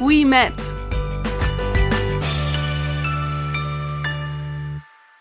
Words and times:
we 0.00 0.24
met. 0.24 0.83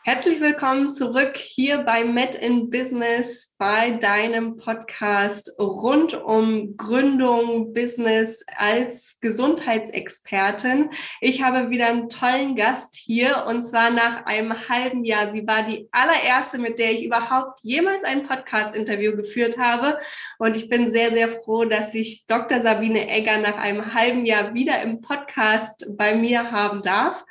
Herzlich 0.05 0.41
willkommen 0.41 0.91
zurück 0.91 1.37
hier 1.37 1.77
bei 1.83 2.03
Met 2.03 2.35
in 2.35 2.69
Business, 2.69 3.55
bei 3.57 3.91
deinem 3.91 4.57
Podcast 4.57 5.49
rund 5.57 6.13
um 6.13 6.75
Gründung, 6.75 7.71
Business 7.71 8.43
als 8.57 9.17
Gesundheitsexpertin. 9.21 10.89
Ich 11.21 11.41
habe 11.41 11.69
wieder 11.69 11.87
einen 11.87 12.09
tollen 12.09 12.57
Gast 12.57 12.95
hier 12.95 13.45
und 13.47 13.63
zwar 13.63 13.91
nach 13.91 14.25
einem 14.25 14.67
halben 14.67 15.05
Jahr. 15.05 15.31
Sie 15.31 15.47
war 15.47 15.63
die 15.63 15.87
allererste, 15.93 16.57
mit 16.57 16.79
der 16.79 16.91
ich 16.91 17.05
überhaupt 17.05 17.61
jemals 17.61 18.03
ein 18.03 18.27
Podcast-Interview 18.27 19.15
geführt 19.15 19.57
habe. 19.57 19.99
Und 20.37 20.57
ich 20.57 20.67
bin 20.67 20.91
sehr, 20.91 21.11
sehr 21.11 21.29
froh, 21.29 21.63
dass 21.63 21.95
ich 21.95 22.25
Dr. 22.27 22.59
Sabine 22.59 23.09
Egger 23.09 23.37
nach 23.37 23.57
einem 23.57 23.93
halben 23.93 24.25
Jahr 24.25 24.53
wieder 24.53 24.81
im 24.81 24.99
Podcast 24.99 25.95
bei 25.97 26.13
mir 26.13 26.51
haben 26.51 26.83
darf. 26.83 27.23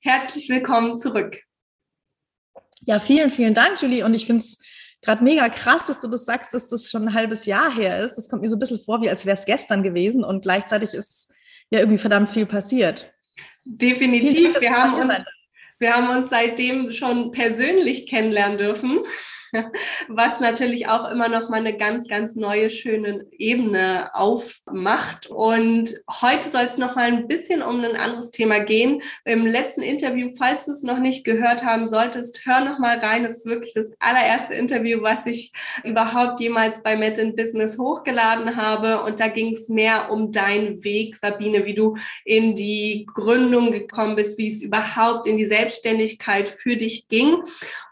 Herzlich 0.00 0.48
willkommen 0.48 0.98
zurück. 0.98 1.45
Ja, 2.86 3.00
vielen, 3.00 3.30
vielen 3.30 3.52
Dank, 3.52 3.82
Julie. 3.82 4.04
Und 4.04 4.14
ich 4.14 4.26
finde 4.26 4.42
es 4.42 4.58
gerade 5.02 5.22
mega 5.22 5.48
krass, 5.48 5.86
dass 5.86 6.00
du 6.00 6.08
das 6.08 6.24
sagst, 6.24 6.54
dass 6.54 6.68
das 6.68 6.88
schon 6.90 7.08
ein 7.08 7.14
halbes 7.14 7.44
Jahr 7.44 7.74
her 7.74 8.04
ist. 8.04 8.14
Das 8.14 8.28
kommt 8.28 8.42
mir 8.42 8.48
so 8.48 8.56
ein 8.56 8.60
bisschen 8.60 8.80
vor, 8.80 9.02
wie 9.02 9.10
als 9.10 9.26
wäre 9.26 9.36
es 9.36 9.44
gestern 9.44 9.82
gewesen. 9.82 10.24
Und 10.24 10.42
gleichzeitig 10.42 10.94
ist 10.94 11.28
ja 11.70 11.80
irgendwie 11.80 11.98
verdammt 11.98 12.28
viel 12.28 12.46
passiert. 12.46 13.12
Definitiv. 13.64 14.60
Wir 14.60 14.70
haben, 14.70 14.94
uns, 14.94 15.14
wir 15.80 15.94
haben 15.94 16.16
uns 16.16 16.30
seitdem 16.30 16.92
schon 16.92 17.32
persönlich 17.32 18.06
kennenlernen 18.06 18.56
dürfen. 18.56 19.00
was 20.08 20.40
natürlich 20.40 20.88
auch 20.88 21.10
immer 21.10 21.28
noch 21.28 21.48
mal 21.48 21.60
eine 21.60 21.76
ganz, 21.76 22.08
ganz 22.08 22.36
neue, 22.36 22.70
schöne 22.70 23.26
Ebene 23.32 24.14
aufmacht. 24.14 25.26
Und 25.28 25.94
heute 26.20 26.48
soll 26.48 26.64
es 26.64 26.78
noch 26.78 26.96
mal 26.96 27.06
ein 27.06 27.28
bisschen 27.28 27.62
um 27.62 27.82
ein 27.82 27.96
anderes 27.96 28.30
Thema 28.30 28.60
gehen. 28.60 29.02
Im 29.24 29.46
letzten 29.46 29.82
Interview, 29.82 30.30
falls 30.36 30.66
du 30.66 30.72
es 30.72 30.82
noch 30.82 30.98
nicht 30.98 31.24
gehört 31.24 31.64
haben 31.64 31.86
solltest, 31.86 32.42
hör 32.44 32.64
noch 32.64 32.78
mal 32.78 32.98
rein. 32.98 33.24
Es 33.24 33.38
ist 33.38 33.46
wirklich 33.46 33.72
das 33.74 33.92
allererste 33.98 34.54
Interview, 34.54 35.02
was 35.02 35.26
ich 35.26 35.52
überhaupt 35.84 36.40
jemals 36.40 36.82
bei 36.82 36.96
Met 36.96 37.18
in 37.18 37.36
Business 37.36 37.78
hochgeladen 37.78 38.56
habe. 38.56 39.02
Und 39.02 39.20
da 39.20 39.28
ging 39.28 39.54
es 39.54 39.68
mehr 39.68 40.10
um 40.10 40.32
deinen 40.32 40.84
Weg, 40.84 41.16
Sabine, 41.16 41.64
wie 41.64 41.74
du 41.74 41.96
in 42.24 42.54
die 42.54 43.06
Gründung 43.14 43.72
gekommen 43.72 44.16
bist, 44.16 44.38
wie 44.38 44.48
es 44.48 44.62
überhaupt 44.62 45.26
in 45.26 45.36
die 45.36 45.46
Selbstständigkeit 45.46 46.48
für 46.48 46.76
dich 46.76 47.08
ging. 47.08 47.36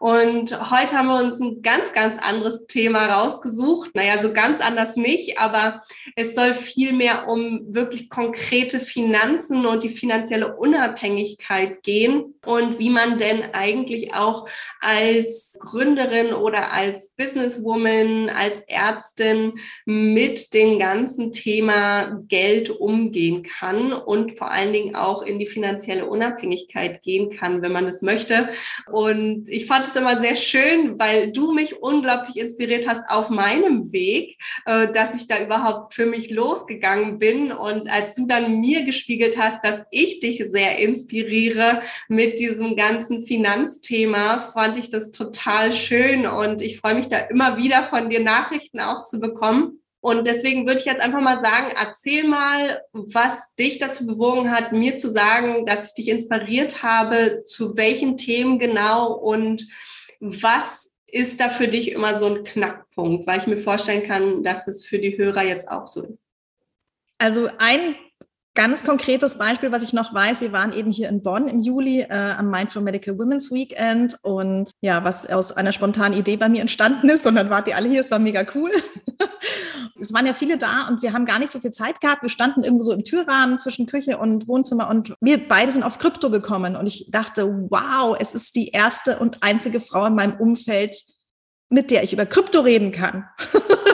Und 0.01 0.71
heute 0.71 0.99
haben 0.99 1.09
wir 1.09 1.23
uns 1.23 1.41
ein 1.41 1.54
ganz, 1.63 1.93
ganz 1.93 2.21
anderes 2.23 2.67
Thema 2.67 3.07
rausgesucht. 3.07 3.91
Naja, 3.95 4.21
so 4.21 4.33
ganz 4.33 4.61
anders 4.61 4.97
nicht, 4.97 5.39
aber 5.39 5.83
es 6.17 6.35
soll 6.35 6.55
viel 6.55 6.93
mehr 6.93 7.29
um 7.29 7.63
wirklich 7.69 8.09
konkrete 8.11 8.81
Finanzen 8.81 9.67
und 9.67 9.83
die 9.83 9.89
finanzielle 9.89 10.57
Unabhängigkeit 10.57 11.83
gehen 11.83 12.35
und 12.45 12.79
wie 12.79 12.91
man 12.91 13.19
denn 13.19 13.43
eigentlich 13.53 14.15
auch 14.15 14.49
als 14.81 15.59
Gründerin 15.61 16.33
oder 16.33 16.73
als 16.73 17.15
Businesswoman, 17.17 18.29
als 18.29 18.61
Ärztin 18.63 19.55
mit 19.85 20.55
dem 20.55 20.79
ganzen 20.79 21.33
Thema 21.33 22.21
Geld 22.29 22.71
umgehen 22.71 23.43
kann 23.43 23.93
und 23.93 24.39
vor 24.39 24.51
allen 24.51 24.73
Dingen 24.73 24.97
auch 24.97 25.23
in 25.23 25.39
die 25.39 25.47
finanzielle 25.47 26.07
Unabhängigkeit 26.07 27.03
gehen 27.03 27.31
kann, 27.31 27.63
wenn 27.63 27.73
man 27.73 27.87
es 27.87 28.03
möchte. 28.03 28.49
Und 28.91 29.49
ich 29.49 29.67
fand 29.67 29.87
es 29.87 29.97
immer 29.97 30.17
sehr 30.17 30.37
schön, 30.37 30.99
weil 30.99 31.33
du 31.33 31.44
mich 31.53 31.83
unglaublich 31.83 32.37
inspiriert 32.37 32.87
hast 32.87 33.09
auf 33.09 33.31
meinem 33.31 33.93
Weg, 33.93 34.39
äh, 34.67 34.93
dass 34.93 35.15
ich 35.15 35.27
da 35.27 35.43
überhaupt 35.43 35.95
für 35.95 36.07
mich 36.07 36.31
losgegangen 36.31 37.19
bin. 37.19 37.53
Und 37.53 37.89
als 37.89 38.15
du 38.15 38.27
dann 38.27 38.61
mir 38.61 38.85
gespiegelt 38.85 39.39
hast, 39.39 39.65
dass 39.65 39.83
ich 39.91 40.21
dich 40.21 40.43
sehr 40.49 40.79
inspiriere 40.79 41.83
mit 42.09 42.39
diesem 42.39 42.77
ganzen 42.77 43.25
Finanzthema, 43.25 44.39
fand 44.39 44.77
ich 44.77 44.91
das 44.91 45.13
total 45.13 45.73
schön. 45.73 46.27
Und 46.27 46.63
ich 46.63 46.81
freue 46.81 46.95
mich 46.95 47.09
da 47.09 47.19
immer 47.19 47.57
wieder 47.57 47.85
von 47.85 48.11
dir 48.11 48.21
Nachrichten 48.21 48.81
auch 48.81 49.05
zu 49.05 49.21
bekommen. 49.21 49.81
Und 50.05 50.27
deswegen 50.27 50.67
würde 50.67 50.81
ich 50.81 50.85
jetzt 50.85 51.01
einfach 51.01 51.23
mal 51.23 51.41
sagen, 51.41 51.73
erzähl 51.81 52.29
mal, 52.29 52.83
was 52.93 53.55
dich 53.55 53.79
dazu 53.79 54.07
bewogen 54.07 54.51
hat, 54.51 54.71
mir 54.71 54.99
zu 54.99 55.11
sagen, 55.11 55.65
dass 55.65 55.87
ich 55.87 55.95
dich 55.95 56.09
inspiriert 56.09 56.83
habe, 56.83 57.43
zu 57.47 57.79
welchen 57.79 58.19
Themen 58.19 58.59
genau 58.59 59.15
und 59.15 59.67
was 60.21 60.84
ist 61.15 61.41
da 61.41 61.49
für 61.49 61.69
dich 61.69 61.93
immer 61.93 62.17
so 62.19 62.27
ein 62.27 62.45
Knackpunkt? 62.45 63.27
Weil 63.27 63.39
ich 63.39 63.47
mir 63.47 63.57
vorstellen 63.57 64.03
kann, 64.03 64.43
dass 64.43 64.67
es 64.67 64.85
für 64.85 64.99
die 64.99 65.17
Hörer 65.17 65.45
jetzt 65.45 65.69
auch 65.71 65.87
so 65.87 66.03
ist. 66.03 66.29
Also 67.19 67.49
ein 67.59 67.95
ganz 68.55 68.85
konkretes 68.85 69.37
Beispiel, 69.37 69.73
was 69.73 69.83
ich 69.83 69.93
noch 69.93 70.15
weiß, 70.15 70.41
wir 70.41 70.53
waren 70.53 70.73
eben 70.73 70.93
hier 70.93 71.09
in 71.09 71.23
Bonn 71.23 71.49
im 71.49 71.61
Juli 71.61 72.03
äh, 72.03 72.35
am 72.39 72.51
Mindful 72.51 72.83
Medical 72.83 73.19
Women's 73.19 73.51
Weekend 73.51 74.17
und 74.23 74.71
ja, 74.81 75.03
was 75.03 75.27
aus 75.27 75.53
einer 75.53 75.73
spontanen 75.73 76.17
Idee 76.17 76.37
bei 76.37 76.49
mir 76.49 76.61
entstanden 76.61 77.09
ist 77.09 77.27
und 77.27 77.35
dann 77.35 77.51
wart 77.51 77.67
ihr 77.67 77.77
alle 77.77 77.89
hier, 77.89 78.01
es 78.01 78.11
war 78.13 78.21
mega 78.21 78.47
cool. 78.55 78.71
es 80.01 80.13
waren 80.13 80.27
ja 80.27 80.35
viele 80.35 80.57
da 80.57 80.87
und 80.89 81.03
wir 81.03 81.13
haben 81.13 81.25
gar 81.25 81.41
nicht 81.41 81.51
so 81.51 81.59
viel 81.59 81.73
Zeit 81.73 82.01
gehabt. 82.01 82.23
Wir 82.23 82.29
standen 82.29 82.63
irgendwo 82.63 82.85
so 82.85 82.93
im 82.93 83.03
Türrahmen 83.03 83.59
zwischen 83.59 83.87
Küche 83.87 84.19
und 84.19 84.47
Wohnzimmer 84.47 84.89
und 84.89 85.15
wir 85.21 85.49
beide 85.49 85.73
sind 85.73 85.83
auf 85.83 85.99
Krypto 85.99 86.31
gekommen 86.31 86.77
und 86.77 86.87
ich 86.87 87.11
dachte, 87.11 87.49
wow, 87.71 88.17
es 88.19 88.35
ist 88.35 88.55
die 88.55 88.69
erste 88.69 89.19
und 89.19 89.43
einzige 89.43 89.81
Frau 89.81 90.07
in 90.07 90.15
meinem 90.15 90.39
Umfeld, 90.39 90.97
mit 91.71 91.91
der 91.91 92.05
ich 92.05 92.13
über 92.13 92.25
Krypto 92.25 92.61
reden 92.61 92.93
kann. 92.93 93.25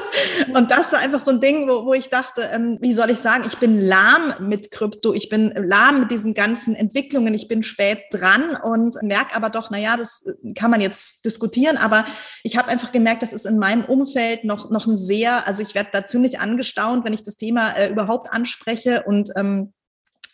und 0.55 0.71
das 0.71 0.93
war 0.93 1.01
einfach 1.01 1.21
so 1.21 1.31
ein 1.31 1.41
Ding, 1.41 1.69
wo, 1.69 1.85
wo 1.87 1.95
ich 1.95 2.09
dachte, 2.09 2.43
ähm, 2.53 2.79
wie 2.81 2.93
soll 2.93 3.11
ich 3.11 3.19
sagen, 3.19 3.45
ich 3.47 3.59
bin 3.59 3.81
lahm 3.81 4.35
mit 4.41 4.71
Krypto, 4.71 5.13
ich 5.13 5.29
bin 5.29 5.53
lahm 5.55 6.01
mit 6.01 6.11
diesen 6.11 6.35
ganzen 6.35 6.75
Entwicklungen, 6.75 7.35
ich 7.35 7.49
bin 7.49 7.63
spät 7.63 8.01
dran 8.11 8.57
und 8.63 9.03
merke 9.03 9.35
aber 9.35 9.51
doch, 9.51 9.71
naja, 9.71 9.97
das 9.97 10.25
kann 10.55 10.71
man 10.71 10.81
jetzt 10.81 11.25
diskutieren, 11.25 11.77
aber 11.77 12.05
ich 12.43 12.57
habe 12.57 12.69
einfach 12.69 12.93
gemerkt, 12.93 13.23
das 13.23 13.33
ist 13.33 13.47
in 13.47 13.59
meinem 13.59 13.85
Umfeld 13.85 14.45
noch, 14.45 14.71
noch 14.71 14.87
ein 14.87 14.97
sehr, 14.97 15.47
also 15.47 15.63
ich 15.63 15.75
werde 15.75 15.91
da 15.93 16.07
ziemlich 16.07 16.41
angestaunt, 16.41 17.05
wenn 17.05 17.13
ich 17.13 17.23
das 17.23 17.37
Thema 17.37 17.73
äh, 17.73 17.91
überhaupt 17.91 18.33
anspreche 18.33 19.05
und 19.05 19.31
ähm, 19.37 19.73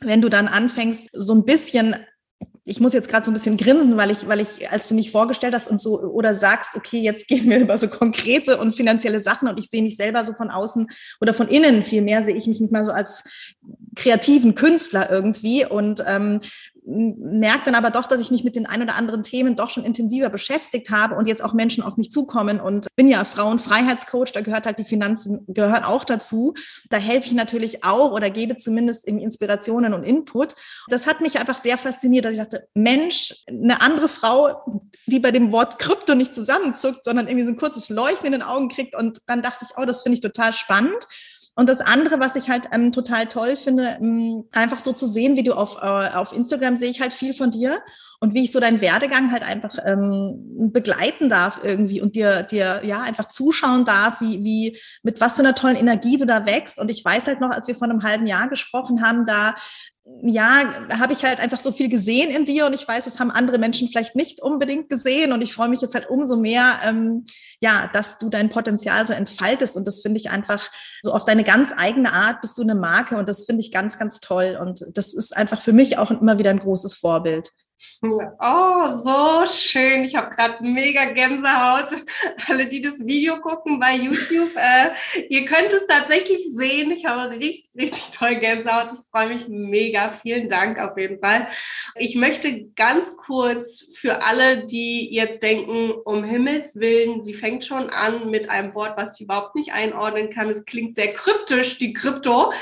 wenn 0.01 0.21
du 0.21 0.29
dann 0.29 0.49
anfängst, 0.49 1.09
so 1.13 1.35
ein 1.35 1.45
bisschen 1.45 1.97
ich 2.69 2.81
muss 2.81 2.93
jetzt 2.93 3.09
gerade 3.09 3.25
so 3.25 3.31
ein 3.31 3.35
bisschen 3.35 3.57
grinsen, 3.57 3.97
weil 3.97 4.11
ich, 4.11 4.27
weil 4.27 4.41
ich, 4.41 4.69
als 4.71 4.89
du 4.89 4.97
mich 4.97 5.13
vorgestellt 5.13 5.55
hast 5.55 5.69
und 5.69 5.81
so 5.81 6.01
oder 6.01 6.35
sagst, 6.35 6.75
okay, 6.75 6.99
jetzt 6.99 7.29
gehen 7.29 7.49
wir 7.49 7.61
über 7.61 7.79
so 7.79 7.87
konkrete 7.87 8.59
und 8.59 8.75
finanzielle 8.75 9.21
Sachen 9.21 9.47
und 9.49 9.59
ich 9.59 9.71
sehe 9.71 9.83
mich 9.83 9.97
selber 9.97 10.25
so 10.25 10.33
von 10.33 10.51
außen 10.51 10.89
oder 11.21 11.33
von 11.33 11.47
innen 11.47 11.85
vielmehr 11.85 12.25
sehe 12.25 12.35
ich 12.35 12.49
mich 12.49 12.61
nicht 12.61 12.73
mal 12.73 12.83
so 12.83 12.91
als 12.91 13.25
kreativen 13.95 14.57
Künstler 14.57 15.09
irgendwie. 15.11 15.65
Und 15.65 16.05
ähm, 16.07 16.41
merke 16.87 17.65
dann 17.65 17.75
aber 17.75 17.91
doch, 17.91 18.07
dass 18.07 18.21
ich 18.21 18.31
mich 18.31 18.45
mit 18.45 18.55
den 18.55 18.65
ein 18.67 18.81
oder 18.81 18.95
anderen 18.95 19.25
Themen 19.25 19.57
doch 19.57 19.71
schon 19.71 19.85
intensiver 19.85 20.29
beschäftigt 20.29 20.91
habe 20.91 21.17
und 21.17 21.27
jetzt 21.27 21.43
auch 21.43 21.53
Menschen 21.53 21.83
auf 21.83 21.97
mich 21.97 22.11
zukommen 22.11 22.61
und 22.61 22.87
bin 22.95 23.09
ja 23.09 23.25
Frauenfreiheitscoach, 23.25 24.33
da 24.33 24.41
gehört 24.41 24.67
halt 24.67 24.79
die 24.79 24.85
Finanzen, 24.85 25.45
gehören 25.49 25.83
auch 25.83 26.05
dazu. 26.05 26.55
Da 26.89 26.99
helfe 26.99 27.27
ich 27.27 27.33
natürlich 27.33 27.83
auch 27.83 28.13
oder 28.13 28.31
gebe 28.31 28.57
zumindest 28.57 29.05
Inspirationen 29.05 29.95
und 29.95 30.05
Input. 30.05 30.55
Das 30.89 31.07
hat 31.07 31.21
mich 31.21 31.41
einfach 31.41 31.59
sehr 31.59 31.77
fasziniert, 31.77 32.25
dass 32.25 32.33
ich 32.33 32.39
dachte, 32.39 32.69
Mensch, 32.75 33.35
eine 33.49 33.81
andere 33.81 34.09
Frau, 34.09 34.83
die 35.07 35.19
bei 35.19 35.33
dem 35.33 35.51
Wort 35.51 35.81
Krypto 35.81 36.15
nicht 36.15 36.35
zusammenzuckt, 36.35 37.05
sondern 37.05 37.27
irgendwie 37.27 37.47
so 37.47 37.53
ein 37.53 37.59
kurzes 37.59 37.89
Leuchten 37.89 38.27
in 38.27 38.33
den 38.33 38.43
Augen 38.43 38.69
kriegt 38.69 38.95
und 38.95 39.21
dann 39.27 39.43
dachte 39.43 39.67
ich, 39.69 39.77
oh, 39.77 39.85
das 39.85 40.03
finde 40.03 40.15
ich 40.15 40.21
total 40.21 40.53
spannend. 40.53 41.09
Und 41.59 41.71
das 41.71 41.81
andere, 41.81 42.21
was 42.21 42.37
ich 42.37 42.51
halt 42.51 42.69
ähm, 42.71 42.93
total 42.93 43.27
toll 43.27 43.57
finde, 43.57 43.97
ähm, 43.99 44.45
einfach 44.53 44.79
so 44.79 44.93
zu 44.93 45.07
sehen, 45.07 45.37
wie 45.37 45.43
du 45.43 45.55
auf, 45.55 45.79
äh, 45.83 46.11
auf 46.15 46.33
Instagram 46.33 46.77
sehe 46.77 46.91
ich 46.91 47.01
halt 47.01 47.15
viel 47.15 47.33
von 47.35 47.51
dir. 47.51 47.81
und 48.21 48.35
wie 48.35 48.45
ich 48.45 48.53
so 48.53 48.61
deinen 48.61 48.81
Werdegang 48.81 49.31
halt 49.31 49.43
einfach 49.43 49.77
ähm, 49.85 50.71
begleiten 50.73 51.29
darf 51.29 51.61
irgendwie 51.63 52.01
und 52.01 52.15
dir, 52.15 52.43
dir 52.43 52.81
ja 52.85 53.01
einfach 53.01 53.29
zuschauen 53.29 53.85
darf, 53.85 54.21
wie, 54.21 54.43
wie, 54.43 54.79
mit 55.03 55.21
was 55.21 55.37
für 55.37 55.43
einer 55.43 55.55
tollen 55.55 55.77
Energie 55.77 56.17
du 56.17 56.27
da 56.27 56.47
wächst. 56.47 56.79
Und 56.79 56.91
ich 56.91 57.05
weiß 57.05 57.27
halt 57.27 57.41
noch, 57.41 57.51
als 57.51 57.69
wir 57.69 57.75
vor 57.75 57.89
einem 57.89 58.03
halben 58.03 58.27
Jahr 58.27 58.49
gesprochen 58.49 59.03
haben, 59.03 59.27
da 59.27 59.55
ja, 60.23 60.73
habe 60.99 61.13
ich 61.13 61.25
halt 61.25 61.41
einfach 61.41 61.59
so 61.59 61.73
viel 61.73 61.89
gesehen 61.89 62.31
in 62.31 62.45
dir 62.45 62.67
und 62.67 62.75
ich 62.75 62.87
weiß, 62.87 63.07
es 63.07 63.19
haben 63.19 63.33
andere 63.33 63.59
Menschen 63.59 63.89
vielleicht 63.89 64.15
nicht 64.15 64.41
unbedingt 64.41 64.89
gesehen 64.89 65.33
und 65.33 65.43
ich 65.43 65.53
freue 65.53 65.69
mich 65.69 65.81
jetzt 65.81 65.95
halt 65.95 66.09
umso 66.09 66.37
mehr, 66.37 66.79
ähm, 66.85 67.27
ja, 67.61 67.91
dass 67.93 68.19
du 68.19 68.29
dein 68.29 68.51
Potenzial 68.51 69.07
so 69.07 69.13
entfaltest. 69.13 69.77
Und 69.77 69.87
das 69.87 70.01
finde 70.01 70.19
ich 70.19 70.31
einfach 70.31 70.71
so 71.03 71.13
auf 71.13 71.25
deine 71.25 71.45
ganz 71.45 71.73
eigene 71.77 72.13
Art 72.13 72.41
bist 72.41 72.59
du 72.59 72.63
eine 72.63 72.75
Marke. 72.75 73.17
Und 73.17 73.29
das 73.29 73.45
finde 73.45 73.61
ich 73.61 73.73
ganz, 73.73 73.99
ganz 73.99 74.21
toll. 74.21 74.59
Und 74.61 74.85
das 74.95 75.15
ist 75.15 75.37
einfach 75.37 75.61
für 75.61 75.73
mich 75.73 75.99
auch 75.99 76.11
immer 76.11 76.39
wieder 76.39 76.51
ein 76.51 76.59
großes 76.59 76.95
Vorbild. 76.95 77.51
Oh, 78.03 78.95
so 78.95 79.47
schön. 79.47 80.05
Ich 80.05 80.17
habe 80.17 80.35
gerade 80.35 80.63
mega 80.63 81.07
Gänsehaut. 81.07 81.89
Alle, 82.49 82.67
die 82.67 82.81
das 82.81 83.05
Video 83.05 83.41
gucken 83.41 83.81
bei 83.81 83.95
YouTube, 83.97 84.51
äh, 84.57 84.91
ihr 85.29 85.45
könnt 85.45 85.73
es 85.73 85.87
tatsächlich 85.87 86.47
sehen. 86.55 86.91
Ich 86.91 87.07
habe 87.07 87.31
richtig, 87.31 87.69
richtig 87.77 88.11
toll 88.17 88.37
Gänsehaut. 88.37 88.93
Ich 88.93 89.11
freue 89.11 89.29
mich 89.29 89.49
mega. 89.49 90.11
Vielen 90.11 90.49
Dank 90.49 90.79
auf 90.79 90.97
jeden 90.97 91.21
Fall. 91.21 91.49
Ich 91.97 92.15
möchte 92.17 92.69
ganz 92.77 93.17
kurz 93.17 93.87
für 93.97 94.23
alle, 94.23 94.67
die 94.67 95.13
jetzt 95.13 95.43
denken, 95.43 95.93
um 96.05 96.25
Himmels 96.25 96.77
Willen, 96.77 97.23
sie 97.23 97.35
fängt 97.35 97.65
schon 97.65 97.91
an 97.91 98.31
mit 98.31 98.51
einem 98.51 98.75
Wort, 98.75 98.97
was 98.97 99.19
ich 99.19 99.25
überhaupt 99.25 99.55
nicht 99.55 99.73
einordnen 99.73 100.31
kann. 100.31 100.49
Es 100.51 100.65
klingt 100.65 100.97
sehr 100.97 101.13
kryptisch, 101.13 101.79
die 101.79 101.93
Krypto. 101.93 102.53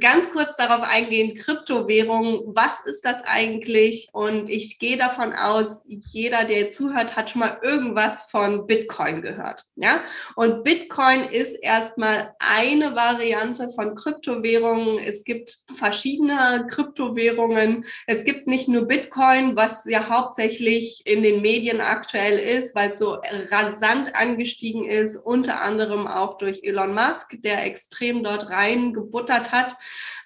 Ganz 0.00 0.30
kurz 0.30 0.54
darauf 0.56 0.82
eingehen, 0.82 1.36
Kryptowährung. 1.36 2.54
Was 2.54 2.84
ist 2.84 3.04
das 3.04 3.22
eigentlich? 3.24 4.08
Und 4.12 4.48
ich 4.48 4.61
ich 4.62 4.78
gehe 4.78 4.96
davon 4.96 5.32
aus, 5.32 5.84
jeder, 5.88 6.44
der 6.44 6.70
zuhört, 6.70 7.16
hat 7.16 7.30
schon 7.30 7.40
mal 7.40 7.58
irgendwas 7.62 8.22
von 8.30 8.68
Bitcoin 8.68 9.20
gehört. 9.20 9.64
Ja? 9.74 10.02
Und 10.36 10.62
Bitcoin 10.62 11.24
ist 11.24 11.56
erstmal 11.56 12.34
eine 12.38 12.94
Variante 12.94 13.68
von 13.70 13.96
Kryptowährungen. 13.96 14.98
Es 14.98 15.24
gibt 15.24 15.58
verschiedene 15.74 16.68
Kryptowährungen. 16.70 17.84
Es 18.06 18.24
gibt 18.24 18.46
nicht 18.46 18.68
nur 18.68 18.86
Bitcoin, 18.86 19.56
was 19.56 19.84
ja 19.84 20.08
hauptsächlich 20.08 21.02
in 21.04 21.24
den 21.24 21.42
Medien 21.42 21.80
aktuell 21.80 22.38
ist, 22.38 22.76
weil 22.76 22.90
es 22.90 22.98
so 22.98 23.18
rasant 23.50 24.14
angestiegen 24.14 24.84
ist, 24.84 25.16
unter 25.16 25.60
anderem 25.60 26.06
auch 26.06 26.38
durch 26.38 26.62
Elon 26.62 26.94
Musk, 26.94 27.42
der 27.42 27.64
extrem 27.64 28.22
dort 28.22 28.48
reingebuttert 28.48 29.50
hat. 29.50 29.76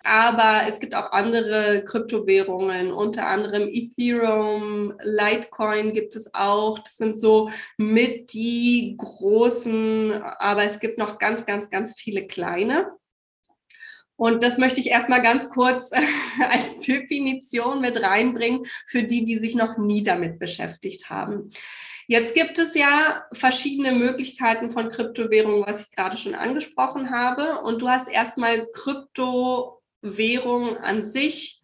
Aber 0.07 0.69
es 0.69 0.79
gibt 0.79 0.95
auch 0.95 1.11
andere 1.11 1.85
Kryptowährungen, 1.85 2.93
unter 2.93 3.27
anderem 3.27 3.69
Ethereum, 3.69 4.26
Litecoin 5.03 5.93
gibt 5.93 6.17
es 6.17 6.35
auch. 6.35 6.79
Das 6.79 6.97
sind 6.97 7.19
so 7.19 7.51
mit 7.77 8.33
die 8.33 8.97
großen, 8.99 10.13
aber 10.39 10.65
es 10.65 10.81
gibt 10.81 10.99
noch 10.99 11.19
ganz, 11.19 11.47
ganz, 11.47 11.71
ganz 11.71 11.95
viele 11.95 12.27
kleine. 12.27 12.93
Und 14.17 14.43
das 14.43 14.59
möchte 14.59 14.81
ich 14.81 14.89
erstmal 14.89 15.23
ganz 15.23 15.51
kurz 15.51 15.91
als 16.51 16.81
Definition 16.81 17.81
mit 17.81 18.03
reinbringen 18.03 18.65
für 18.87 19.03
die, 19.03 19.25
die 19.25 19.39
sich 19.39 19.55
noch 19.55 19.77
nie 19.77 20.03
damit 20.03 20.39
beschäftigt 20.39 21.11
haben. 21.11 21.51
Jetzt 22.09 22.35
gibt 22.35 22.59
es 22.59 22.75
ja 22.75 23.25
verschiedene 23.33 23.93
Möglichkeiten 23.93 24.71
von 24.71 24.91
Kryptowährungen, 24.91 25.67
was 25.67 25.83
ich 25.83 25.91
gerade 25.91 26.17
schon 26.17 26.35
angesprochen 26.37 27.11
habe. 27.11 27.61
Und 27.63 27.83
du 27.83 27.89
hast 27.89 28.09
erstmal 28.09 28.67
Krypto 28.73 29.83
Währung 30.03 30.77
an 30.77 31.07
sich 31.07 31.56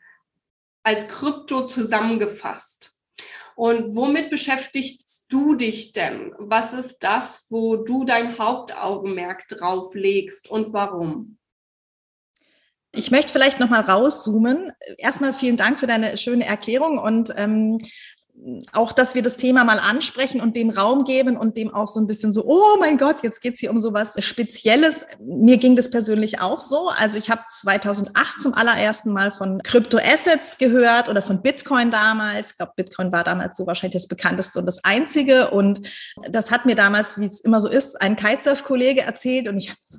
als 0.82 1.08
Krypto 1.08 1.66
zusammengefasst. 1.66 2.92
Und 3.54 3.94
womit 3.94 4.30
beschäftigst 4.30 5.26
du 5.28 5.54
dich 5.54 5.92
denn? 5.92 6.34
Was 6.38 6.72
ist 6.72 7.00
das, 7.00 7.46
wo 7.50 7.76
du 7.76 8.04
dein 8.04 8.38
Hauptaugenmerk 8.38 9.48
drauf 9.48 9.94
legst 9.94 10.50
und 10.50 10.72
warum? 10.72 11.38
Ich 12.94 13.10
möchte 13.10 13.32
vielleicht 13.32 13.58
noch 13.58 13.70
mal 13.70 13.80
rauszoomen. 13.80 14.72
Erstmal 14.98 15.32
vielen 15.32 15.56
Dank 15.56 15.80
für 15.80 15.86
deine 15.86 16.18
schöne 16.18 16.44
Erklärung 16.44 16.98
und 16.98 17.32
ähm, 17.36 17.78
auch, 18.72 18.92
dass 18.92 19.14
wir 19.14 19.22
das 19.22 19.36
Thema 19.36 19.64
mal 19.64 19.78
ansprechen 19.78 20.40
und 20.40 20.56
dem 20.56 20.70
Raum 20.70 21.04
geben 21.04 21.36
und 21.36 21.56
dem 21.56 21.72
auch 21.72 21.88
so 21.88 22.00
ein 22.00 22.06
bisschen 22.06 22.32
so, 22.32 22.44
oh 22.44 22.76
mein 22.80 22.98
Gott, 22.98 23.22
jetzt 23.22 23.40
geht's 23.40 23.60
hier 23.60 23.70
um 23.70 23.78
sowas 23.78 24.14
Spezielles. 24.18 25.06
Mir 25.20 25.58
ging 25.58 25.76
das 25.76 25.90
persönlich 25.90 26.40
auch 26.40 26.60
so. 26.60 26.88
Also 26.88 27.18
ich 27.18 27.30
habe 27.30 27.42
2008 27.50 28.40
zum 28.40 28.54
allerersten 28.54 29.12
Mal 29.12 29.32
von 29.32 29.62
Kryptoassets 29.62 30.58
gehört 30.58 31.08
oder 31.08 31.22
von 31.22 31.42
Bitcoin 31.42 31.90
damals. 31.90 32.52
Ich 32.52 32.56
glaube, 32.56 32.72
Bitcoin 32.76 33.12
war 33.12 33.24
damals 33.24 33.56
so 33.56 33.66
wahrscheinlich 33.66 34.02
das 34.02 34.08
bekannteste 34.08 34.58
und 34.58 34.66
das 34.66 34.82
einzige. 34.82 35.50
Und 35.50 35.80
das 36.28 36.50
hat 36.50 36.66
mir 36.66 36.74
damals, 36.74 37.18
wie 37.18 37.26
es 37.26 37.40
immer 37.40 37.60
so 37.60 37.68
ist, 37.68 38.00
ein 38.00 38.16
Kitesurf-Kollege 38.16 39.02
erzählt 39.02 39.48
und 39.48 39.58
ich 39.58 39.70
habe 39.70 39.78
so, 39.84 39.98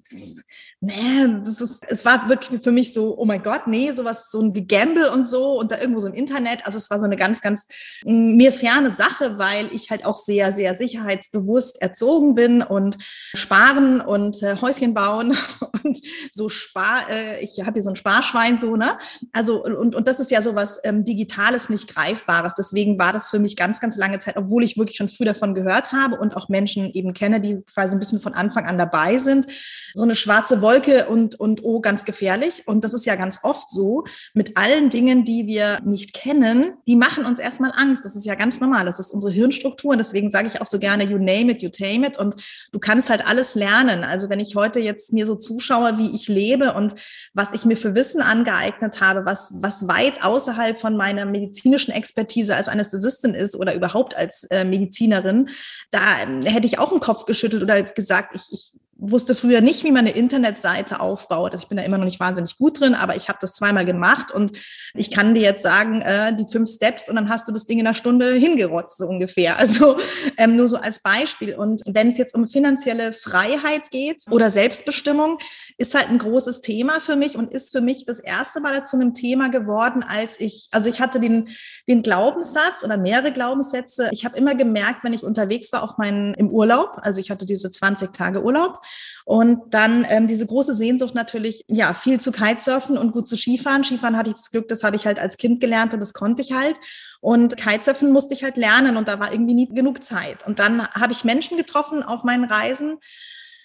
nee, 0.82 1.28
das 1.44 1.62
ist, 1.62 1.84
es 1.88 2.04
war 2.04 2.28
wirklich 2.28 2.62
für 2.62 2.72
mich 2.72 2.94
so, 2.94 3.18
oh 3.18 3.26
mein 3.26 3.42
Gott, 3.42 3.68
nee, 3.68 3.92
sowas, 3.92 4.30
so 4.30 4.42
ein 4.42 4.54
Gegamble 4.54 5.12
und 5.12 5.26
so 5.26 5.54
und 5.58 5.72
da 5.72 5.78
irgendwo 5.80 6.02
so 6.02 6.08
im 6.08 6.14
Internet. 6.14 6.66
Also 6.66 6.78
es 6.78 6.90
war 6.90 7.00
so 7.00 7.06
eine 7.06 7.16
ganz, 7.16 7.42
ganz 7.42 7.68
mm, 8.04 8.33
mir 8.36 8.52
ferne 8.52 8.92
Sache, 8.92 9.38
weil 9.38 9.68
ich 9.72 9.90
halt 9.90 10.06
auch 10.06 10.18
sehr, 10.18 10.52
sehr 10.52 10.76
sicherheitsbewusst 10.76 11.82
erzogen 11.82 12.36
bin 12.36 12.62
und 12.62 12.98
sparen 13.34 14.02
und 14.02 14.44
äh, 14.44 14.56
Häuschen 14.62 14.94
bauen 14.94 15.38
und 15.84 16.00
so 16.32 16.50
spar, 16.50 17.10
äh, 17.10 17.44
ich 17.44 17.62
habe 17.62 17.74
hier 17.74 17.82
so 17.82 17.90
ein 17.90 17.96
Sparschwein 17.96 18.60
so, 18.60 18.76
ne? 18.76 18.98
Also 19.32 19.64
und, 19.64 19.96
und 19.96 20.08
das 20.08 20.20
ist 20.20 20.32
ja 20.32 20.42
sowas 20.42 20.80
ähm, 20.84 21.04
Digitales, 21.04 21.70
nicht 21.70 21.94
Greifbares. 21.94 22.54
Deswegen 22.58 23.00
war 23.00 23.14
das 23.14 23.30
für 23.30 23.40
mich 23.40 23.56
ganz, 23.56 23.80
ganz 23.80 23.98
lange 23.98 24.20
Zeit, 24.20 24.38
obwohl 24.38 24.64
ich 24.64 24.78
wirklich 24.78 24.98
schon 24.98 25.10
früh 25.10 25.26
davon 25.26 25.54
gehört 25.54 25.92
habe 25.92 26.20
und 26.20 26.36
auch 26.36 26.50
Menschen 26.50 26.92
eben 26.92 27.14
kenne, 27.14 27.42
die 27.42 27.62
quasi 27.74 27.96
ein 27.96 28.00
bisschen 28.00 28.20
von 28.20 28.34
Anfang 28.34 28.66
an 28.66 28.78
dabei 28.78 29.18
sind, 29.18 29.48
so 29.96 30.04
eine 30.04 30.16
schwarze 30.16 30.62
Wolke 30.62 30.74
Wolke 30.74 31.08
und, 31.08 31.40
und 31.40 31.64
oh, 31.64 31.82
ganz 31.82 32.06
gefährlich. 32.06 32.64
Und 32.68 32.84
das 32.84 32.94
ist 32.94 33.06
ja 33.06 33.16
ganz 33.16 33.40
oft 33.44 33.70
so 33.70 34.04
mit 34.34 34.58
allen 34.58 34.90
Dingen, 34.90 35.24
die 35.24 35.48
wir 35.48 35.82
nicht 35.84 36.14
kennen, 36.14 36.74
die 36.88 36.96
machen 36.96 37.26
uns 37.26 37.40
erstmal 37.40 37.72
Angst. 37.76 38.06
Das 38.06 38.13
ist 38.16 38.26
ja 38.26 38.36
ganz 38.36 38.60
normal. 38.60 38.86
Das 38.86 39.00
ist 39.00 39.12
unsere 39.12 39.32
Hirnstruktur. 39.32 39.92
Und 39.92 39.98
deswegen 39.98 40.32
sage 40.32 40.48
ich 40.48 40.62
auch 40.62 40.66
so 40.66 40.80
gerne, 40.80 41.04
you 41.04 41.18
name 41.18 41.52
it, 41.52 41.62
you 41.62 41.70
tame 41.70 42.08
it. 42.08 42.18
Und 42.18 42.36
du 42.72 42.80
kannst 42.80 43.10
halt 43.10 43.26
alles 43.26 43.56
lernen. 43.56 44.04
Also 44.04 44.30
wenn 44.30 44.40
ich 44.40 44.56
heute 44.56 44.80
jetzt 44.80 45.14
mir 45.14 45.26
so 45.26 45.36
zuschaue, 45.36 45.98
wie 45.98 46.14
ich 46.14 46.28
lebe 46.28 46.74
und 46.74 46.96
was 47.34 47.54
ich 47.54 47.66
mir 47.66 47.78
für 47.78 47.96
Wissen 47.96 48.22
angeeignet 48.22 49.02
habe, 49.02 49.26
was, 49.26 49.52
was 49.56 49.88
weit 49.88 50.24
außerhalb 50.24 50.80
von 50.80 50.98
meiner 50.98 51.26
medizinischen 51.26 51.92
Expertise 51.92 52.56
als 52.56 52.68
Anästhesistin 52.68 53.34
ist 53.34 53.56
oder 53.56 53.74
überhaupt 53.76 54.16
als 54.16 54.44
äh, 54.46 54.64
Medizinerin, 54.64 55.50
da 55.92 56.22
äh, 56.22 56.50
hätte 56.50 56.68
ich 56.68 56.80
auch 56.80 56.92
einen 56.92 57.00
Kopf 57.00 57.26
geschüttelt 57.26 57.64
oder 57.64 57.84
gesagt, 57.84 58.36
ich, 58.36 58.44
ich 58.52 58.74
wusste 59.12 59.36
früher 59.36 59.62
nicht, 59.62 59.84
wie 59.84 59.92
man 59.92 60.08
eine 60.08 60.16
Internetseite 60.16 61.00
aufbaut. 61.00 61.52
Also 61.52 61.64
ich 61.64 61.68
bin 61.68 61.78
da 61.78 61.84
immer 61.84 61.98
noch 61.98 62.06
nicht 62.06 62.20
wahnsinnig 62.20 62.58
gut 62.58 62.80
drin, 62.80 62.96
aber 62.96 63.16
ich 63.16 63.28
habe 63.28 63.38
das 63.42 63.54
zweimal 63.54 63.86
gemacht 63.86 64.32
und 64.32 64.54
ich 64.94 65.12
kann 65.12 65.34
dir 65.36 65.42
jetzt 65.42 65.62
sagen, 65.62 66.02
äh, 66.02 66.36
die 66.36 66.46
fünf 66.50 66.70
Steps 66.70 67.10
und 67.10 67.16
dann 67.16 67.30
hast 67.30 67.48
du 67.48 67.52
das 67.52 67.66
Ding 67.66 67.80
in 67.80 67.88
einer 67.88 67.96
Stunde 67.96 68.34
hingerotzt, 68.34 68.98
so 68.98 69.08
ungefähr. 69.08 69.58
Also 69.64 69.98
ähm, 70.38 70.58
nur 70.58 70.68
so 70.68 70.78
als 70.78 71.02
Beispiel. 71.02 71.56
Und 71.56 71.84
wenn 71.86 72.12
es 72.12 72.18
jetzt 72.18 72.36
um 72.36 72.50
finanzielle 72.50 73.14
Freiheit 73.14 73.92
geht 73.92 74.24
oder 74.30 74.50
Selbstbestimmung, 74.50 75.38
ist 75.78 75.96
halt 75.96 76.10
ein 76.10 76.18
großes 76.18 76.60
Thema 76.60 77.00
für 77.00 77.16
mich 77.16 77.38
und 77.38 77.54
ist 77.54 77.72
für 77.72 77.80
mich 77.80 78.06
das 78.06 78.20
erste 78.20 78.60
Mal 78.60 78.86
zu 78.86 78.98
einem 78.98 79.14
Thema 79.14 79.50
geworden, 79.50 80.04
als 80.04 80.40
ich, 80.40 80.68
also 80.72 80.90
ich 80.90 81.00
hatte 81.00 81.22
den, 81.22 81.50
den 81.88 82.02
Glaubenssatz 82.04 82.84
oder 82.84 82.98
mehrere 82.98 83.32
Glaubenssätze. 83.32 84.10
Ich 84.12 84.26
habe 84.26 84.38
immer 84.38 84.54
gemerkt, 84.54 85.04
wenn 85.04 85.14
ich 85.14 85.24
unterwegs 85.24 85.72
war 85.72 85.84
auf 85.84 85.98
meinen, 85.98 86.34
im 86.34 86.50
Urlaub, 86.50 87.00
also 87.02 87.22
ich 87.22 87.32
hatte 87.32 87.46
diese 87.46 87.72
20 87.72 88.12
Tage 88.12 88.44
Urlaub, 88.44 88.82
und 89.26 89.74
dann 89.74 90.06
ähm, 90.10 90.28
diese 90.28 90.46
große 90.46 90.74
Sehnsucht 90.74 91.16
natürlich, 91.16 91.64
ja, 91.68 91.94
viel 91.94 92.20
zu 92.20 92.32
Kitesurfen 92.32 92.98
und 92.98 93.12
gut 93.12 93.28
zu 93.28 93.38
Skifahren. 93.38 93.84
Skifahren 93.84 94.18
hatte 94.18 94.30
ich 94.30 94.36
das 94.36 94.52
Glück, 94.52 94.68
das 94.68 94.84
habe 94.84 94.96
ich 94.96 95.06
halt 95.06 95.20
als 95.20 95.38
Kind 95.38 95.62
gelernt 95.62 95.94
und 95.94 96.00
das 96.00 96.14
konnte 96.14 96.42
ich 96.42 96.54
halt. 96.54 96.78
Und 97.22 97.56
Kitesurfen 97.56 98.12
musste 98.12 98.34
ich 98.34 98.44
halt 98.44 98.58
lernen 98.58 98.98
und 98.98 99.08
da 99.08 99.20
war 99.20 99.32
irgendwie 99.32 99.54
nie 99.54 99.68
genug 99.68 100.04
Zeit. 100.04 100.46
Und 100.46 100.60
dann 100.60 100.88
habe 100.90 101.14
ich 101.14 101.24
Menschen 101.24 101.58
getroffen 101.58 102.04
auf 102.04 102.24
meinen 102.24 102.44
Reisen, 102.44 102.98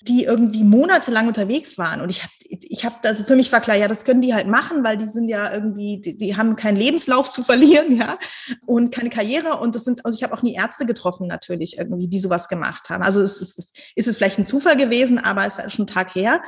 die 0.02 0.24
irgendwie 0.24 0.64
monatelang 0.64 1.28
unterwegs 1.28 1.78
waren. 1.78 2.00
Und 2.00 2.10
ich 2.10 2.22
habe, 2.22 2.32
ich 2.48 2.84
habe, 2.84 2.96
also 3.02 3.24
für 3.24 3.36
mich 3.36 3.52
war 3.52 3.60
klar, 3.60 3.76
ja, 3.76 3.88
das 3.88 4.04
können 4.04 4.22
die 4.22 4.34
halt 4.34 4.46
machen, 4.46 4.84
weil 4.84 4.96
die 4.96 5.06
sind 5.06 5.28
ja 5.28 5.52
irgendwie, 5.52 6.00
die, 6.00 6.16
die 6.16 6.36
haben 6.36 6.56
keinen 6.56 6.76
Lebenslauf 6.76 7.30
zu 7.30 7.42
verlieren, 7.42 7.96
ja, 7.96 8.18
und 8.66 8.92
keine 8.92 9.10
Karriere. 9.10 9.58
Und 9.60 9.74
das 9.74 9.84
sind, 9.84 10.04
also 10.04 10.16
ich 10.16 10.22
habe 10.22 10.34
auch 10.34 10.42
nie 10.42 10.54
Ärzte 10.54 10.86
getroffen, 10.86 11.26
natürlich, 11.26 11.78
irgendwie, 11.78 12.08
die 12.08 12.20
sowas 12.20 12.48
gemacht 12.48 12.90
haben. 12.90 13.02
Also 13.02 13.22
es 13.22 13.56
ist 13.94 14.08
es 14.08 14.16
vielleicht 14.16 14.38
ein 14.38 14.46
Zufall 14.46 14.76
gewesen, 14.76 15.18
aber 15.18 15.46
es 15.46 15.58
ist 15.58 15.74
schon 15.74 15.86
Tag 15.86 16.14
her 16.14 16.42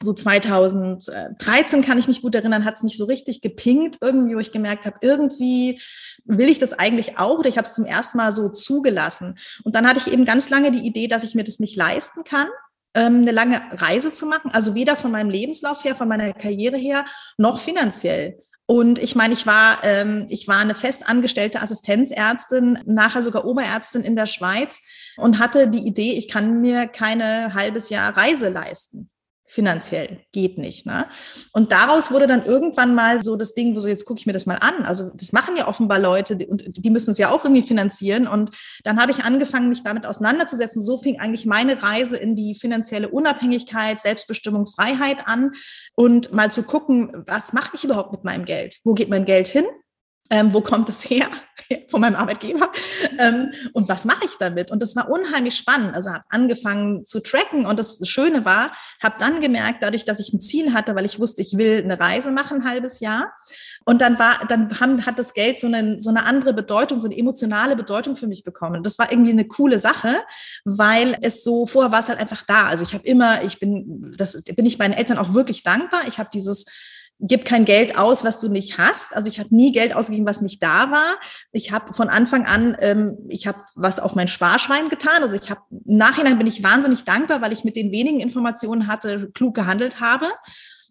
so 0.00 0.12
2013 0.12 1.82
kann 1.82 1.98
ich 1.98 2.06
mich 2.06 2.22
gut 2.22 2.34
erinnern, 2.34 2.64
hat 2.64 2.76
es 2.76 2.82
mich 2.82 2.96
so 2.96 3.04
richtig 3.04 3.40
gepinkt 3.40 3.98
irgendwie, 4.00 4.34
wo 4.36 4.38
ich 4.38 4.52
gemerkt 4.52 4.86
habe, 4.86 4.98
irgendwie 5.00 5.80
will 6.24 6.48
ich 6.48 6.58
das 6.58 6.72
eigentlich 6.72 7.18
auch 7.18 7.38
oder 7.38 7.48
ich 7.48 7.58
habe 7.58 7.66
es 7.66 7.74
zum 7.74 7.84
ersten 7.84 8.18
Mal 8.18 8.32
so 8.32 8.48
zugelassen. 8.48 9.36
Und 9.64 9.74
dann 9.74 9.86
hatte 9.86 10.00
ich 10.00 10.12
eben 10.12 10.24
ganz 10.24 10.50
lange 10.50 10.70
die 10.70 10.86
Idee, 10.86 11.08
dass 11.08 11.24
ich 11.24 11.34
mir 11.34 11.44
das 11.44 11.58
nicht 11.58 11.76
leisten 11.76 12.22
kann, 12.22 12.48
ähm, 12.94 13.22
eine 13.22 13.32
lange 13.32 13.60
Reise 13.72 14.12
zu 14.12 14.26
machen, 14.26 14.50
also 14.52 14.74
weder 14.74 14.96
von 14.96 15.10
meinem 15.10 15.30
Lebenslauf 15.30 15.82
her, 15.84 15.96
von 15.96 16.08
meiner 16.08 16.32
Karriere 16.32 16.76
her, 16.76 17.04
noch 17.36 17.58
finanziell. 17.58 18.42
Und 18.66 18.98
ich 18.98 19.16
meine, 19.16 19.32
ich 19.32 19.46
war, 19.46 19.82
ähm, 19.82 20.26
ich 20.28 20.46
war 20.46 20.58
eine 20.58 20.74
festangestellte 20.74 21.62
Assistenzärztin, 21.62 22.78
nachher 22.84 23.22
sogar 23.22 23.46
Oberärztin 23.46 24.02
in 24.02 24.14
der 24.14 24.26
Schweiz 24.26 24.80
und 25.16 25.38
hatte 25.38 25.68
die 25.68 25.86
Idee, 25.86 26.12
ich 26.12 26.28
kann 26.28 26.60
mir 26.60 26.86
keine 26.86 27.54
halbes 27.54 27.88
Jahr 27.88 28.14
Reise 28.14 28.50
leisten 28.50 29.10
finanziell 29.48 30.20
geht 30.32 30.58
nicht. 30.58 30.86
Ne? 30.86 31.06
Und 31.52 31.72
daraus 31.72 32.12
wurde 32.12 32.26
dann 32.26 32.44
irgendwann 32.44 32.94
mal 32.94 33.22
so 33.22 33.36
das 33.36 33.54
Ding, 33.54 33.74
wo 33.74 33.80
so 33.80 33.88
jetzt 33.88 34.04
gucke 34.04 34.20
ich 34.20 34.26
mir 34.26 34.32
das 34.32 34.46
mal 34.46 34.56
an. 34.56 34.84
Also 34.84 35.10
das 35.14 35.32
machen 35.32 35.56
ja 35.56 35.66
offenbar 35.66 35.98
Leute 35.98 36.34
und 36.46 36.64
die 36.76 36.90
müssen 36.90 37.10
es 37.10 37.18
ja 37.18 37.30
auch 37.30 37.44
irgendwie 37.44 37.62
finanzieren. 37.62 38.28
Und 38.28 38.50
dann 38.84 39.00
habe 39.00 39.10
ich 39.10 39.24
angefangen, 39.24 39.68
mich 39.68 39.82
damit 39.82 40.06
auseinanderzusetzen. 40.06 40.82
So 40.82 40.98
fing 40.98 41.18
eigentlich 41.18 41.46
meine 41.46 41.82
Reise 41.82 42.16
in 42.16 42.36
die 42.36 42.54
finanzielle 42.54 43.08
Unabhängigkeit, 43.08 44.00
Selbstbestimmung, 44.00 44.66
Freiheit 44.66 45.26
an 45.26 45.52
und 45.94 46.32
mal 46.32 46.52
zu 46.52 46.62
gucken, 46.62 47.24
was 47.26 47.52
mache 47.52 47.70
ich 47.74 47.84
überhaupt 47.84 48.12
mit 48.12 48.24
meinem 48.24 48.44
Geld? 48.44 48.78
Wo 48.84 48.94
geht 48.94 49.08
mein 49.08 49.24
Geld 49.24 49.48
hin? 49.48 49.64
Ähm, 50.30 50.52
wo 50.52 50.60
kommt 50.60 50.88
es 50.90 51.08
her? 51.08 51.26
Von 51.88 52.00
meinem 52.00 52.16
Arbeitgeber. 52.16 52.70
Ähm, 53.18 53.50
und 53.72 53.88
was 53.88 54.04
mache 54.04 54.24
ich 54.26 54.36
damit? 54.38 54.70
Und 54.70 54.82
das 54.82 54.94
war 54.94 55.10
unheimlich 55.10 55.56
spannend. 55.56 55.94
Also 55.94 56.10
habe 56.10 56.24
angefangen 56.28 57.04
zu 57.04 57.20
tracken 57.20 57.66
und 57.66 57.78
das 57.78 57.98
Schöne 58.04 58.44
war, 58.44 58.72
habe 59.02 59.16
dann 59.18 59.40
gemerkt, 59.40 59.82
dadurch, 59.82 60.04
dass 60.04 60.20
ich 60.20 60.32
ein 60.32 60.40
Ziel 60.40 60.74
hatte, 60.74 60.94
weil 60.94 61.06
ich 61.06 61.18
wusste, 61.18 61.42
ich 61.42 61.56
will 61.56 61.82
eine 61.82 61.98
Reise 61.98 62.30
machen, 62.30 62.62
ein 62.62 62.68
halbes 62.68 63.00
Jahr. 63.00 63.32
Und 63.88 64.02
dann 64.02 64.18
war, 64.18 64.46
dann 64.46 64.78
haben, 64.80 65.06
hat 65.06 65.18
das 65.18 65.32
Geld 65.32 65.60
so 65.60 65.66
eine, 65.66 65.98
so 65.98 66.10
eine 66.10 66.24
andere 66.24 66.52
Bedeutung, 66.52 67.00
so 67.00 67.08
eine 67.08 67.16
emotionale 67.16 67.74
Bedeutung 67.74 68.16
für 68.16 68.26
mich 68.26 68.44
bekommen. 68.44 68.82
Das 68.82 68.98
war 68.98 69.10
irgendwie 69.10 69.32
eine 69.32 69.46
coole 69.46 69.78
Sache, 69.78 70.16
weil 70.66 71.16
es 71.22 71.42
so, 71.42 71.64
vorher 71.64 71.90
war 71.90 72.00
es 72.00 72.08
halt 72.10 72.18
einfach 72.18 72.42
da. 72.42 72.66
Also 72.66 72.84
ich 72.84 72.92
habe 72.92 73.04
immer, 73.04 73.42
ich 73.44 73.60
bin, 73.60 74.14
das 74.18 74.42
bin 74.42 74.66
ich 74.66 74.76
meinen 74.76 74.92
Eltern 74.92 75.16
auch 75.16 75.32
wirklich 75.32 75.62
dankbar. 75.62 76.02
Ich 76.06 76.18
habe 76.18 76.28
dieses 76.34 76.66
gib 77.20 77.44
kein 77.44 77.64
Geld 77.64 77.98
aus, 77.98 78.24
was 78.24 78.38
du 78.38 78.48
nicht 78.48 78.78
hast. 78.78 79.14
Also 79.16 79.28
ich 79.28 79.38
habe 79.38 79.54
nie 79.54 79.72
Geld 79.72 79.94
ausgegeben, 79.94 80.26
was 80.26 80.40
nicht 80.40 80.62
da 80.62 80.90
war. 80.90 81.16
Ich 81.52 81.72
habe 81.72 81.92
von 81.92 82.08
Anfang 82.08 82.46
an, 82.46 82.76
ähm, 82.80 83.18
ich 83.28 83.46
habe 83.46 83.58
was 83.74 83.98
auf 83.98 84.14
mein 84.14 84.28
Sparschwein 84.28 84.88
getan. 84.88 85.22
Also 85.22 85.34
ich 85.34 85.50
habe 85.50 85.60
im 85.70 85.96
Nachhinein 85.96 86.38
bin 86.38 86.46
ich 86.46 86.62
wahnsinnig 86.62 87.04
dankbar, 87.04 87.42
weil 87.42 87.52
ich 87.52 87.64
mit 87.64 87.76
den 87.76 87.90
wenigen 87.90 88.20
Informationen 88.20 88.86
hatte, 88.86 89.30
klug 89.32 89.54
gehandelt 89.54 90.00
habe. 90.00 90.26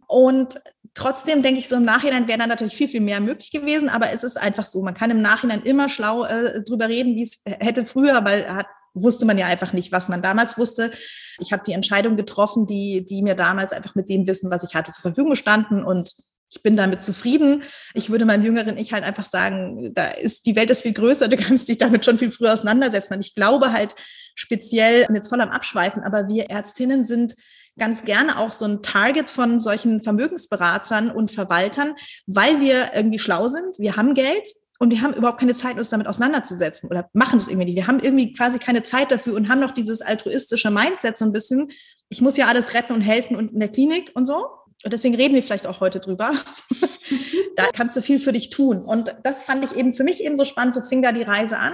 Und 0.07 0.55
trotzdem 0.93 1.43
denke 1.43 1.59
ich, 1.59 1.69
so 1.69 1.77
im 1.77 1.85
Nachhinein 1.85 2.27
wäre 2.27 2.39
dann 2.39 2.49
natürlich 2.49 2.75
viel, 2.75 2.87
viel 2.87 3.01
mehr 3.01 3.21
möglich 3.21 3.51
gewesen. 3.51 3.87
Aber 3.87 4.11
es 4.11 4.23
ist 4.23 4.37
einfach 4.37 4.65
so, 4.65 4.81
man 4.81 4.93
kann 4.93 5.11
im 5.11 5.21
Nachhinein 5.21 5.61
immer 5.63 5.87
schlau 5.87 6.25
äh, 6.25 6.61
drüber 6.63 6.89
reden, 6.89 7.15
wie 7.15 7.23
es 7.23 7.41
hätte 7.45 7.85
früher, 7.85 8.25
weil 8.25 8.53
hat 8.53 8.67
wusste 9.01 9.25
man 9.25 9.37
ja 9.37 9.47
einfach 9.47 9.73
nicht, 9.73 9.91
was 9.91 10.09
man 10.09 10.21
damals 10.21 10.57
wusste. 10.57 10.91
Ich 11.39 11.51
habe 11.51 11.63
die 11.65 11.73
Entscheidung 11.73 12.15
getroffen, 12.15 12.65
die, 12.65 13.05
die 13.05 13.21
mir 13.21 13.35
damals 13.35 13.73
einfach 13.73 13.95
mit 13.95 14.09
dem 14.09 14.27
Wissen, 14.27 14.51
was 14.51 14.63
ich 14.63 14.75
hatte, 14.75 14.91
zur 14.91 15.01
Verfügung 15.01 15.35
standen 15.35 15.83
und 15.83 16.13
ich 16.49 16.63
bin 16.63 16.77
damit 16.77 17.03
zufrieden. 17.03 17.63
Ich 17.93 18.09
würde 18.09 18.25
meinem 18.25 18.43
jüngeren 18.43 18.77
Ich 18.77 18.93
halt 18.93 19.03
einfach 19.03 19.25
sagen, 19.25 19.93
da 19.93 20.07
ist, 20.07 20.45
die 20.45 20.55
Welt 20.55 20.69
ist 20.69 20.83
viel 20.83 20.93
größer, 20.93 21.27
du 21.27 21.35
kannst 21.35 21.67
dich 21.67 21.77
damit 21.77 22.05
schon 22.05 22.17
viel 22.17 22.31
früher 22.31 22.53
auseinandersetzen. 22.53 23.15
Und 23.15 23.25
ich 23.25 23.35
glaube 23.35 23.73
halt 23.73 23.95
speziell, 24.35 25.07
jetzt 25.13 25.27
voll 25.27 25.41
am 25.41 25.49
Abschweifen, 25.49 26.03
aber 26.03 26.27
wir 26.29 26.49
Ärztinnen 26.49 27.05
sind 27.05 27.35
ganz 27.77 28.05
gerne 28.05 28.39
auch 28.39 28.51
so 28.51 28.65
ein 28.65 28.81
Target 28.81 29.29
von 29.29 29.59
solchen 29.59 30.01
Vermögensberatern 30.01 31.11
und 31.11 31.31
Verwaltern, 31.31 31.95
weil 32.25 32.59
wir 32.59 32.93
irgendwie 32.95 33.19
schlau 33.19 33.47
sind. 33.47 33.77
Wir 33.77 33.95
haben 33.95 34.13
Geld, 34.13 34.47
und 34.79 34.91
wir 34.91 35.01
haben 35.01 35.13
überhaupt 35.13 35.39
keine 35.39 35.53
Zeit, 35.53 35.77
uns 35.77 35.89
damit 35.89 36.07
auseinanderzusetzen 36.07 36.89
oder 36.89 37.09
machen 37.13 37.39
es 37.39 37.47
irgendwie 37.47 37.65
nicht. 37.65 37.75
Wir 37.75 37.87
haben 37.87 37.99
irgendwie 37.99 38.33
quasi 38.33 38.59
keine 38.59 38.83
Zeit 38.83 39.11
dafür 39.11 39.35
und 39.35 39.49
haben 39.49 39.59
noch 39.59 39.71
dieses 39.71 40.01
altruistische 40.01 40.69
Mindset 40.69 41.17
so 41.17 41.25
ein 41.25 41.31
bisschen. 41.31 41.71
Ich 42.09 42.21
muss 42.21 42.37
ja 42.37 42.47
alles 42.47 42.73
retten 42.73 42.93
und 42.93 43.01
helfen 43.01 43.35
und 43.35 43.53
in 43.53 43.59
der 43.59 43.69
Klinik 43.69 44.11
und 44.13 44.25
so. 44.25 44.47
Und 44.83 44.93
deswegen 44.93 45.15
reden 45.15 45.33
wir 45.33 45.41
vielleicht 45.41 45.65
auch 45.65 45.79
heute 45.79 45.99
drüber. 45.99 46.31
da 47.57 47.71
kannst 47.73 47.97
du 47.97 48.01
viel 48.01 48.19
für 48.19 48.31
dich 48.31 48.49
tun. 48.49 48.81
Und 48.81 49.13
das 49.23 49.43
fand 49.43 49.65
ich 49.65 49.75
eben 49.75 49.93
für 49.93 50.05
mich 50.05 50.23
eben 50.23 50.37
so 50.37 50.45
spannend. 50.45 50.73
So 50.73 50.81
fing 50.81 51.01
da 51.01 51.11
die 51.11 51.23
Reise 51.23 51.59
an 51.59 51.73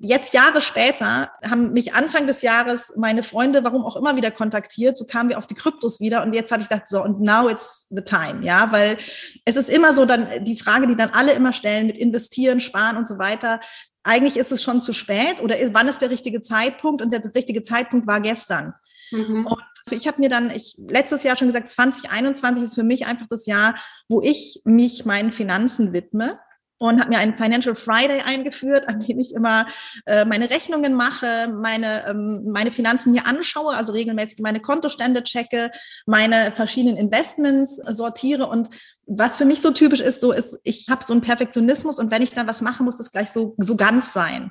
jetzt 0.00 0.32
Jahre 0.32 0.60
später 0.60 1.30
haben 1.44 1.72
mich 1.72 1.94
Anfang 1.94 2.26
des 2.26 2.42
Jahres 2.42 2.94
meine 2.96 3.22
Freunde, 3.22 3.62
warum 3.64 3.84
auch 3.84 3.96
immer, 3.96 4.16
wieder 4.16 4.30
kontaktiert. 4.30 4.96
So 4.96 5.04
kamen 5.04 5.28
wir 5.28 5.38
auf 5.38 5.46
die 5.46 5.54
Kryptos 5.54 6.00
wieder. 6.00 6.22
Und 6.22 6.32
jetzt 6.32 6.50
habe 6.50 6.62
ich 6.62 6.68
gedacht, 6.68 6.88
so, 6.88 7.04
und 7.04 7.20
now 7.20 7.48
it's 7.48 7.86
the 7.90 8.02
time. 8.02 8.44
Ja, 8.44 8.72
weil 8.72 8.96
es 9.44 9.56
ist 9.56 9.68
immer 9.68 9.92
so 9.92 10.06
dann 10.06 10.44
die 10.44 10.56
Frage, 10.56 10.86
die 10.86 10.96
dann 10.96 11.10
alle 11.10 11.32
immer 11.32 11.52
stellen 11.52 11.86
mit 11.86 11.98
investieren, 11.98 12.60
sparen 12.60 12.96
und 12.96 13.06
so 13.06 13.18
weiter. 13.18 13.60
Eigentlich 14.02 14.36
ist 14.36 14.50
es 14.50 14.62
schon 14.62 14.80
zu 14.80 14.94
spät 14.94 15.42
oder 15.42 15.54
wann 15.72 15.88
ist 15.88 16.00
der 16.00 16.08
richtige 16.08 16.40
Zeitpunkt? 16.40 17.02
Und 17.02 17.12
der 17.12 17.22
richtige 17.34 17.62
Zeitpunkt 17.62 18.06
war 18.06 18.20
gestern. 18.20 18.72
Mhm. 19.10 19.46
Und 19.46 19.62
ich 19.90 20.06
habe 20.06 20.20
mir 20.20 20.28
dann, 20.28 20.50
ich 20.50 20.76
letztes 20.78 21.22
Jahr 21.22 21.36
schon 21.36 21.48
gesagt, 21.48 21.68
2021 21.68 22.64
ist 22.64 22.74
für 22.74 22.84
mich 22.84 23.06
einfach 23.06 23.26
das 23.28 23.46
Jahr, 23.46 23.74
wo 24.08 24.20
ich 24.22 24.62
mich 24.64 25.04
meinen 25.04 25.32
Finanzen 25.32 25.92
widme 25.92 26.38
und 26.82 26.98
habe 26.98 27.10
mir 27.10 27.18
einen 27.18 27.34
Financial 27.34 27.74
Friday 27.74 28.22
eingeführt, 28.22 28.88
an 28.88 29.00
dem 29.00 29.20
ich 29.20 29.34
immer 29.34 29.66
äh, 30.06 30.24
meine 30.24 30.48
Rechnungen 30.48 30.94
mache, 30.94 31.48
meine, 31.48 32.06
ähm, 32.08 32.44
meine 32.50 32.72
Finanzen 32.72 33.12
mir 33.12 33.26
anschaue, 33.26 33.74
also 33.76 33.92
regelmäßig 33.92 34.38
meine 34.38 34.60
Kontostände 34.60 35.22
checke, 35.22 35.70
meine 36.06 36.52
verschiedenen 36.52 36.96
Investments 36.96 37.76
sortiere 37.76 38.46
und 38.46 38.70
was 39.06 39.36
für 39.36 39.44
mich 39.44 39.60
so 39.60 39.72
typisch 39.72 40.00
ist, 40.00 40.22
so 40.22 40.32
ist, 40.32 40.58
ich 40.64 40.86
habe 40.88 41.04
so 41.04 41.12
einen 41.12 41.20
Perfektionismus 41.20 41.98
und 41.98 42.10
wenn 42.10 42.22
ich 42.22 42.30
dann 42.30 42.48
was 42.48 42.62
mache, 42.62 42.82
muss 42.82 42.96
das 42.96 43.12
gleich 43.12 43.30
so, 43.30 43.54
so 43.58 43.76
ganz 43.76 44.14
sein. 44.14 44.50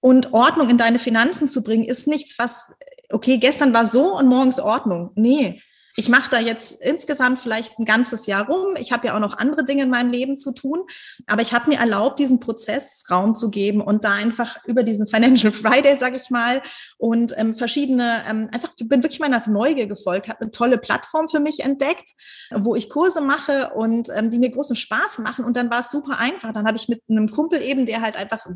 Und 0.00 0.34
Ordnung 0.34 0.68
in 0.68 0.78
deine 0.78 0.98
Finanzen 0.98 1.48
zu 1.48 1.62
bringen, 1.62 1.84
ist 1.84 2.06
nichts, 2.06 2.38
was, 2.38 2.74
okay, 3.12 3.38
gestern 3.38 3.72
war 3.72 3.86
so 3.86 4.16
und 4.16 4.26
morgens 4.26 4.60
Ordnung. 4.60 5.10
Nee, 5.14 5.60
ich 5.96 6.08
mache 6.08 6.30
da 6.30 6.40
jetzt 6.40 6.80
insgesamt 6.80 7.40
vielleicht 7.40 7.78
ein 7.78 7.84
ganzes 7.84 8.26
Jahr 8.26 8.46
rum. 8.48 8.76
Ich 8.78 8.92
habe 8.92 9.06
ja 9.06 9.14
auch 9.14 9.20
noch 9.20 9.36
andere 9.36 9.64
Dinge 9.64 9.82
in 9.82 9.90
meinem 9.90 10.10
Leben 10.10 10.36
zu 10.36 10.52
tun. 10.52 10.80
Aber 11.26 11.42
ich 11.42 11.52
habe 11.52 11.68
mir 11.68 11.78
erlaubt, 11.78 12.18
diesen 12.18 12.40
Prozess 12.40 13.04
Raum 13.10 13.34
zu 13.34 13.50
geben 13.50 13.80
und 13.80 14.04
da 14.04 14.12
einfach 14.12 14.64
über 14.64 14.82
diesen 14.82 15.06
Financial 15.06 15.52
Friday, 15.52 15.96
sage 15.98 16.16
ich 16.16 16.30
mal, 16.30 16.62
und 16.98 17.34
ähm, 17.36 17.54
verschiedene, 17.54 18.22
ähm, 18.28 18.48
einfach 18.52 18.70
bin 18.76 19.02
wirklich 19.02 19.20
meiner 19.20 19.42
Neugier 19.48 19.86
gefolgt, 19.86 20.28
habe 20.28 20.40
eine 20.40 20.50
tolle 20.50 20.78
Plattform 20.78 21.28
für 21.28 21.40
mich 21.40 21.60
entdeckt, 21.60 22.10
wo 22.50 22.74
ich 22.74 22.88
Kurse 22.88 23.20
mache 23.20 23.70
und 23.74 24.08
ähm, 24.14 24.30
die 24.30 24.38
mir 24.38 24.50
großen 24.50 24.76
Spaß 24.76 25.18
machen. 25.18 25.44
Und 25.44 25.56
dann 25.56 25.70
war 25.70 25.80
es 25.80 25.90
super 25.90 26.18
einfach. 26.18 26.52
Dann 26.52 26.66
habe 26.66 26.76
ich 26.76 26.88
mit 26.88 27.02
einem 27.08 27.28
Kumpel 27.28 27.60
eben, 27.60 27.86
der 27.86 28.00
halt 28.00 28.16
einfach 28.16 28.46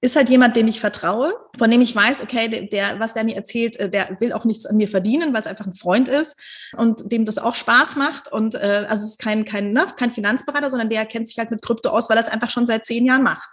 ist 0.00 0.14
halt 0.14 0.28
jemand, 0.28 0.56
dem 0.56 0.68
ich 0.68 0.78
vertraue, 0.78 1.34
von 1.58 1.70
dem 1.70 1.80
ich 1.80 1.96
weiß, 1.96 2.22
okay, 2.22 2.68
der, 2.70 3.00
was 3.00 3.14
der 3.14 3.24
mir 3.24 3.34
erzählt, 3.34 3.76
äh, 3.76 3.90
der 3.90 4.16
will 4.20 4.32
auch 4.32 4.44
nichts 4.44 4.66
an 4.66 4.76
mir 4.76 4.88
verdienen, 4.88 5.34
weil 5.34 5.40
es 5.40 5.46
einfach 5.46 5.66
ein 5.66 5.74
Freund 5.74 6.08
ist 6.08 6.36
und 6.76 7.10
dem 7.12 7.24
das 7.24 7.38
auch 7.38 7.54
Spaß 7.54 7.96
macht. 7.96 8.30
Und 8.32 8.54
äh, 8.54 8.86
also 8.88 9.04
es 9.04 9.10
ist 9.10 9.18
kein, 9.20 9.44
kein, 9.44 9.72
ne, 9.72 9.86
kein 9.96 10.10
Finanzberater, 10.10 10.70
sondern 10.70 10.90
der 10.90 11.06
kennt 11.06 11.28
sich 11.28 11.38
halt 11.38 11.50
mit 11.50 11.62
Krypto 11.62 11.90
aus, 11.90 12.08
weil 12.08 12.16
er 12.16 12.24
es 12.24 12.28
einfach 12.28 12.50
schon 12.50 12.66
seit 12.66 12.86
zehn 12.86 13.06
Jahren 13.06 13.22
macht. 13.22 13.48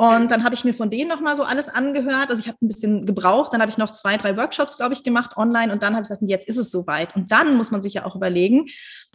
Und 0.00 0.30
dann 0.30 0.44
habe 0.44 0.54
ich 0.54 0.64
mir 0.64 0.74
von 0.74 0.90
denen 0.90 1.08
nochmal 1.08 1.34
so 1.34 1.42
alles 1.42 1.68
angehört. 1.68 2.30
Also 2.30 2.40
ich 2.40 2.46
habe 2.46 2.58
ein 2.62 2.68
bisschen 2.68 3.04
gebraucht. 3.04 3.52
Dann 3.52 3.60
habe 3.60 3.72
ich 3.72 3.78
noch 3.78 3.90
zwei, 3.90 4.16
drei 4.16 4.36
Workshops, 4.36 4.76
glaube 4.76 4.94
ich, 4.94 5.02
gemacht 5.02 5.36
online. 5.36 5.72
Und 5.72 5.82
dann 5.82 5.94
habe 5.94 6.02
ich 6.02 6.08
gesagt, 6.08 6.22
jetzt 6.24 6.48
ist 6.48 6.56
es 6.56 6.70
soweit. 6.70 7.16
Und 7.16 7.32
dann 7.32 7.56
muss 7.56 7.72
man 7.72 7.82
sich 7.82 7.94
ja 7.94 8.04
auch 8.04 8.14
überlegen, 8.14 8.66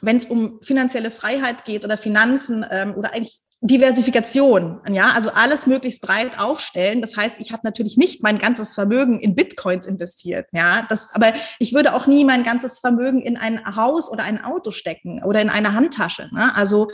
wenn 0.01 0.17
es 0.17 0.25
um 0.25 0.59
finanzielle 0.61 1.09
Freiheit 1.09 1.63
geht 1.63 1.85
oder 1.85 1.97
Finanzen 1.97 2.65
ähm, 2.69 2.95
oder 2.95 3.13
eigentlich 3.13 3.39
Diversifikation, 3.65 4.81
ja, 4.89 5.11
also 5.11 5.29
alles 5.29 5.67
möglichst 5.67 6.01
breit 6.01 6.37
aufstellen. 6.37 6.99
Das 6.99 7.15
heißt, 7.15 7.37
ich 7.39 7.53
habe 7.53 7.61
natürlich 7.63 7.95
nicht 7.95 8.21
mein 8.21 8.37
ganzes 8.37 8.73
Vermögen 8.73 9.21
in 9.21 9.35
Bitcoins 9.35 9.85
investiert, 9.85 10.47
ja, 10.51 10.85
das, 10.89 11.15
aber 11.15 11.33
ich 11.59 11.73
würde 11.73 11.93
auch 11.93 12.05
nie 12.05 12.25
mein 12.25 12.43
ganzes 12.43 12.79
Vermögen 12.79 13.21
in 13.21 13.37
ein 13.37 13.75
Haus 13.77 14.11
oder 14.11 14.25
ein 14.25 14.43
Auto 14.43 14.71
stecken 14.71 15.23
oder 15.23 15.41
in 15.41 15.49
eine 15.49 15.73
Handtasche. 15.73 16.29
Ne? 16.33 16.53
Also 16.53 16.89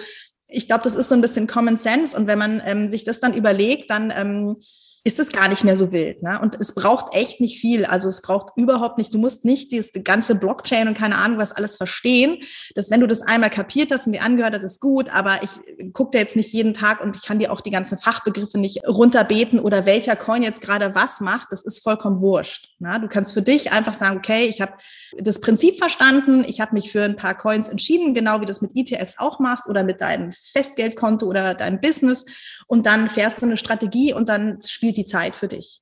ich 0.48 0.68
glaube, 0.68 0.84
das 0.84 0.94
ist 0.94 1.10
so 1.10 1.16
ein 1.16 1.22
bisschen 1.22 1.48
Common 1.48 1.76
Sense 1.76 2.16
und 2.16 2.28
wenn 2.28 2.38
man 2.38 2.62
ähm, 2.64 2.90
sich 2.90 3.04
das 3.04 3.20
dann 3.20 3.34
überlegt, 3.34 3.90
dann 3.90 4.14
ähm, 4.16 4.58
ist 5.06 5.20
es 5.20 5.32
gar 5.32 5.48
nicht 5.48 5.63
mehr 5.63 5.77
so 5.77 5.91
wild. 5.94 6.22
Ne? 6.22 6.39
Und 6.41 6.56
es 6.60 6.75
braucht 6.75 7.15
echt 7.15 7.39
nicht 7.39 7.60
viel. 7.60 7.86
Also 7.86 8.10
es 8.10 8.22
braucht 8.22 8.51
überhaupt 8.58 8.98
nicht, 8.98 9.13
du 9.13 9.18
musst 9.18 9.46
nicht 9.46 9.72
dieses 9.72 9.91
ganze 10.03 10.36
Blockchain 10.36 10.89
und 10.89 10.98
keine 10.98 11.15
Ahnung 11.15 11.38
was 11.38 11.53
alles 11.53 11.77
verstehen. 11.77 12.38
Dass 12.75 12.91
wenn 12.91 13.00
du 13.00 13.08
das 13.08 13.22
einmal 13.22 13.50
kapiert 13.50 13.91
hast 13.91 14.08
und 14.08 14.13
dir 14.13 14.24
angehört 14.24 14.53
hast, 14.53 14.63
ist 14.63 14.82
gut, 14.82 15.10
aber 15.13 15.41
ich 15.41 15.94
gucke 15.94 16.12
da 16.12 16.20
jetzt 16.20 16.36
nicht 16.36 16.51
jeden 16.51 16.74
Tag 16.74 17.01
und 17.01 17.15
ich 17.15 17.24
kann 17.24 17.39
dir 17.39 17.53
auch 17.53 17.62
die 17.62 17.72
ganzen 17.72 17.98
Fachbegriffe 17.98 18.58
nicht 18.58 18.86
runterbeten 18.86 19.60
oder 19.60 19.86
welcher 19.86 20.18
Coin 20.18 20.44
jetzt 20.44 20.62
gerade 20.62 20.94
was 20.96 21.22
macht. 21.22 21.48
Das 21.51 21.63
ist 21.63 21.82
vollkommen 21.82 22.20
wurscht. 22.20 22.68
Ne? 22.79 23.00
Du 23.00 23.08
kannst 23.08 23.34
für 23.34 23.41
dich 23.41 23.72
einfach 23.72 23.94
sagen, 23.94 24.18
okay, 24.18 24.48
ich 24.48 24.60
habe 24.60 24.74
das 25.18 25.39
Prinzip 25.39 25.77
verstanden, 25.77 26.44
ich 26.46 26.60
habe 26.60 26.74
mich 26.74 26.91
für 26.91 27.03
ein 27.03 27.15
paar 27.15 27.38
Coins 27.38 27.70
entschieden, 27.70 28.13
genau 28.13 28.36
wie 28.38 28.41
du 28.41 28.48
das 28.48 28.62
mit 28.62 28.72
ETFs 28.75 29.15
auch 29.18 29.39
machst 29.39 29.68
oder 29.70 29.84
mit 29.84 30.01
deinem 30.01 30.34
Festgeldkonto 30.51 31.25
oder 31.25 31.53
deinem 31.53 31.79
Business. 31.79 32.25
Und 32.68 32.86
dann 32.86 33.10
fährst 33.10 33.41
du 33.41 33.46
eine 33.46 33.58
Strategie 33.58 34.13
und 34.13 34.27
dann 34.27 34.60
spielst 34.62 34.88
spielt 34.89 34.98
die 34.98 35.05
Zeit 35.05 35.36
für 35.36 35.48
dich. 35.48 35.81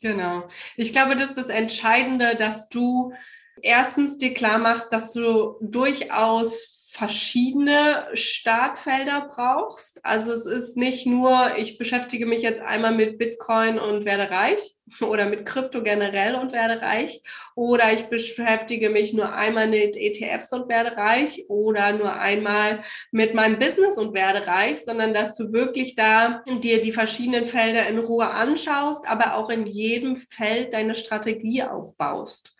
Genau. 0.00 0.48
Ich 0.76 0.92
glaube, 0.92 1.16
das 1.16 1.30
ist 1.30 1.38
das 1.38 1.48
Entscheidende, 1.48 2.36
dass 2.36 2.68
du 2.68 3.12
erstens 3.62 4.16
dir 4.16 4.34
klar 4.34 4.58
machst, 4.58 4.92
dass 4.92 5.12
du 5.12 5.56
durchaus 5.60 6.77
verschiedene 6.98 8.08
Startfelder 8.14 9.30
brauchst. 9.32 10.04
Also 10.04 10.32
es 10.32 10.46
ist 10.46 10.76
nicht 10.76 11.06
nur, 11.06 11.56
ich 11.56 11.78
beschäftige 11.78 12.26
mich 12.26 12.42
jetzt 12.42 12.60
einmal 12.60 12.92
mit 12.92 13.18
Bitcoin 13.18 13.78
und 13.78 14.04
werde 14.04 14.32
reich 14.32 14.74
oder 15.00 15.26
mit 15.26 15.46
Krypto 15.46 15.84
generell 15.84 16.34
und 16.34 16.50
werde 16.50 16.82
reich 16.82 17.22
oder 17.54 17.92
ich 17.92 18.06
beschäftige 18.06 18.90
mich 18.90 19.12
nur 19.12 19.32
einmal 19.32 19.68
mit 19.68 19.96
ETFs 19.96 20.52
und 20.52 20.68
werde 20.68 20.96
reich 20.96 21.44
oder 21.48 21.92
nur 21.92 22.12
einmal 22.14 22.82
mit 23.12 23.32
meinem 23.32 23.60
Business 23.60 23.96
und 23.96 24.12
werde 24.12 24.48
reich, 24.48 24.84
sondern 24.84 25.14
dass 25.14 25.36
du 25.36 25.52
wirklich 25.52 25.94
da 25.94 26.42
dir 26.48 26.82
die 26.82 26.92
verschiedenen 26.92 27.46
Felder 27.46 27.86
in 27.86 28.00
Ruhe 28.00 28.26
anschaust, 28.26 29.08
aber 29.08 29.36
auch 29.36 29.50
in 29.50 29.66
jedem 29.66 30.16
Feld 30.16 30.72
deine 30.72 30.96
Strategie 30.96 31.62
aufbaust. 31.62 32.57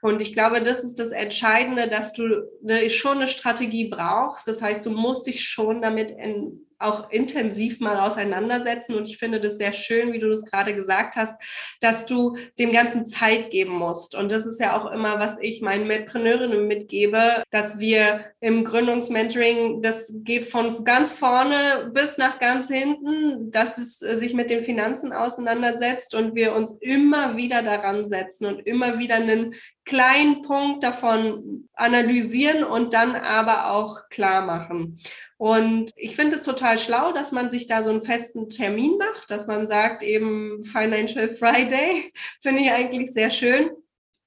Und 0.00 0.22
ich 0.22 0.32
glaube, 0.32 0.62
das 0.62 0.84
ist 0.84 0.98
das 0.98 1.10
Entscheidende, 1.10 1.88
dass 1.88 2.12
du 2.12 2.48
schon 2.88 3.18
eine 3.18 3.28
Strategie 3.28 3.88
brauchst. 3.88 4.46
Das 4.46 4.62
heißt, 4.62 4.86
du 4.86 4.90
musst 4.90 5.26
dich 5.26 5.44
schon 5.44 5.82
damit 5.82 6.10
in, 6.10 6.67
auch 6.78 7.10
intensiv 7.10 7.80
mal 7.80 7.98
auseinandersetzen. 8.00 8.94
Und 8.94 9.08
ich 9.08 9.18
finde 9.18 9.40
das 9.40 9.58
sehr 9.58 9.72
schön, 9.72 10.12
wie 10.12 10.18
du 10.18 10.28
das 10.28 10.44
gerade 10.44 10.74
gesagt 10.74 11.16
hast, 11.16 11.34
dass 11.80 12.06
du 12.06 12.36
dem 12.58 12.72
Ganzen 12.72 13.06
Zeit 13.06 13.50
geben 13.50 13.72
musst. 13.72 14.14
Und 14.14 14.30
das 14.30 14.46
ist 14.46 14.60
ja 14.60 14.78
auch 14.78 14.90
immer, 14.90 15.18
was 15.18 15.36
ich 15.40 15.60
meinen 15.60 15.86
Mitpreneurinnen 15.86 16.66
mitgebe, 16.66 17.42
dass 17.50 17.78
wir 17.78 18.26
im 18.40 18.64
Gründungsmentoring, 18.64 19.82
das 19.82 20.12
geht 20.12 20.46
von 20.46 20.84
ganz 20.84 21.10
vorne 21.10 21.90
bis 21.92 22.18
nach 22.18 22.38
ganz 22.38 22.68
hinten, 22.68 23.50
dass 23.50 23.78
es 23.78 23.98
sich 23.98 24.34
mit 24.34 24.50
den 24.50 24.62
Finanzen 24.62 25.12
auseinandersetzt 25.12 26.14
und 26.14 26.34
wir 26.34 26.54
uns 26.54 26.76
immer 26.80 27.36
wieder 27.36 27.62
daran 27.62 28.08
setzen 28.08 28.46
und 28.46 28.66
immer 28.66 28.98
wieder 28.98 29.16
einen 29.16 29.54
kleinen 29.84 30.42
Punkt 30.42 30.84
davon 30.84 31.68
analysieren 31.72 32.62
und 32.62 32.94
dann 32.94 33.16
aber 33.16 33.70
auch 33.70 34.08
klar 34.10 34.44
machen. 34.44 35.00
Und 35.38 35.92
ich 35.96 36.16
finde 36.16 36.36
es 36.36 36.42
total 36.42 36.78
schlau, 36.78 37.12
dass 37.12 37.30
man 37.32 37.48
sich 37.50 37.66
da 37.66 37.84
so 37.84 37.90
einen 37.90 38.02
festen 38.02 38.50
Termin 38.50 38.98
macht, 38.98 39.30
dass 39.30 39.46
man 39.46 39.68
sagt, 39.68 40.02
eben 40.02 40.64
Financial 40.64 41.28
Friday, 41.28 42.12
finde 42.40 42.62
ich 42.62 42.70
eigentlich 42.70 43.12
sehr 43.12 43.30
schön 43.30 43.70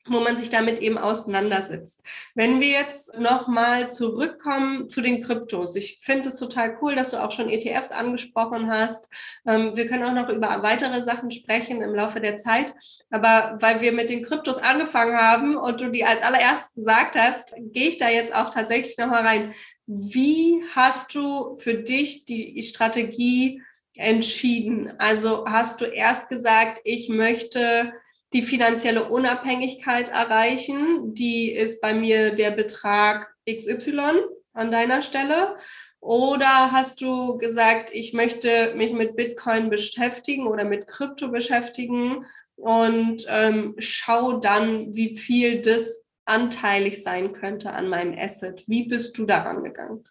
wo 0.08 0.20
man 0.20 0.38
sich 0.38 0.50
damit 0.50 0.80
eben 0.80 0.98
auseinandersetzt. 0.98 2.02
Wenn 2.34 2.60
wir 2.60 2.70
jetzt 2.70 3.18
nochmal 3.18 3.90
zurückkommen 3.90 4.90
zu 4.90 5.02
den 5.02 5.24
Kryptos. 5.24 5.76
Ich 5.76 6.00
finde 6.02 6.30
es 6.30 6.38
total 6.38 6.78
cool, 6.82 6.96
dass 6.96 7.12
du 7.12 7.24
auch 7.24 7.32
schon 7.32 7.50
ETFs 7.50 7.92
angesprochen 7.92 8.72
hast. 8.72 9.10
Ähm, 9.46 9.76
wir 9.76 9.88
können 9.88 10.04
auch 10.04 10.14
noch 10.14 10.30
über 10.30 10.64
weitere 10.64 11.04
Sachen 11.04 11.30
sprechen 11.30 11.82
im 11.82 11.94
Laufe 11.94 12.20
der 12.20 12.40
Zeit. 12.40 12.74
Aber 13.12 13.58
weil 13.62 13.82
wir 13.82 13.92
mit 13.92 14.10
den 14.10 14.26
Kryptos 14.26 14.58
angefangen 14.58 15.16
haben 15.16 15.56
und 15.56 15.82
du 15.82 15.90
die 15.90 16.04
als 16.04 16.22
allererstes 16.24 16.74
gesagt 16.74 17.16
hast, 17.16 17.54
gehe 17.58 17.90
ich 17.90 17.98
da 17.98 18.10
jetzt 18.10 18.34
auch 18.34 18.52
tatsächlich 18.52 18.98
nochmal 18.98 19.26
rein. 19.26 19.54
Wie 19.86 20.64
hast 20.74 21.14
du 21.14 21.58
für 21.58 21.76
dich 21.76 22.26
die 22.26 22.64
Strategie 22.64 23.62
entschieden? 23.96 24.94
Also 24.98 25.46
hast 25.48 25.82
du 25.82 25.86
erst 25.86 26.30
gesagt, 26.30 26.82
ich 26.86 27.10
möchte 27.10 27.94
die 28.34 28.44
finanzielle 28.44 29.10
Unabhängigkeit 29.10 30.10
erreichen. 30.10 31.14
Die 31.14 31.52
ist 31.52 31.82
bei 31.82 31.94
mir 31.94 32.34
der 32.34 32.52
Betrag 32.52 33.34
XY 33.50 34.24
an 34.54 34.72
deiner 34.72 35.02
Stelle. 35.02 35.58
Oder 36.00 36.72
hast 36.72 37.02
du 37.02 37.38
gesagt, 37.38 37.92
ich 37.94 38.14
möchte 38.14 38.74
mich 38.76 38.92
mit 38.92 39.16
Bitcoin 39.16 39.70
beschäftigen 39.70 40.48
oder 40.48 40.64
mit 40.64 40.88
Krypto 40.88 41.30
beschäftigen 41.30 42.26
und 42.56 43.26
ähm, 43.28 43.76
schau 43.78 44.34
dann, 44.40 44.96
wie 44.96 45.18
viel 45.18 45.62
das 45.62 46.06
anteilig 46.26 47.04
sein 47.04 47.34
könnte 47.34 47.74
an 47.74 47.88
meinem 47.88 48.18
Asset. 48.18 48.64
Wie 48.68 48.88
bist 48.88 49.18
du 49.18 49.26
daran 49.26 49.64
gegangen? 49.64 50.04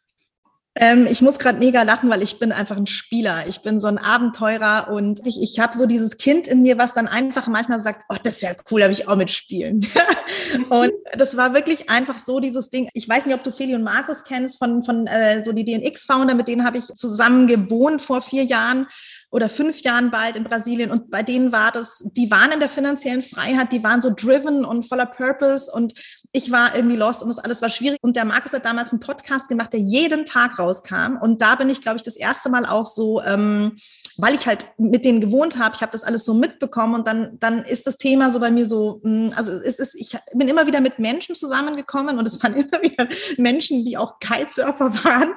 Ähm, 0.77 1.09
ich 1.11 1.21
muss 1.21 1.41
gerade 1.41 1.59
mega 1.59 1.83
lachen, 1.83 2.09
weil 2.11 2.23
ich 2.23 2.39
bin 2.39 2.53
einfach 2.53 2.77
ein 2.77 2.87
Spieler. 2.87 3.47
Ich 3.49 3.61
bin 3.61 3.81
so 3.81 3.89
ein 3.89 3.99
Abenteurer 3.99 4.89
und 4.93 5.21
ich, 5.27 5.43
ich 5.43 5.59
habe 5.59 5.77
so 5.77 5.87
dieses 5.87 6.17
Kind 6.17 6.47
in 6.47 6.63
mir, 6.63 6.79
was 6.79 6.95
dann 6.95 7.09
einfach 7.09 7.49
manchmal 7.49 7.81
sagt, 7.81 8.05
oh, 8.09 8.17
das 8.23 8.37
ist 8.37 8.43
ja 8.43 8.53
cool, 8.71 8.81
da 8.81 8.87
will 8.87 8.93
ich 8.93 9.09
auch 9.09 9.17
mitspielen. 9.17 9.85
und 10.71 10.93
das 11.15 11.37
war 11.37 11.55
wirklich 11.55 11.91
einfach 11.91 12.19
so 12.19 12.39
dieses 12.39 12.71
Ding. 12.71 12.89
Ich 12.95 13.09
weiß 13.09 13.27
nicht, 13.27 13.35
ob 13.35 13.43
du 13.43 13.51
Feli 13.51 13.75
und 13.75 13.83
Markus 13.83 14.23
kennst 14.23 14.59
von, 14.59 14.85
von 14.85 15.09
äh, 15.09 15.43
so 15.43 15.53
die 15.53 15.65
DNX-Founder, 15.65 16.37
mit 16.37 16.47
denen 16.47 16.65
habe 16.65 16.79
ich 16.79 16.85
zusammen 16.85 17.49
gewohnt 17.49 18.01
vor 18.01 18.23
vier 18.23 18.45
Jahren 18.45 18.87
oder 19.33 19.49
fünf 19.49 19.81
Jahren 19.83 20.11
bald 20.11 20.37
in 20.37 20.45
Brasilien 20.45 20.91
und 20.91 21.11
bei 21.11 21.23
denen 21.23 21.53
war 21.53 21.71
das, 21.73 22.05
die 22.17 22.31
waren 22.31 22.53
in 22.53 22.61
der 22.61 22.69
finanziellen 22.69 23.23
Freiheit, 23.23 23.73
die 23.73 23.83
waren 23.83 24.03
so 24.03 24.11
driven 24.15 24.65
und 24.65 24.89
voller 24.89 25.07
Purpose 25.07 25.71
und 25.71 25.95
ich 26.33 26.51
war 26.53 26.77
irgendwie 26.77 26.97
lost 26.97 27.23
und 27.23 27.29
das 27.29 27.39
alles 27.39 27.61
war 27.61 27.71
schwierig. 27.71 27.99
Und 28.03 28.17
der 28.17 28.25
Markus 28.25 28.53
hat 28.53 28.65
damals 28.65 28.93
einen 28.93 29.01
Podcast 29.01 29.49
gemacht, 29.49 29.73
der 29.73 29.81
jeden 29.81 30.25
Tag 30.25 30.59
rauskam. 30.59 31.17
Und 31.21 31.43
da 31.43 31.57
bin 31.57 31.69
ich, 31.71 31.81
glaube 31.81 31.97
ich, 31.97 32.03
das 32.03 32.17
erste 32.17 32.49
Mal 32.51 32.67
auch 32.67 32.87
so, 32.87 33.21
ähm, 33.23 33.77
weil 34.21 34.35
ich 34.35 34.47
halt 34.47 34.67
mit 34.79 35.05
denen 35.05 35.21
gewohnt 35.21 35.59
habe, 35.59 35.75
ich 35.75 35.83
habe 35.83 35.93
das 35.93 36.05
alles 36.05 36.25
so 36.25 36.35
mitbekommen 36.35 36.95
und 36.95 37.07
dann, 37.07 37.39
dann 37.41 37.63
ist 37.65 37.87
das 37.87 37.97
Thema 37.97 38.31
so 38.31 38.41
bei 38.41 38.51
mir 38.51 38.67
so, 38.67 39.01
hm, 39.03 39.33
also 39.37 39.53
es 39.53 39.79
ist, 39.79 39.95
ich 39.95 40.17
bin 40.35 40.49
immer 40.49 40.67
wieder 40.67 40.81
mit 40.81 40.99
Menschen 40.99 41.35
zusammengekommen 41.35 42.19
und 42.19 42.27
es 42.27 42.43
waren 42.43 42.55
immer 42.55 42.83
wieder 42.83 43.09
Menschen, 43.39 43.85
die 43.85 43.97
auch 43.97 44.19
Kitesurfer 44.21 44.93
waren, 45.05 45.33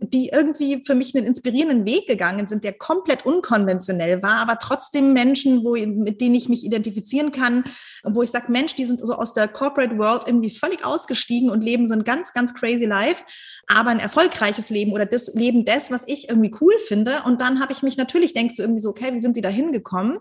die 0.00 0.28
irgendwie 0.28 0.82
für 0.84 0.94
mich 0.94 1.14
einen 1.14 1.26
inspirierenden 1.26 1.84
Weg 1.86 2.06
gegangen 2.06 2.48
sind, 2.48 2.64
der 2.64 2.72
komplett 2.72 3.26
unkonventionell 3.26 4.22
war, 4.22 4.38
aber 4.38 4.58
trotzdem 4.58 5.12
Menschen, 5.12 5.64
wo, 5.64 5.74
mit 5.74 6.20
denen 6.20 6.34
ich 6.34 6.48
mich 6.48 6.64
identifizieren 6.64 7.32
kann, 7.32 7.64
wo 8.02 8.22
ich 8.22 8.30
sage, 8.30 8.50
Mensch, 8.50 8.74
die 8.74 8.84
sind 8.84 9.04
so 9.04 9.14
aus 9.14 9.32
der 9.32 9.48
Corporate 9.48 9.98
World 9.98 10.22
irgendwie 10.26 10.50
völlig 10.50 10.84
ausgestiegen 10.84 11.50
und 11.50 11.62
leben 11.62 11.86
so 11.86 11.94
ein 11.94 12.04
ganz, 12.04 12.32
ganz 12.32 12.54
crazy 12.54 12.86
Life, 12.86 13.22
aber 13.66 13.90
ein 13.90 13.98
erfolgreiches 13.98 14.70
Leben 14.70 14.92
oder 14.92 15.06
das 15.06 15.32
Leben 15.34 15.64
des, 15.64 15.90
was 15.90 16.02
ich 16.06 16.28
irgendwie 16.28 16.54
cool 16.60 16.74
finde. 16.86 17.22
Und 17.24 17.40
dann 17.40 17.60
habe 17.60 17.72
ich 17.72 17.82
mich 17.82 17.96
natürlich, 17.96 18.23
denkst 18.32 18.56
du 18.56 18.62
irgendwie 18.62 18.80
so, 18.80 18.90
okay, 18.90 19.12
wie 19.12 19.20
sind 19.20 19.36
die 19.36 19.42
da 19.42 19.50
hingekommen? 19.50 20.18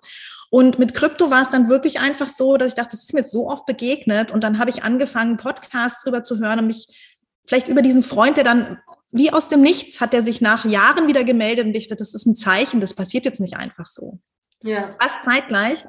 Und 0.50 0.80
mit 0.80 0.94
Krypto 0.94 1.32
war 1.32 1.42
es 1.42 1.50
dann 1.50 1.70
wirklich 1.70 2.00
einfach 2.00 2.28
so, 2.28 2.58
dass 2.58 2.70
ich 2.70 2.76
dachte, 2.76 2.92
das 2.92 3.04
ist 3.04 3.14
mir 3.14 3.22
jetzt 3.22 3.32
so 3.32 3.50
oft 3.50 3.66
begegnet. 3.66 4.32
Und 4.32 4.44
dann 4.44 4.60
habe 4.60 4.70
ich 4.70 4.84
angefangen, 4.84 5.38
Podcasts 5.38 6.04
drüber 6.04 6.24
zu 6.24 6.40
hören 6.40 6.60
und 6.60 6.68
mich 6.68 6.88
vielleicht 7.46 7.70
über 7.70 7.82
diesen 7.82 8.04
Freund, 8.04 8.38
der 8.38 8.44
dann 8.44 8.80
wie 9.14 9.32
aus 9.32 9.48
dem 9.48 9.62
Nichts 9.62 10.02
hat 10.02 10.14
er 10.14 10.24
sich 10.24 10.42
nach 10.42 10.66
Jahren 10.66 11.08
wieder 11.08 11.24
gemeldet 11.24 11.68
und 11.68 11.76
ich 11.76 11.88
dachte, 11.88 12.00
das 12.00 12.16
ist 12.16 12.26
ein 12.26 12.36
Zeichen, 12.36 12.82
das 12.82 12.96
passiert 12.96 13.26
jetzt 13.26 13.40
nicht 13.40 13.56
einfach 13.56 13.86
so. 13.86 14.20
Ja. 14.64 14.90
Fast 15.00 15.24
zeitgleich 15.24 15.84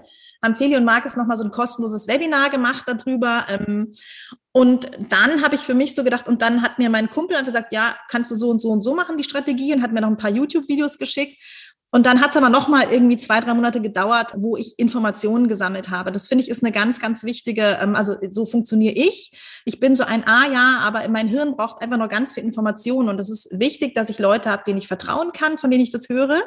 haben 0.45 0.55
Feli 0.55 0.77
und 0.77 0.85
Markus 0.85 1.17
nochmal 1.17 1.39
so 1.39 1.45
ein 1.45 1.51
kostenloses 1.51 2.07
Webinar 2.07 2.51
gemacht 2.51 2.85
darüber. 2.87 3.47
Ähm, 3.49 3.95
und 4.53 4.91
dann 5.09 5.43
habe 5.43 5.55
ich 5.55 5.63
für 5.63 5.73
mich 5.73 5.95
so 5.95 6.05
gedacht, 6.05 6.29
und 6.29 6.43
dann 6.43 6.61
hat 6.61 6.79
mir 6.79 6.91
mein 6.91 7.09
Kumpel 7.09 7.37
einfach 7.37 7.53
gesagt, 7.53 7.73
ja, 7.73 7.97
kannst 8.09 8.31
du 8.31 8.37
so 8.37 8.51
und 8.51 8.61
so 8.61 8.69
und 8.69 8.83
so 8.83 8.95
machen, 8.95 9.17
die 9.17 9.25
Strategie, 9.25 9.73
und 9.73 9.83
hat 9.83 9.93
mir 9.93 10.03
noch 10.03 10.09
ein 10.09 10.19
paar 10.19 10.31
YouTube-Videos 10.31 10.99
geschickt. 10.99 11.39
Und 11.95 12.07
dann 12.07 12.21
hat 12.21 12.31
es 12.31 12.37
aber 12.37 12.49
noch 12.49 12.67
mal 12.67 12.91
irgendwie 12.91 13.17
zwei, 13.17 13.39
drei 13.39 13.55
Monate 13.55 13.81
gedauert, 13.81 14.33
wo 14.37 14.57
ich 14.57 14.81
Informationen 14.81 15.47
gesammelt 15.47 15.91
habe. 15.91 16.11
Das 16.11 16.27
finde 16.27 16.43
ich 16.43 16.51
ist 16.51 16.65
eine 16.65 16.73
ganz, 16.73 16.99
ganz 16.99 17.23
wichtige, 17.23 17.79
ähm, 17.81 17.95
also 17.95 18.17
so 18.21 18.47
funktioniere 18.47 18.97
ich. 18.97 19.31
Ich 19.65 19.79
bin 19.79 19.95
so 19.95 20.03
ein, 20.03 20.25
ah 20.27 20.45
ja, 20.53 20.79
aber 20.83 21.09
mein 21.09 21.29
Hirn 21.29 21.55
braucht 21.55 21.81
einfach 21.81 21.97
noch 21.97 22.09
ganz 22.09 22.33
viel 22.33 22.43
Informationen. 22.43 23.09
Und 23.09 23.21
es 23.21 23.31
ist 23.31 23.61
wichtig, 23.61 23.95
dass 23.95 24.11
ich 24.11 24.19
Leute 24.19 24.51
habe, 24.51 24.65
denen 24.67 24.79
ich 24.79 24.89
vertrauen 24.89 25.31
kann, 25.31 25.57
von 25.57 25.71
denen 25.71 25.85
ich 25.85 25.93
das 25.93 26.09
höre. 26.09 26.43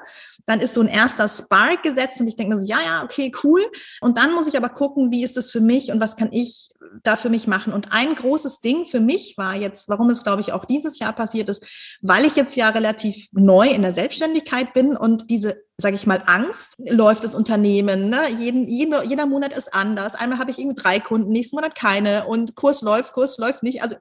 Dann 0.45 0.60
ist 0.60 0.73
so 0.73 0.81
ein 0.81 0.89
erster 0.89 1.29
Spark 1.29 1.81
gesetzt 1.81 2.19
und 2.19 2.27
ich 2.27 2.36
denke 2.36 2.53
mir 2.53 2.60
so, 2.60 2.67
ja, 2.67 2.79
ja, 2.86 3.03
okay, 3.05 3.31
cool. 3.45 3.62
Und 4.01 4.17
dann 4.17 4.33
muss 4.33 4.49
ich 4.49 4.57
aber 4.57 4.67
gucken, 4.67 5.12
wie 5.12 5.23
ist 5.23 5.38
das 5.38 5.49
für 5.49 5.62
mich 5.62 5.93
und 5.93 6.01
was 6.01 6.17
kann 6.17 6.27
ich 6.33 6.71
da 7.03 7.15
für 7.15 7.29
mich 7.29 7.47
machen. 7.47 7.73
Und 7.73 7.91
ein 7.91 8.15
großes 8.15 8.60
Ding 8.60 8.86
für 8.86 8.99
mich 8.99 9.36
war 9.38 9.55
jetzt, 9.55 9.89
warum 9.89 10.10
es, 10.10 10.23
glaube 10.23 10.41
ich, 10.41 10.51
auch 10.51 10.65
dieses 10.65 10.99
Jahr 10.99 11.13
passiert 11.13 11.49
ist, 11.49 11.65
weil 12.01 12.25
ich 12.25 12.36
jetzt 12.36 12.55
ja 12.55 12.69
relativ 12.69 13.29
neu 13.31 13.69
in 13.69 13.81
der 13.81 13.93
Selbstständigkeit 13.93 14.73
bin 14.73 14.95
und 14.95 15.29
diese, 15.38 15.62
sage 15.78 15.95
ich 15.95 16.08
mal, 16.08 16.21
Angst, 16.26 16.76
läuft 16.80 17.23
das 17.23 17.36
Unternehmen. 17.36 18.10
Ne? 18.10 18.30
Jeden, 18.38 18.65
jeder, 18.65 19.04
jeder 19.04 19.26
Monat 19.26 19.56
ist 19.56 19.73
anders. 19.73 20.15
Einmal 20.15 20.39
habe 20.39 20.52
ich 20.52 20.58
irgendwie 20.58 20.82
drei 20.82 21.00
Kunden, 21.00 21.32
nächsten 21.32 21.56
Monat 21.56 21.76
keine 21.76 22.26
und 22.26 22.56
Kurs 22.56 22.82
läuft, 22.82 23.13
Kurs 23.13 23.38
läuft 23.38 23.63
nicht. 23.63 23.84
Also 23.84 23.95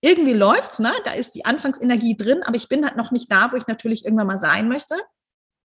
irgendwie 0.00 0.34
läuft's, 0.34 0.78
ne? 0.78 0.92
da 1.04 1.12
ist 1.12 1.34
die 1.34 1.44
Anfangsenergie 1.44 2.16
drin, 2.16 2.42
aber 2.44 2.56
ich 2.56 2.68
bin 2.68 2.84
halt 2.84 2.96
noch 2.96 3.10
nicht 3.10 3.32
da, 3.32 3.50
wo 3.52 3.56
ich 3.56 3.66
natürlich 3.66 4.04
irgendwann 4.04 4.26
mal 4.26 4.38
sein 4.38 4.68
möchte 4.68 4.96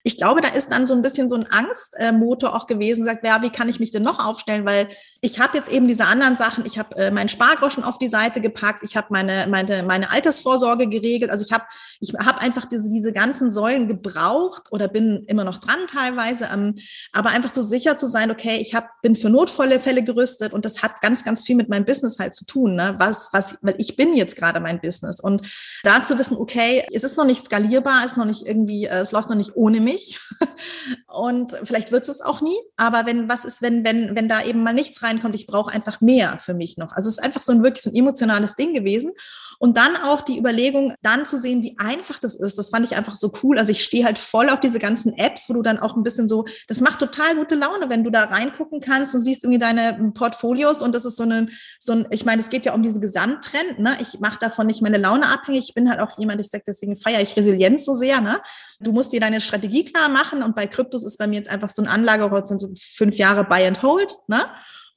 ich 0.08 0.15
glaube, 0.15 0.39
da 0.39 0.48
ist 0.48 0.72
dann 0.72 0.88
so 0.88 0.93
ein 0.93 1.02
bisschen 1.02 1.28
so 1.28 1.36
ein 1.36 1.48
Angstmotor 1.52 2.56
auch 2.56 2.65
gewesen, 2.65 3.04
sagt, 3.04 3.26
ja, 3.26 3.41
wie 3.41 3.50
kann 3.50 3.67
ich 3.67 3.82
mich 3.82 3.91
denn 3.91 4.04
noch 4.04 4.26
aufstellen? 4.26 4.65
Weil 4.65 4.88
ich 5.20 5.38
habe 5.41 5.58
jetzt 5.58 5.67
eben 5.67 5.86
diese 5.86 6.06
anderen 6.06 6.38
Sachen, 6.38 6.65
ich 6.65 6.80
habe 6.80 6.96
äh, 6.96 7.12
meinen 7.12 7.28
Spargroschen 7.28 7.84
auf 7.84 7.98
die 7.98 8.08
Seite 8.08 8.39
gepackt, 8.39 8.84
ich 8.84 8.96
habe 8.96 9.08
meine, 9.10 9.48
meine, 9.50 9.84
meine 9.84 10.10
Altersvorsorge 10.10 10.88
geregelt. 10.88 11.30
Also 11.30 11.43
ich 11.46 11.52
habe 11.52 11.65
ich 12.00 12.13
hab 12.13 12.41
einfach 12.41 12.67
diese, 12.67 12.89
diese 12.89 13.12
ganzen 13.12 13.52
Säulen 13.52 13.89
gebraucht 13.89 14.67
oder 14.72 14.88
bin 14.88 15.26
immer 15.28 15.43
noch 15.43 15.58
dran 15.58 15.88
teilweise, 15.91 16.48
ähm, 16.54 16.76
aber 17.12 17.32
einfach 17.32 17.54
so 17.54 17.62
sicher 17.62 17.98
zu 17.98 18.08
sein, 18.08 18.32
okay, 18.32 18.60
ich 18.62 18.74
hab, 18.74 19.02
bin 19.02 19.17
für 19.17 19.30
notvolle 19.30 19.82
Fälle 19.82 20.04
gerüstet 20.04 20.54
und 20.54 20.63
das 20.63 20.84
hat 20.84 21.02
ganz, 21.02 21.26
ganz 21.26 21.43
viel 21.43 21.58
mit 21.58 21.67
meinem 21.67 21.84
Business 21.84 22.17
halt 22.17 22.34
zu 22.34 22.46
tun. 22.46 22.76
Ne? 22.76 22.96
Was, 22.98 23.34
was, 23.34 23.58
weil 23.62 23.76
ich 23.78 23.98
bin 23.98 24.15
jetzt 24.15 24.38
gerade 24.38 24.62
mein 24.62 24.80
Business. 24.80 25.20
Und 25.20 25.41
da 25.84 26.02
zu 26.02 26.17
wissen, 26.17 26.38
okay, 26.38 26.86
es 26.93 27.04
ist 27.04 27.17
noch 27.17 27.26
nicht 27.26 27.43
skalierbar, 27.43 28.06
es 28.06 28.12
ist 28.12 28.17
noch 28.17 28.24
nicht 28.24 28.46
irgendwie, 28.46 28.86
äh, 28.86 29.00
es 29.00 29.12
läuft 29.12 29.30
noch 29.30 29.36
nicht 29.36 29.58
ohne 29.58 29.82
mich 29.82 29.97
nicht. 29.98 30.20
Und 31.08 31.54
vielleicht 31.64 31.92
wird 31.92 32.08
es 32.08 32.22
auch 32.22 32.42
nie. 32.42 32.58
Aber 32.76 33.06
wenn 33.06 33.28
was 33.28 33.46
ist, 33.46 33.62
wenn, 33.62 33.86
wenn, 33.86 34.16
wenn 34.16 34.28
da 34.28 34.44
eben 34.44 34.64
mal 34.64 34.74
nichts 34.74 35.02
reinkommt, 35.04 35.36
ich 35.36 35.48
brauche 35.48 35.72
einfach 35.72 36.02
mehr 36.02 36.40
für 36.40 36.54
mich 36.54 36.78
noch. 36.78 36.94
Also 36.94 37.10
es 37.10 37.18
ist 37.18 37.24
einfach 37.24 37.42
so 37.42 37.52
ein 37.52 37.64
wirklich 37.64 37.84
so 37.84 37.90
ein 37.90 37.96
emotionales 37.96 38.56
Ding 38.56 38.74
gewesen. 38.74 39.14
Und 39.60 39.78
dann 39.78 39.96
auch 39.96 40.22
die 40.22 40.38
Überlegung, 40.38 40.93
dann 41.02 41.26
zu 41.26 41.38
sehen, 41.39 41.62
wie 41.63 41.78
einfach 41.80 42.20
das 42.20 42.36
ist. 42.36 42.58
Das 42.58 42.70
fand 42.70 42.86
ich 42.86 42.96
einfach 42.96 43.15
so 43.15 43.32
cool. 43.43 43.58
Also 43.58 43.72
ich 43.72 43.84
stehe 43.84 44.06
halt 44.06 44.20
voll 44.20 44.50
auf 44.50 44.60
diese 44.60 44.80
ganzen 44.80 45.13
Apps, 45.17 45.50
wo 45.50 45.54
du 45.54 45.62
dann 45.62 45.80
auch 45.80 45.96
ein 45.96 46.04
bisschen 46.04 46.28
so, 46.28 46.46
das 46.67 46.82
macht 46.82 47.00
total 47.00 47.36
gute 47.36 47.56
Laune, 47.56 47.89
wenn 47.89 48.04
du 48.04 48.10
da 48.10 48.26
reingucken 48.26 48.80
kannst 48.80 49.15
und 49.15 49.22
siehst 49.22 49.43
irgendwie 49.43 49.60
deine 49.60 50.12
Portfolios 50.13 50.82
und 50.82 50.93
das 50.93 51.06
ist 51.06 51.17
so 51.17 51.24
ein, 51.24 51.52
so 51.80 51.93
ein, 51.93 52.08
ich 52.12 52.26
meine, 52.26 52.41
es 52.41 52.50
geht 52.50 52.65
ja 52.65 52.74
um 52.74 52.84
diesen 52.84 53.02
Gesamttrend. 53.02 53.80
Ne? 53.80 53.98
Ich 54.02 54.20
mache 54.20 54.39
davon 54.39 54.67
nicht 54.67 54.82
meine 54.82 54.98
Laune 54.98 55.28
abhängig. 55.28 55.70
Ich 55.70 55.74
bin 55.74 55.89
halt 55.89 56.00
auch 56.00 56.17
jemand, 56.17 56.39
ich 56.41 56.50
sage, 56.50 56.63
deswegen 56.67 56.98
feiere 56.98 57.22
ich 57.22 57.36
Resilienz 57.36 57.86
so 57.86 57.93
sehr. 57.93 58.22
Ne? 58.22 58.41
Du 58.80 58.91
musst 58.91 59.12
dir 59.12 59.20
deine 59.20 59.41
Strategie 59.41 59.86
klar 59.86 60.10
machen 60.10 60.43
und 60.43 60.56
bei 60.56 60.67
Kryptos 60.67 61.04
ist 61.04 61.17
bei 61.17 61.28
mir 61.28 61.36
jetzt 61.36 61.50
einfach 61.50 61.70
so 61.70 61.82
ein 61.82 61.88
Anlagehorizont 61.88 62.62
so 62.62 62.70
fünf 62.80 63.15
Jahre 63.15 63.43
Buy 63.43 63.65
and 63.65 63.82
Hold. 63.82 64.15
Ne? 64.28 64.41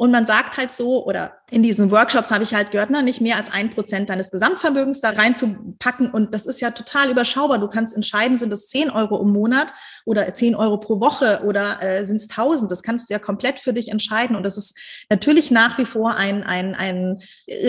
Und 0.00 0.12
man 0.12 0.24
sagt 0.24 0.56
halt 0.56 0.72
so, 0.72 1.04
oder 1.04 1.34
in 1.50 1.62
diesen 1.62 1.90
Workshops 1.90 2.30
habe 2.30 2.42
ich 2.42 2.54
halt 2.54 2.70
gehört, 2.70 2.88
ne, 2.88 3.02
nicht 3.02 3.20
mehr 3.20 3.36
als 3.36 3.52
ein 3.52 3.68
Prozent 3.68 4.08
deines 4.08 4.30
Gesamtvermögens 4.30 5.02
da 5.02 5.10
reinzupacken. 5.10 6.10
Und 6.10 6.32
das 6.32 6.46
ist 6.46 6.62
ja 6.62 6.70
total 6.70 7.10
überschaubar. 7.10 7.58
Du 7.58 7.68
kannst 7.68 7.94
entscheiden, 7.94 8.38
sind 8.38 8.50
es 8.50 8.68
zehn 8.68 8.88
Euro 8.88 9.20
im 9.20 9.30
Monat 9.30 9.74
oder 10.06 10.32
zehn 10.32 10.54
Euro 10.54 10.78
pro 10.78 11.00
Woche 11.00 11.42
oder 11.44 11.82
äh, 11.82 12.06
sind 12.06 12.16
es 12.16 12.28
tausend. 12.28 12.70
Das 12.70 12.82
kannst 12.82 13.10
du 13.10 13.12
ja 13.12 13.18
komplett 13.18 13.60
für 13.60 13.74
dich 13.74 13.90
entscheiden. 13.90 14.36
Und 14.36 14.44
das 14.44 14.56
ist 14.56 14.74
natürlich 15.10 15.50
nach 15.50 15.76
wie 15.76 15.84
vor 15.84 16.16
ein, 16.16 16.44
ein, 16.44 16.74
ein 16.74 17.18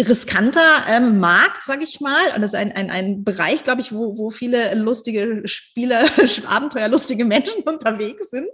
riskanter 0.08 0.86
ähm, 0.90 1.20
Markt, 1.20 1.66
sage 1.66 1.84
ich 1.84 2.00
mal. 2.00 2.34
Und 2.34 2.44
das 2.44 2.54
ist 2.54 2.60
ein, 2.60 2.72
ein, 2.72 2.90
ein 2.90 3.26
Bereich, 3.26 3.64
glaube 3.64 3.82
ich, 3.82 3.92
wo, 3.92 4.18
wo 4.18 4.30
viele 4.30 4.74
lustige 4.76 5.42
Spiele, 5.50 6.06
abenteuerlustige 6.48 7.26
Menschen 7.26 7.64
unterwegs 7.66 8.30
sind. 8.30 8.48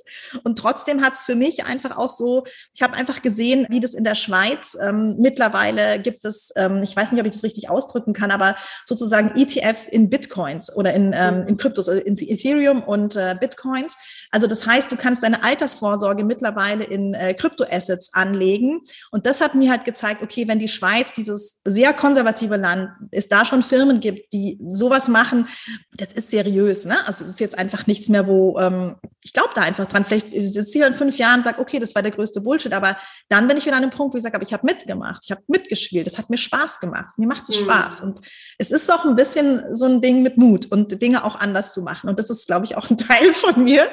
Und 0.43 0.57
trotzdem 0.57 1.03
hat 1.03 1.13
es 1.13 1.25
für 1.25 1.35
mich 1.35 1.65
einfach 1.65 1.95
auch 1.95 2.09
so, 2.09 2.43
ich 2.73 2.81
habe 2.81 2.95
einfach 2.95 3.21
gesehen, 3.21 3.66
wie 3.69 3.79
das 3.79 3.93
in 3.93 4.03
der 4.03 4.15
Schweiz 4.15 4.77
ähm, 4.81 5.15
mittlerweile 5.19 5.99
gibt 5.99 6.25
es, 6.25 6.51
ähm, 6.55 6.83
ich 6.83 6.95
weiß 6.95 7.11
nicht, 7.11 7.21
ob 7.21 7.27
ich 7.27 7.33
das 7.33 7.43
richtig 7.43 7.69
ausdrücken 7.69 8.13
kann, 8.13 8.31
aber 8.31 8.55
sozusagen 8.85 9.31
ETFs 9.35 9.87
in 9.87 10.09
Bitcoins 10.09 10.75
oder 10.75 10.93
in, 10.93 11.13
ähm, 11.13 11.45
in 11.47 11.57
Kryptos, 11.57 11.89
also 11.89 12.01
in 12.01 12.17
Ethereum 12.17 12.83
und 12.83 13.15
äh, 13.15 13.35
Bitcoins. 13.39 13.95
Also 14.31 14.47
das 14.47 14.65
heißt, 14.65 14.91
du 14.91 14.97
kannst 14.97 15.23
deine 15.23 15.43
Altersvorsorge 15.43 16.23
mittlerweile 16.23 16.83
in 16.83 17.13
äh, 17.13 17.33
Kryptoassets 17.33 18.13
anlegen. 18.13 18.81
Und 19.11 19.25
das 19.25 19.41
hat 19.41 19.55
mir 19.55 19.71
halt 19.71 19.85
gezeigt, 19.85 20.21
okay, 20.21 20.47
wenn 20.47 20.59
die 20.59 20.67
Schweiz, 20.67 21.13
dieses 21.13 21.59
sehr 21.65 21.93
konservative 21.93 22.57
Land, 22.57 22.89
es 23.11 23.27
da 23.27 23.45
schon 23.45 23.61
Firmen 23.61 23.99
gibt, 23.99 24.33
die 24.33 24.59
sowas 24.67 25.07
machen, 25.07 25.47
das 25.95 26.13
ist 26.13 26.31
seriös. 26.31 26.85
Ne? 26.85 27.05
Also 27.07 27.23
es 27.23 27.31
ist 27.31 27.39
jetzt 27.39 27.57
einfach 27.57 27.87
nichts 27.87 28.09
mehr, 28.09 28.27
wo 28.27 28.59
ähm, 28.59 28.95
ich 29.23 29.33
glaube 29.33 29.49
da 29.55 29.61
einfach 29.61 29.87
dran. 29.87 30.05
Vielleicht 30.05 30.27
sitze 30.31 30.69
ich 30.69 30.73
hier 30.73 30.87
in 30.87 30.93
fünf 30.93 31.17
Jahren 31.17 31.39
und 31.39 31.43
sage, 31.43 31.59
okay, 31.59 31.79
das 31.79 31.95
war 31.95 32.01
der 32.01 32.11
größte 32.11 32.41
Bullshit. 32.41 32.73
Aber 32.73 32.97
dann 33.29 33.47
bin 33.47 33.56
ich 33.57 33.65
wieder 33.65 33.75
an 33.75 33.83
einem 33.83 33.91
Punkt, 33.91 34.13
wo 34.13 34.17
ich 34.17 34.23
sage, 34.23 34.35
aber 34.35 34.45
ich 34.45 34.53
habe 34.53 34.65
mitgemacht, 34.65 35.23
ich 35.23 35.31
habe 35.31 35.41
mitgespielt, 35.47 36.07
es 36.07 36.17
hat 36.17 36.29
mir 36.29 36.37
Spaß 36.37 36.79
gemacht. 36.79 37.17
Mir 37.17 37.27
macht 37.27 37.49
es 37.49 37.59
mhm. 37.59 37.65
Spaß. 37.65 38.01
Und 38.01 38.21
es 38.57 38.71
ist 38.71 38.91
auch 38.91 39.05
ein 39.05 39.15
bisschen 39.15 39.63
so 39.75 39.85
ein 39.85 40.01
Ding 40.01 40.21
mit 40.21 40.37
Mut 40.37 40.65
und 40.71 41.01
Dinge 41.01 41.23
auch 41.23 41.35
anders 41.35 41.73
zu 41.73 41.81
machen. 41.81 42.09
Und 42.09 42.19
das 42.19 42.29
ist, 42.29 42.47
glaube 42.47 42.65
ich, 42.65 42.77
auch 42.77 42.89
ein 42.89 42.97
Teil 42.97 43.33
von 43.33 43.63
mir, 43.63 43.87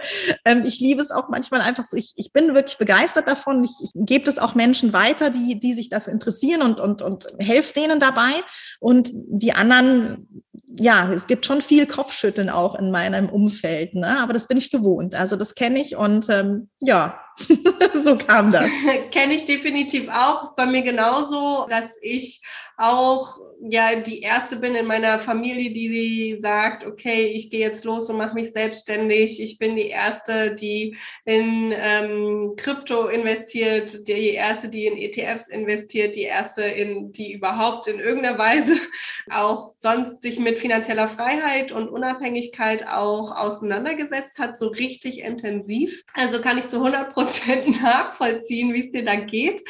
ähm, 0.45 0.63
ich 0.65 0.81
liebe 0.81 1.01
es 1.01 1.11
auch 1.11 1.29
manchmal 1.29 1.61
einfach 1.61 1.85
so. 1.85 1.97
Ich, 1.97 2.13
ich 2.17 2.33
bin 2.33 2.55
wirklich 2.55 2.79
begeistert 2.79 3.29
davon. 3.29 3.65
Ich, 3.65 3.73
ich 3.83 3.91
gebe 3.95 4.29
es 4.29 4.39
auch 4.39 4.55
Menschen 4.55 4.93
weiter, 4.93 5.31
die, 5.31 5.59
die 5.59 5.75
sich 5.75 5.89
dafür 5.89 6.13
interessieren 6.13 6.63
und, 6.63 6.81
und, 6.81 7.03
und 7.03 7.27
helfe 7.39 7.75
denen 7.75 8.01
dabei. 8.01 8.33
Und 8.81 9.11
die 9.13 9.53
anderen, 9.53 10.45
ja, 10.79 11.11
es 11.13 11.27
gibt 11.27 11.47
schon 11.47 11.63
viel 11.63 11.87
Kopfschütteln 11.87 12.51
auch 12.51 12.75
in 12.75 12.91
meinem 12.91 13.29
Umfeld, 13.29 13.95
ne? 13.95 14.19
aber 14.21 14.33
das 14.33 14.49
bin 14.49 14.59
ich 14.59 14.71
gewohnt. 14.71 15.15
Also 15.15 15.37
das 15.37 15.55
kenne 15.55 15.81
ich 15.81 15.97
und 15.97 16.29
ähm, 16.29 16.69
ja, 16.81 17.21
so 18.03 18.17
kam 18.17 18.51
das. 18.51 18.71
Kenne 19.11 19.35
ich 19.35 19.45
definitiv 19.45 20.09
auch. 20.09 20.45
Ist 20.45 20.57
bei 20.57 20.67
mir 20.67 20.83
genauso, 20.83 21.67
dass 21.69 21.87
ich 22.01 22.41
auch 22.77 23.39
ja 23.61 23.95
die 23.95 24.21
erste 24.21 24.57
bin 24.57 24.75
in 24.75 24.87
meiner 24.87 25.21
Familie, 25.21 25.73
die 25.73 26.37
sagt, 26.39 26.85
okay, 26.85 27.27
ich 27.27 27.51
gehe 27.51 27.61
jetzt 27.61 27.85
los 27.85 28.11
und 28.11 28.17
mache 28.17 28.35
mich 28.35 28.53
selbstständig. 28.53 29.41
Ich 29.41 29.59
bin 29.59 29.77
die 29.77 29.89
erste, 29.89 30.55
die 30.55 30.97
in 31.25 31.73
ähm, 31.75 32.55
Krypto 32.57 33.07
investiert, 33.07 34.09
die 34.09 34.31
erste, 34.31 34.69
die 34.69 34.87
in 34.87 34.99
ETFs 34.99 35.49
investiert, 35.49 36.17
die 36.17 36.23
erste, 36.23 36.63
in, 36.63 37.13
die 37.13 37.33
überhaupt 37.33 37.87
in 37.87 38.01
irgendeiner 38.01 38.39
Weise 38.39 38.77
auch 39.31 39.73
sonst 39.77 40.23
sich 40.23 40.39
mit 40.39 40.59
finanzieller 40.59 41.09
Freiheit 41.09 41.71
und 41.71 41.89
Unabhängigkeit 41.89 42.89
auch 42.89 43.37
auseinandergesetzt 43.37 44.39
hat, 44.41 44.59
so 44.59 44.69
richtig 44.69 45.21
intensiv. 45.21 46.05
Also 46.15 46.41
kann 46.41 46.59
ich 46.59 46.69
zu 46.69 46.77
100 46.77 47.13
Prozent 47.13 47.24
nachvollziehen, 47.83 48.73
wie 48.73 48.81
es 48.81 48.91
dir 48.91 49.05
da 49.05 49.17
geht. 49.17 49.63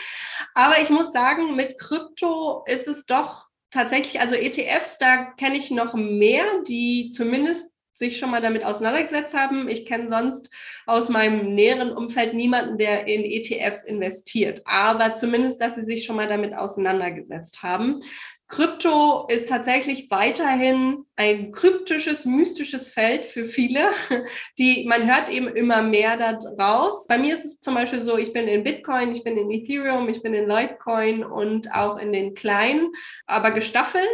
Aber 0.54 0.80
ich 0.80 0.90
muss 0.90 1.12
sagen, 1.12 1.56
mit 1.56 1.78
Krypto 1.78 2.64
ist 2.66 2.88
es 2.88 3.06
doch 3.06 3.46
tatsächlich, 3.70 4.20
also 4.20 4.34
ETFs, 4.34 4.98
da 4.98 5.32
kenne 5.36 5.56
ich 5.56 5.70
noch 5.70 5.94
mehr, 5.94 6.44
die 6.66 7.10
zumindest 7.10 7.74
sich 7.94 8.18
schon 8.18 8.30
mal 8.30 8.42
damit 8.42 8.64
auseinandergesetzt 8.64 9.34
haben. 9.34 9.68
Ich 9.68 9.86
kenne 9.86 10.08
sonst 10.08 10.50
aus 10.84 11.08
meinem 11.08 11.54
näheren 11.54 11.92
Umfeld 11.92 12.34
niemanden, 12.34 12.76
der 12.76 13.06
in 13.06 13.24
ETFs 13.24 13.84
investiert, 13.84 14.62
aber 14.64 15.14
zumindest, 15.14 15.60
dass 15.60 15.76
sie 15.76 15.84
sich 15.84 16.04
schon 16.04 16.16
mal 16.16 16.28
damit 16.28 16.54
auseinandergesetzt 16.54 17.62
haben. 17.62 18.00
Krypto 18.48 19.26
ist 19.28 19.48
tatsächlich 19.48 20.10
weiterhin 20.10 21.06
ein 21.16 21.50
kryptisches, 21.52 22.24
mystisches 22.26 22.88
Feld 22.88 23.24
für 23.24 23.46
viele, 23.46 23.90
die 24.58 24.84
man 24.86 25.06
hört 25.06 25.30
eben 25.30 25.48
immer 25.48 25.82
mehr 25.82 26.16
daraus. 26.16 27.06
Bei 27.06 27.18
mir 27.18 27.34
ist 27.34 27.44
es 27.44 27.60
zum 27.60 27.74
Beispiel 27.74 28.02
so, 28.02 28.18
ich 28.18 28.32
bin 28.32 28.46
in 28.46 28.62
Bitcoin, 28.62 29.12
ich 29.12 29.24
bin 29.24 29.38
in 29.38 29.50
Ethereum, 29.50 30.08
ich 30.08 30.22
bin 30.22 30.34
in 30.34 30.46
Litecoin 30.46 31.24
und 31.24 31.72
auch 31.72 31.96
in 31.96 32.12
den 32.12 32.34
kleinen, 32.34 32.92
aber 33.26 33.50
gestaffelt. 33.50 34.04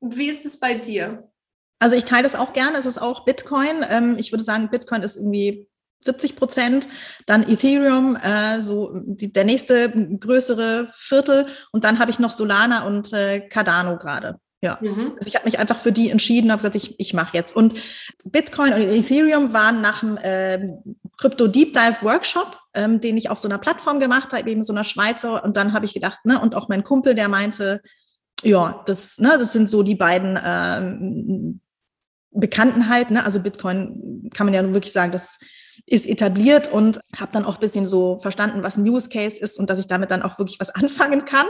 Wie 0.00 0.28
ist 0.28 0.44
es 0.44 0.60
bei 0.60 0.74
dir? 0.74 1.30
Also 1.78 1.96
ich 1.96 2.04
teile 2.04 2.22
das 2.22 2.36
auch 2.36 2.52
gerne. 2.52 2.78
Es 2.78 2.86
ist 2.86 2.98
auch 2.98 3.24
Bitcoin. 3.24 3.84
Ähm, 3.88 4.16
ich 4.18 4.32
würde 4.32 4.44
sagen, 4.44 4.70
Bitcoin 4.70 5.02
ist 5.02 5.16
irgendwie 5.16 5.66
70 6.00 6.36
Prozent, 6.36 6.88
dann 7.26 7.48
Ethereum, 7.48 8.16
äh, 8.16 8.62
so 8.62 8.92
die, 8.94 9.32
der 9.32 9.44
nächste 9.44 9.90
größere 9.90 10.90
Viertel 10.94 11.46
und 11.72 11.84
dann 11.84 11.98
habe 11.98 12.10
ich 12.10 12.18
noch 12.18 12.30
Solana 12.30 12.86
und 12.86 13.12
äh, 13.12 13.40
Cardano 13.40 13.96
gerade. 13.98 14.38
Ja, 14.62 14.78
mhm. 14.80 15.12
also 15.16 15.28
ich 15.28 15.34
habe 15.34 15.44
mich 15.44 15.58
einfach 15.58 15.76
für 15.76 15.92
die 15.92 16.10
entschieden, 16.10 16.50
habe 16.50 16.58
gesagt, 16.58 16.76
ich, 16.76 16.98
ich 16.98 17.12
mache 17.12 17.36
jetzt. 17.36 17.54
Und 17.54 17.74
Bitcoin 18.24 18.72
und 18.72 18.80
Ethereum 18.80 19.52
waren 19.52 19.80
nach 19.82 20.00
dem 20.00 20.16
äh, 20.16 20.58
Crypto 21.18 21.46
Deep 21.46 21.74
Dive 21.74 21.98
Workshop, 22.00 22.58
ähm, 22.74 23.00
den 23.00 23.16
ich 23.16 23.28
auf 23.28 23.38
so 23.38 23.48
einer 23.48 23.58
Plattform 23.58 24.00
gemacht 24.00 24.32
habe, 24.32 24.48
eben 24.50 24.62
so 24.62 24.72
einer 24.72 24.84
Schweizer. 24.84 25.44
Und 25.44 25.56
dann 25.56 25.72
habe 25.72 25.84
ich 25.84 25.92
gedacht, 25.92 26.20
ne, 26.24 26.40
und 26.40 26.54
auch 26.54 26.68
mein 26.68 26.84
Kumpel, 26.84 27.14
der 27.14 27.28
meinte, 27.28 27.82
ja, 28.42 28.82
das, 28.86 29.18
ne, 29.18 29.36
das 29.38 29.52
sind 29.52 29.68
so 29.68 29.82
die 29.82 29.94
beiden 29.94 30.38
ähm, 30.42 31.60
Bekanntenheit. 32.30 33.10
Ne? 33.10 33.24
Also 33.24 33.40
Bitcoin 33.40 34.30
kann 34.34 34.46
man 34.46 34.54
ja 34.54 34.62
wirklich 34.72 34.92
sagen, 34.92 35.12
das 35.12 35.38
ist 35.86 36.06
etabliert 36.06 36.72
und 36.72 37.00
habe 37.16 37.30
dann 37.32 37.44
auch 37.44 37.54
ein 37.54 37.60
bisschen 37.60 37.86
so 37.86 38.18
verstanden, 38.20 38.62
was 38.62 38.76
ein 38.76 38.88
Use 38.88 39.08
Case 39.08 39.38
ist 39.38 39.58
und 39.58 39.70
dass 39.70 39.78
ich 39.78 39.86
damit 39.86 40.10
dann 40.10 40.22
auch 40.22 40.38
wirklich 40.38 40.58
was 40.58 40.70
anfangen 40.74 41.24
kann. 41.24 41.46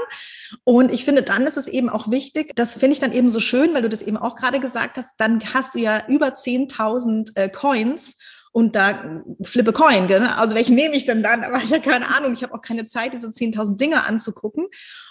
Und 0.65 0.93
ich 0.93 1.05
finde, 1.05 1.23
dann 1.23 1.47
ist 1.47 1.57
es 1.57 1.69
eben 1.69 1.89
auch 1.89 2.11
wichtig, 2.11 2.53
das 2.55 2.75
finde 2.75 2.93
ich 2.93 3.01
dann 3.01 3.13
eben 3.13 3.31
so 3.31 3.41
schön, 3.41 3.75
weil 3.75 3.83
du 3.83 3.89
das 3.89 4.03
eben 4.03 4.17
auch 4.17 4.37
gerade 4.37 4.61
gesagt 4.61 4.99
hast, 4.99 5.15
dann 5.19 5.43
hast 5.55 5.75
du 5.75 5.79
ja 5.79 6.03
über 6.07 6.29
10.000 6.29 7.37
äh, 7.37 7.49
Coins 7.49 8.17
und 8.57 8.75
da 8.75 9.23
flippe 9.43 9.75
Coin, 9.75 10.07
gell? 10.07 10.23
also 10.23 10.57
welchen 10.57 10.77
nehme 10.77 10.97
ich 10.97 11.05
denn 11.05 11.23
dann? 11.23 11.45
Aber 11.45 11.59
ich 11.63 11.71
habe 11.75 11.83
keine 11.83 12.09
Ahnung, 12.17 12.33
ich 12.33 12.43
habe 12.43 12.55
auch 12.55 12.63
keine 12.63 12.87
Zeit, 12.87 13.13
diese 13.13 13.27
10.000 13.27 13.77
Dinge 13.77 14.05
anzugucken. 14.05 14.69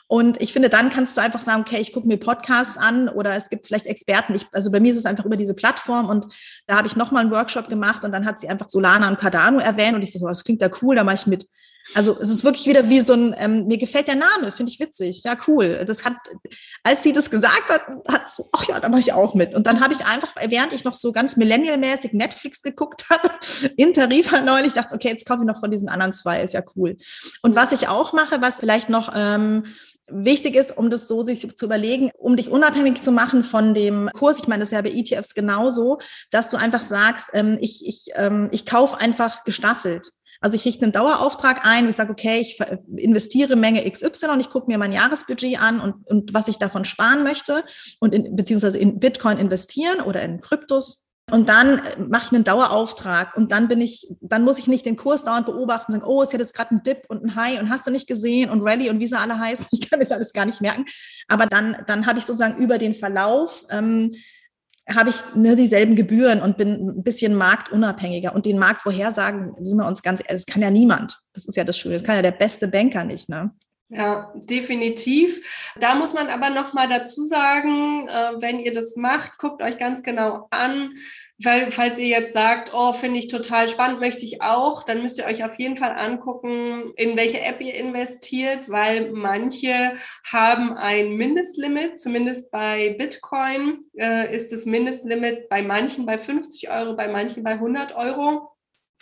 Und 0.08 0.42
ich 0.42 0.52
finde, 0.52 0.68
dann 0.68 0.90
kannst 0.90 1.16
du 1.16 1.22
einfach 1.22 1.42
sagen, 1.42 1.62
okay, 1.62 1.78
ich 1.78 1.94
gucke 1.94 2.08
mir 2.08 2.18
Podcasts 2.18 2.76
an 2.76 3.08
oder 3.08 3.36
es 3.36 3.50
gibt 3.50 3.68
vielleicht 3.68 3.86
Experten. 3.86 4.34
Ich, 4.34 4.48
also 4.52 4.72
bei 4.72 4.80
mir 4.80 4.94
ist 4.94 4.98
es 4.98 5.06
einfach 5.06 5.26
über 5.26 5.38
diese 5.38 5.54
Plattform 5.54 6.10
und 6.10 6.26
da 6.66 6.76
habe 6.76 6.88
ich 6.88 6.96
nochmal 6.96 7.22
einen 7.22 7.30
Workshop 7.30 7.70
gemacht 7.70 8.04
und 8.04 8.12
dann 8.12 8.26
hat 8.26 8.40
sie 8.40 8.50
einfach 8.50 8.68
Solana 8.68 9.08
und 9.10 9.20
Cardano 9.20 9.60
erwähnt 9.60 9.94
und 9.94 10.02
ich 10.02 10.12
so, 10.12 10.28
das 10.28 10.44
klingt 10.44 10.64
ja 10.64 10.70
cool, 10.82 10.96
da 10.96 11.04
mache 11.04 11.18
ich 11.18 11.28
mit. 11.28 11.48
Also 11.94 12.18
es 12.20 12.30
ist 12.30 12.44
wirklich 12.44 12.66
wieder 12.66 12.90
wie 12.90 13.02
so 13.02 13.14
ein, 13.14 13.36
ähm, 13.38 13.68
mir 13.68 13.78
gefällt 13.78 14.08
der 14.08 14.16
Name, 14.16 14.52
finde 14.52 14.72
ich 14.72 14.80
witzig. 14.80 15.22
Ja, 15.24 15.38
cool. 15.48 15.84
Das 15.86 16.04
hat, 16.04 16.14
als 16.84 17.04
sie 17.04 17.14
das 17.14 17.30
gesagt 17.30 17.70
hat, 17.70 17.82
hat 18.08 18.30
so, 18.30 18.50
ach 18.52 18.68
ja, 18.68 18.80
da 18.80 18.90
mache 18.90 19.02
ich 19.02 19.14
auch 19.14 19.36
mit. 19.36 19.54
Und 19.54 19.68
dann 19.68 19.82
habe 19.82 19.94
ich 19.94 20.06
einfach, 20.06 20.34
während 20.48 20.74
ich 20.74 20.84
noch 20.84 20.96
so 20.96 21.12
ganz 21.12 21.38
millennial-mäßig 21.38 22.14
Netflix 22.14 22.64
geguckt 22.64 23.06
habe, 23.10 23.30
in 23.78 23.94
Tarifa 23.94 24.42
neulich, 24.42 24.74
dachte, 24.74 24.96
okay, 24.96 25.10
jetzt 25.10 25.28
kaufe 25.28 25.42
ich 25.42 25.48
noch 25.48 25.60
von 25.60 25.72
diesen 25.72 25.90
anderen 25.90 26.14
zwei, 26.14 26.42
ist 26.42 26.54
ja 26.54 26.64
cool. 26.76 26.98
Und 27.42 27.56
was 27.56 27.72
ich 27.72 27.88
auch 27.88 28.14
mache, 28.14 28.42
was 28.42 28.60
vielleicht 28.60 28.90
noch 28.90 29.12
ähm, 29.16 29.66
wichtig 30.08 30.56
ist, 30.56 30.78
um 30.78 30.90
das 30.90 31.08
so 31.08 31.24
sich 31.24 31.56
zu 31.56 31.66
überlegen, 31.66 32.12
um 32.18 32.36
dich 32.36 32.50
unabhängig 32.50 33.02
zu 33.02 33.12
machen 33.12 33.44
von 33.44 33.74
dem 33.74 34.10
Kurs. 34.14 34.40
Ich 34.40 34.48
meine, 34.48 34.62
das 34.62 34.70
ist 34.70 34.74
ja 34.74 34.82
bei 34.82 34.92
ETFs 34.92 35.34
genauso, 35.34 36.00
dass 36.32 36.50
du 36.50 36.58
einfach 36.58 36.84
sagst, 36.84 37.30
ähm, 37.34 37.58
ich, 37.60 37.88
ich, 37.88 38.06
ähm, 38.16 38.50
ich 38.52 38.66
kaufe 38.66 39.00
einfach 39.00 39.44
gestaffelt. 39.44 40.12
Also 40.42 40.56
ich 40.56 40.66
richte 40.66 40.84
einen 40.84 40.92
Dauerauftrag 40.92 41.66
ein, 41.66 41.90
ich 41.90 41.96
sage, 41.96 42.12
okay, 42.12 42.40
ich 42.40 42.60
investiere 42.96 43.56
Menge 43.56 43.90
XY, 43.90 44.40
ich 44.40 44.50
gucke 44.50 44.68
mir 44.68 44.78
mein 44.78 44.92
Jahresbudget 44.92 45.60
an 45.60 45.80
und, 45.80 46.08
und 46.08 46.34
was 46.34 46.48
ich 46.48 46.58
davon 46.58 46.86
sparen 46.86 47.24
möchte 47.24 47.64
und 48.00 48.14
in, 48.14 48.36
beziehungsweise 48.36 48.80
in 48.80 49.00
Bitcoin 49.00 49.38
investieren 49.38 50.02
oder 50.02 50.22
in 50.22 50.42
Kryptos 50.42 51.06
Und 51.32 51.50
dann 51.50 51.82
mache 52.08 52.26
ich 52.28 52.32
einen 52.34 52.44
Dauerauftrag 52.44 53.36
und 53.36 53.52
dann 53.52 53.68
bin 53.68 53.82
ich, 53.82 54.08
dann 54.22 54.44
muss 54.44 54.60
ich 54.60 54.68
nicht 54.68 54.86
den 54.86 54.96
Kurs 54.96 55.24
dauernd 55.24 55.48
beobachten 55.48 55.92
und 55.92 56.00
sagen, 56.00 56.12
oh, 56.12 56.22
es 56.22 56.32
hat 56.32 56.40
jetzt 56.40 56.56
gerade 56.56 56.72
einen 56.72 56.84
Dip 56.84 57.06
und 57.08 57.24
ein 57.24 57.36
High 57.36 57.60
und 57.60 57.72
hast 57.72 57.88
du 57.88 57.92
nicht 57.92 58.08
gesehen 58.08 58.52
und 58.52 58.62
Rally 58.62 58.92
und 58.92 59.00
wie 59.00 59.08
sie 59.08 59.18
alle 59.18 59.40
heißen. 59.40 59.66
Ich 59.72 59.90
kann 59.90 60.00
das 60.00 60.12
alles 60.12 60.34
gar 60.34 60.46
nicht 60.46 60.62
merken. 60.62 60.86
Aber 61.28 61.48
dann, 61.48 61.78
dann 61.88 62.06
habe 62.06 62.20
ich 62.20 62.26
sozusagen 62.26 62.58
über 62.62 62.78
den 62.78 62.94
Verlauf 62.94 63.66
ähm, 63.72 64.12
habe 64.94 65.10
ich 65.10 65.16
ne, 65.36 65.56
dieselben 65.56 65.96
Gebühren 65.96 66.42
und 66.42 66.58
bin 66.58 66.90
ein 66.90 67.04
bisschen 67.04 67.36
marktunabhängiger. 67.36 68.36
Und 68.36 68.46
den 68.46 68.60
Markt 68.60 68.84
vorhersagen, 68.84 69.56
sind 69.56 69.78
wir 69.78 69.88
uns 69.88 70.04
ganz 70.04 70.22
ehrlich, 70.22 70.46
das 70.46 70.54
kann 70.54 70.62
ja 70.62 70.70
niemand. 70.70 71.20
Das 71.34 71.46
ist 71.46 71.56
ja 71.56 71.64
das 71.64 71.78
Schöne. 71.78 71.96
Das 71.96 72.04
kann 72.04 72.16
ja 72.16 72.22
der 72.22 72.32
beste 72.32 72.68
Banker 72.68 73.04
nicht. 73.04 73.28
Ne? 73.30 73.52
Ja, 73.90 74.32
definitiv. 74.36 75.44
Da 75.80 75.96
muss 75.96 76.14
man 76.14 76.28
aber 76.28 76.50
noch 76.50 76.74
mal 76.74 76.90
dazu 76.90 77.24
sagen, 77.24 78.08
äh, 78.08 78.42
wenn 78.42 78.60
ihr 78.60 78.74
das 78.74 78.96
macht, 78.96 79.38
guckt 79.38 79.62
euch 79.62 79.78
ganz 79.78 80.04
genau 80.04 80.48
an, 80.50 80.96
weil 81.44 81.72
falls 81.72 82.00
ihr 82.00 82.08
jetzt 82.08 82.34
sagt, 82.34 82.72
oh, 82.74 82.94
finde 82.94 83.20
ich 83.20 83.28
total 83.28 83.68
spannend, 83.68 84.00
möchte 84.00 84.24
ich 84.24 84.42
auch, 84.42 84.84
dann 84.84 85.04
müsst 85.04 85.18
ihr 85.18 85.26
euch 85.26 85.44
auf 85.44 85.60
jeden 85.60 85.76
Fall 85.76 85.92
angucken, 85.92 86.94
in 86.96 87.18
welche 87.18 87.42
App 87.42 87.60
ihr 87.60 87.74
investiert, 87.74 88.70
weil 88.70 89.12
manche 89.12 89.96
haben 90.32 90.74
ein 90.78 91.12
Mindestlimit, 91.12 92.00
zumindest 92.00 92.52
bei 92.52 92.96
Bitcoin 92.98 93.80
äh, 93.98 94.34
ist 94.34 94.54
das 94.54 94.66
Mindestlimit 94.66 95.50
bei 95.50 95.62
manchen 95.62 96.06
bei 96.06 96.18
50 96.18 96.70
Euro, 96.72 96.96
bei 96.96 97.10
manchen 97.10 97.44
bei 97.44 97.52
100 97.52 97.96
Euro. 97.96 98.52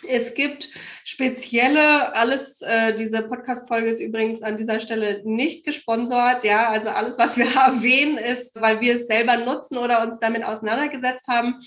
Es 0.08 0.34
gibt 0.34 0.70
spezielle, 1.04 2.16
alles, 2.16 2.60
äh, 2.62 2.96
diese 2.96 3.22
Podcast-Folge 3.22 3.88
ist 3.88 4.00
übrigens 4.00 4.42
an 4.42 4.56
dieser 4.56 4.80
Stelle 4.80 5.22
nicht 5.24 5.64
gesponsert. 5.64 6.42
Ja, 6.42 6.68
also 6.68 6.90
alles, 6.90 7.16
was 7.16 7.36
wir 7.36 7.46
erwähnen, 7.54 8.18
ist, 8.18 8.60
weil 8.60 8.80
wir 8.80 8.96
es 8.96 9.06
selber 9.06 9.36
nutzen 9.36 9.78
oder 9.78 10.02
uns 10.02 10.18
damit 10.18 10.42
auseinandergesetzt 10.42 11.28
haben 11.28 11.60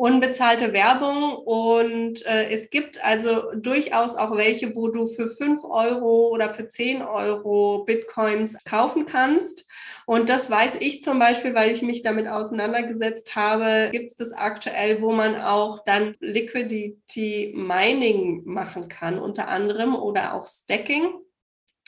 unbezahlte 0.00 0.72
Werbung 0.72 1.34
und 1.36 2.24
äh, 2.24 2.50
es 2.50 2.70
gibt 2.70 3.04
also 3.04 3.52
durchaus 3.54 4.16
auch 4.16 4.34
welche, 4.34 4.74
wo 4.74 4.88
du 4.88 5.06
für 5.08 5.28
5 5.28 5.62
Euro 5.62 6.30
oder 6.30 6.54
für 6.54 6.66
10 6.66 7.02
Euro 7.02 7.84
Bitcoins 7.84 8.56
kaufen 8.64 9.04
kannst. 9.04 9.68
Und 10.06 10.30
das 10.30 10.50
weiß 10.50 10.76
ich 10.80 11.02
zum 11.02 11.18
Beispiel, 11.18 11.54
weil 11.54 11.70
ich 11.70 11.82
mich 11.82 12.02
damit 12.02 12.28
auseinandergesetzt 12.28 13.36
habe, 13.36 13.90
gibt 13.92 14.10
es 14.10 14.16
das 14.16 14.32
aktuell, 14.32 15.02
wo 15.02 15.12
man 15.12 15.36
auch 15.36 15.84
dann 15.84 16.16
Liquidity 16.20 17.52
Mining 17.54 18.40
machen 18.46 18.88
kann, 18.88 19.18
unter 19.18 19.48
anderem 19.48 19.94
oder 19.94 20.32
auch 20.32 20.46
Stacking. 20.46 21.12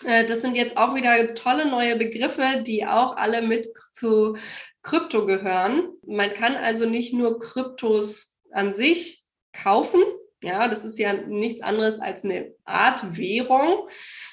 Äh, 0.05 0.27
das 0.27 0.43
sind 0.43 0.55
jetzt 0.55 0.77
auch 0.77 0.95
wieder 0.95 1.33
tolle 1.33 1.67
neue 1.67 1.97
Begriffe, 1.97 2.63
die 2.63 2.87
auch 2.87 3.17
alle 3.17 3.41
mit 3.41 3.73
zu 3.93 4.37
Krypto 4.83 5.27
gehören. 5.27 5.89
Man 6.07 6.33
kann 6.35 6.55
also 6.55 6.89
nicht 6.89 7.15
nur 7.15 7.39
Kryptos 7.39 8.37
an 8.51 8.75
sich 8.75 9.25
kaufen. 9.53 10.01
Ja, 10.43 10.67
das 10.67 10.85
ist 10.85 10.99
ja 10.99 11.13
nichts 11.13 11.63
anderes 11.63 12.01
als 12.01 12.25
eine 12.25 12.53
Art 12.65 13.17
Währung, 13.17 13.89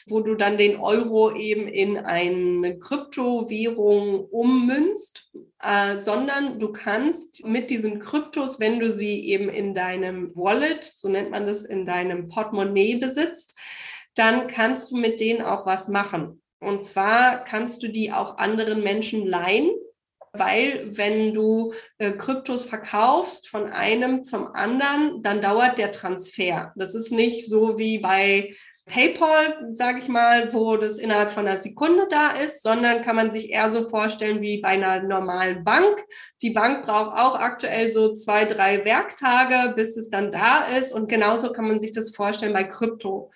wo 0.08 0.22
du 0.22 0.34
dann 0.34 0.58
den 0.58 0.80
Euro 0.80 1.36
eben 1.36 1.68
in 1.68 1.98
eine 1.98 2.80
Kryptowährung 2.80 4.26
ummünzt, 4.26 5.30
äh, 5.62 6.00
sondern 6.00 6.60
du 6.60 6.72
kannst 6.72 7.46
mit 7.46 7.70
diesen 7.70 8.00
Kryptos, 8.00 8.60
wenn 8.60 8.80
du 8.80 8.92
sie 8.92 9.28
eben 9.28 9.50
in 9.50 9.76
deinem 9.76 10.32
Wallet, 10.36 10.84
so 10.84 11.10
nennt 11.10 11.30
man 11.30 11.46
das, 11.46 11.64
in 11.64 11.86
deinem 11.86 12.28
Portemonnaie 12.28 12.96
besitzt, 12.96 13.56
dann 14.16 14.48
kannst 14.48 14.90
du 14.90 14.98
mit 14.98 15.20
denen 15.20 15.44
auch 15.44 15.68
was 15.68 15.90
machen. 15.90 16.42
Und 16.60 16.84
zwar 16.86 17.46
kannst 17.46 17.84
du 17.84 17.88
die 17.88 18.12
auch 18.12 18.38
anderen 18.38 18.82
Menschen 18.82 19.28
leihen 19.28 19.70
weil 20.34 20.90
wenn 20.98 21.34
du 21.34 21.74
äh, 21.98 22.12
Kryptos 22.12 22.66
verkaufst 22.66 23.48
von 23.48 23.70
einem 23.70 24.24
zum 24.24 24.48
anderen, 24.48 25.22
dann 25.24 25.42
dauert 25.42 25.78
der 25.78 25.92
Transfer. 25.92 26.74
Das 26.76 26.96
ist 26.96 27.12
nicht 27.12 27.48
so 27.48 27.78
wie 27.78 28.00
bei 28.00 28.56
PayPal, 28.90 29.68
sage 29.70 30.00
ich 30.00 30.08
mal, 30.08 30.52
wo 30.52 30.76
das 30.76 30.98
innerhalb 30.98 31.32
von 31.32 31.48
einer 31.48 31.62
Sekunde 31.62 32.08
da 32.10 32.32
ist, 32.32 32.64
sondern 32.64 33.04
kann 33.04 33.16
man 33.16 33.32
sich 33.32 33.52
eher 33.52 33.70
so 33.70 33.88
vorstellen 33.88 34.42
wie 34.42 34.62
bei 34.62 34.70
einer 34.70 35.04
normalen 35.04 35.64
Bank. 35.64 36.04
Die 36.42 36.50
Bank 36.50 36.86
braucht 36.86 37.16
auch 37.16 37.36
aktuell 37.36 37.90
so 37.90 38.14
zwei, 38.14 38.46
drei 38.46 38.84
Werktage, 38.86 39.74
bis 39.76 39.96
es 39.96 40.10
dann 40.10 40.32
da 40.32 40.66
ist. 40.76 40.92
Und 40.92 41.08
genauso 41.08 41.54
kann 41.54 41.68
man 41.68 41.80
sich 41.80 41.94
das 41.94 42.16
vorstellen 42.16 42.54
bei 42.54 42.64
Krypto. 42.64 43.32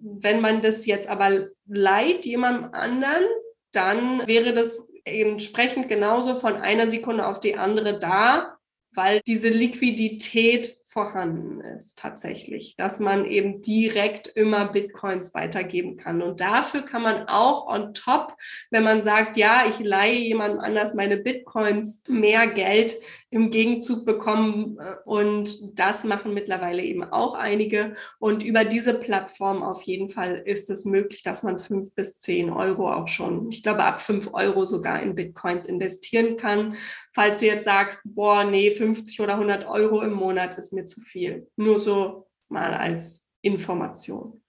Wenn 0.00 0.40
man 0.40 0.62
das 0.62 0.86
jetzt 0.86 1.08
aber 1.08 1.48
leiht 1.68 2.24
jemandem 2.24 2.70
anderen, 2.72 3.24
dann 3.72 4.26
wäre 4.26 4.54
das 4.54 4.88
entsprechend 5.04 5.88
genauso 5.88 6.34
von 6.34 6.56
einer 6.56 6.88
Sekunde 6.88 7.26
auf 7.26 7.40
die 7.40 7.56
andere 7.56 7.98
da, 7.98 8.56
weil 8.94 9.20
diese 9.26 9.48
Liquidität 9.48 10.74
vorhanden 10.94 11.60
ist 11.60 11.98
tatsächlich, 11.98 12.76
dass 12.76 13.00
man 13.00 13.26
eben 13.26 13.60
direkt 13.62 14.28
immer 14.28 14.68
Bitcoins 14.68 15.34
weitergeben 15.34 15.96
kann. 15.96 16.22
Und 16.22 16.40
dafür 16.40 16.82
kann 16.82 17.02
man 17.02 17.28
auch 17.28 17.66
on 17.66 17.94
top, 17.94 18.36
wenn 18.70 18.84
man 18.84 19.02
sagt, 19.02 19.36
ja, 19.36 19.64
ich 19.68 19.80
leihe 19.80 20.20
jemandem 20.20 20.60
anders 20.60 20.94
meine 20.94 21.16
Bitcoins, 21.16 22.04
mehr 22.08 22.46
Geld 22.46 22.94
im 23.30 23.50
Gegenzug 23.50 24.06
bekommen. 24.06 24.78
Und 25.04 25.78
das 25.78 26.04
machen 26.04 26.32
mittlerweile 26.32 26.82
eben 26.82 27.02
auch 27.02 27.34
einige. 27.34 27.96
Und 28.20 28.44
über 28.44 28.64
diese 28.64 28.94
Plattform 28.94 29.64
auf 29.64 29.82
jeden 29.82 30.10
Fall 30.10 30.42
ist 30.44 30.70
es 30.70 30.84
möglich, 30.84 31.24
dass 31.24 31.42
man 31.42 31.58
fünf 31.58 31.92
bis 31.96 32.20
zehn 32.20 32.50
Euro 32.50 32.92
auch 32.92 33.08
schon, 33.08 33.50
ich 33.50 33.64
glaube 33.64 33.82
ab 33.82 34.00
fünf 34.00 34.32
Euro 34.32 34.64
sogar 34.64 35.02
in 35.02 35.16
Bitcoins 35.16 35.66
investieren 35.66 36.36
kann. 36.36 36.76
Falls 37.12 37.40
du 37.40 37.46
jetzt 37.46 37.64
sagst, 37.64 38.02
boah, 38.04 38.44
nee, 38.44 38.72
50 38.74 39.20
oder 39.20 39.34
100 39.34 39.66
Euro 39.66 40.02
im 40.02 40.12
Monat 40.12 40.56
ist 40.58 40.72
mir 40.72 40.83
zu 40.86 41.00
viel. 41.00 41.48
Nur 41.56 41.78
so 41.78 42.28
mal 42.48 42.74
als 42.74 43.26
Information. 43.42 44.40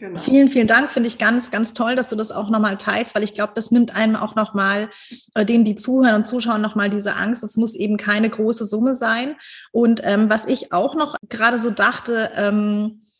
Genau. 0.00 0.18
Vielen, 0.18 0.48
vielen 0.48 0.66
Dank. 0.66 0.90
Finde 0.90 1.08
ich 1.08 1.18
ganz, 1.18 1.50
ganz 1.50 1.74
toll, 1.74 1.94
dass 1.94 2.08
du 2.08 2.16
das 2.16 2.32
auch 2.32 2.48
nochmal 2.48 2.78
teilst, 2.78 3.14
weil 3.14 3.22
ich 3.22 3.34
glaube, 3.34 3.52
das 3.54 3.70
nimmt 3.70 3.94
einem 3.94 4.16
auch 4.16 4.34
nochmal, 4.34 4.88
äh, 5.34 5.44
denen, 5.44 5.64
die 5.64 5.76
zuhören 5.76 6.14
und 6.14 6.24
zuschauen, 6.24 6.62
nochmal 6.62 6.88
diese 6.88 7.16
Angst. 7.16 7.42
Es 7.42 7.58
muss 7.58 7.74
eben 7.74 7.98
keine 7.98 8.30
große 8.30 8.64
Summe 8.64 8.94
sein. 8.94 9.36
Und 9.72 10.00
ähm, 10.04 10.30
was 10.30 10.46
ich 10.46 10.72
auch 10.72 10.94
noch 10.94 11.16
gerade 11.28 11.60
so 11.60 11.70
dachte, 11.70 12.30
ähm, 12.34 13.10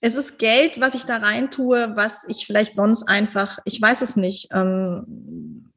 es 0.00 0.14
ist 0.14 0.38
Geld, 0.38 0.80
was 0.80 0.94
ich 0.94 1.04
da 1.04 1.16
rein 1.16 1.50
tue, 1.50 1.96
was 1.96 2.24
ich 2.28 2.46
vielleicht 2.46 2.76
sonst 2.76 3.08
einfach, 3.08 3.58
ich 3.64 3.82
weiß 3.82 4.00
es 4.02 4.14
nicht, 4.14 4.50
ähm, 4.52 5.67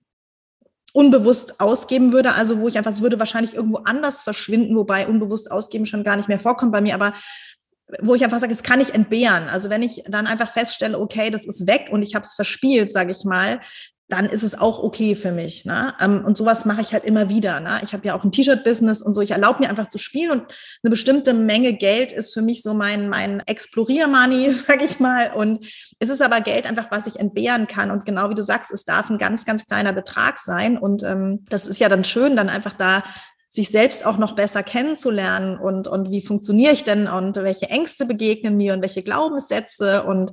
unbewusst 0.93 1.59
ausgeben 1.59 2.11
würde, 2.11 2.33
also 2.33 2.59
wo 2.59 2.67
ich 2.67 2.77
einfach, 2.77 2.91
es 2.91 3.01
würde 3.01 3.19
wahrscheinlich 3.19 3.53
irgendwo 3.53 3.77
anders 3.77 4.21
verschwinden, 4.21 4.75
wobei 4.75 5.07
unbewusst 5.07 5.51
ausgeben 5.51 5.85
schon 5.85 6.03
gar 6.03 6.17
nicht 6.17 6.27
mehr 6.27 6.39
vorkommt 6.39 6.71
bei 6.71 6.81
mir, 6.81 6.95
aber 6.95 7.13
wo 8.01 8.15
ich 8.15 8.23
einfach 8.23 8.39
sage, 8.39 8.53
es 8.53 8.63
kann 8.63 8.79
ich 8.79 8.93
entbehren. 8.93 9.49
Also 9.49 9.69
wenn 9.69 9.83
ich 9.83 10.03
dann 10.07 10.27
einfach 10.27 10.51
feststelle, 10.51 10.97
okay, 10.97 11.29
das 11.29 11.45
ist 11.45 11.67
weg 11.67 11.89
und 11.91 12.03
ich 12.03 12.15
habe 12.15 12.25
es 12.25 12.33
verspielt, 12.33 12.91
sage 12.91 13.11
ich 13.11 13.23
mal, 13.25 13.59
dann 14.11 14.25
ist 14.25 14.43
es 14.43 14.59
auch 14.59 14.83
okay 14.83 15.15
für 15.15 15.31
mich. 15.31 15.63
Ne? 15.63 15.93
Ähm, 16.01 16.25
und 16.25 16.35
sowas 16.35 16.65
mache 16.65 16.81
ich 16.81 16.91
halt 16.93 17.05
immer 17.05 17.29
wieder. 17.29 17.59
Ne? 17.59 17.79
Ich 17.83 17.93
habe 17.93 18.05
ja 18.05 18.13
auch 18.13 18.23
ein 18.23 18.31
T-Shirt-Business 18.31 19.01
und 19.01 19.13
so. 19.13 19.21
Ich 19.21 19.31
erlaube 19.31 19.59
mir 19.59 19.69
einfach 19.69 19.87
zu 19.87 19.97
spielen 19.97 20.31
und 20.31 20.41
eine 20.83 20.89
bestimmte 20.89 21.33
Menge 21.33 21.73
Geld 21.73 22.11
ist 22.11 22.33
für 22.33 22.41
mich 22.41 22.61
so 22.61 22.73
mein, 22.73 23.07
mein 23.07 23.39
Explorier-Money, 23.45 24.51
sage 24.51 24.83
ich 24.83 24.99
mal. 24.99 25.31
Und 25.33 25.65
es 25.99 26.09
ist 26.09 26.21
aber 26.21 26.41
Geld 26.41 26.67
einfach, 26.67 26.91
was 26.91 27.07
ich 27.07 27.17
entbehren 27.17 27.67
kann. 27.67 27.89
Und 27.89 28.05
genau 28.05 28.29
wie 28.29 28.35
du 28.35 28.43
sagst, 28.43 28.71
es 28.71 28.83
darf 28.83 29.09
ein 29.09 29.17
ganz, 29.17 29.45
ganz 29.45 29.65
kleiner 29.65 29.93
Betrag 29.93 30.39
sein. 30.39 30.77
Und 30.77 31.03
ähm, 31.03 31.45
das 31.49 31.65
ist 31.65 31.79
ja 31.79 31.87
dann 31.87 32.03
schön, 32.03 32.35
dann 32.35 32.49
einfach 32.49 32.73
da 32.73 33.03
sich 33.53 33.69
selbst 33.69 34.05
auch 34.05 34.17
noch 34.17 34.35
besser 34.35 34.63
kennenzulernen 34.63 35.57
und, 35.57 35.89
und 35.89 36.09
wie 36.09 36.21
funktioniere 36.21 36.71
ich 36.71 36.85
denn 36.85 37.07
und 37.09 37.35
welche 37.35 37.65
Ängste 37.65 38.05
begegnen 38.05 38.55
mir 38.55 38.73
und 38.73 38.81
welche 38.81 39.03
Glaubenssätze 39.03 40.03
und 40.03 40.31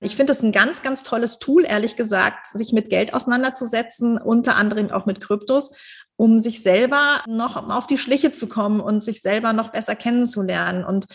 ich 0.00 0.16
finde 0.16 0.32
es 0.32 0.42
ein 0.42 0.52
ganz, 0.52 0.82
ganz 0.82 1.02
tolles 1.02 1.38
Tool, 1.38 1.64
ehrlich 1.64 1.94
gesagt, 1.94 2.46
sich 2.48 2.72
mit 2.72 2.88
Geld 2.88 3.12
auseinanderzusetzen, 3.12 4.18
unter 4.18 4.56
anderem 4.56 4.90
auch 4.90 5.04
mit 5.04 5.20
Kryptos, 5.20 5.70
um 6.16 6.38
sich 6.38 6.62
selber 6.62 7.22
noch 7.26 7.56
auf 7.56 7.86
die 7.86 7.98
Schliche 7.98 8.32
zu 8.32 8.46
kommen 8.46 8.80
und 8.80 9.04
sich 9.04 9.20
selber 9.20 9.52
noch 9.52 9.72
besser 9.72 9.94
kennenzulernen. 9.96 10.84
Und 10.84 11.06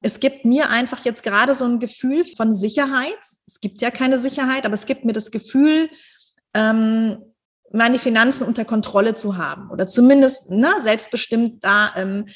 es 0.00 0.20
gibt 0.20 0.44
mir 0.44 0.70
einfach 0.70 1.04
jetzt 1.04 1.22
gerade 1.22 1.54
so 1.54 1.64
ein 1.64 1.80
Gefühl 1.80 2.24
von 2.36 2.52
Sicherheit. 2.52 3.18
Es 3.46 3.60
gibt 3.60 3.80
ja 3.80 3.90
keine 3.90 4.18
Sicherheit, 4.18 4.66
aber 4.66 4.74
es 4.74 4.86
gibt 4.86 5.04
mir 5.04 5.14
das 5.14 5.30
Gefühl, 5.30 5.88
ähm, 6.52 7.18
meine 7.72 7.98
Finanzen 7.98 8.46
unter 8.46 8.64
Kontrolle 8.64 9.14
zu 9.16 9.36
haben 9.36 9.70
oder 9.70 9.88
zumindest 9.88 10.50
ne, 10.50 10.70
selbstbestimmt 10.80 11.64
da 11.64 11.92
ähm, 11.96 12.26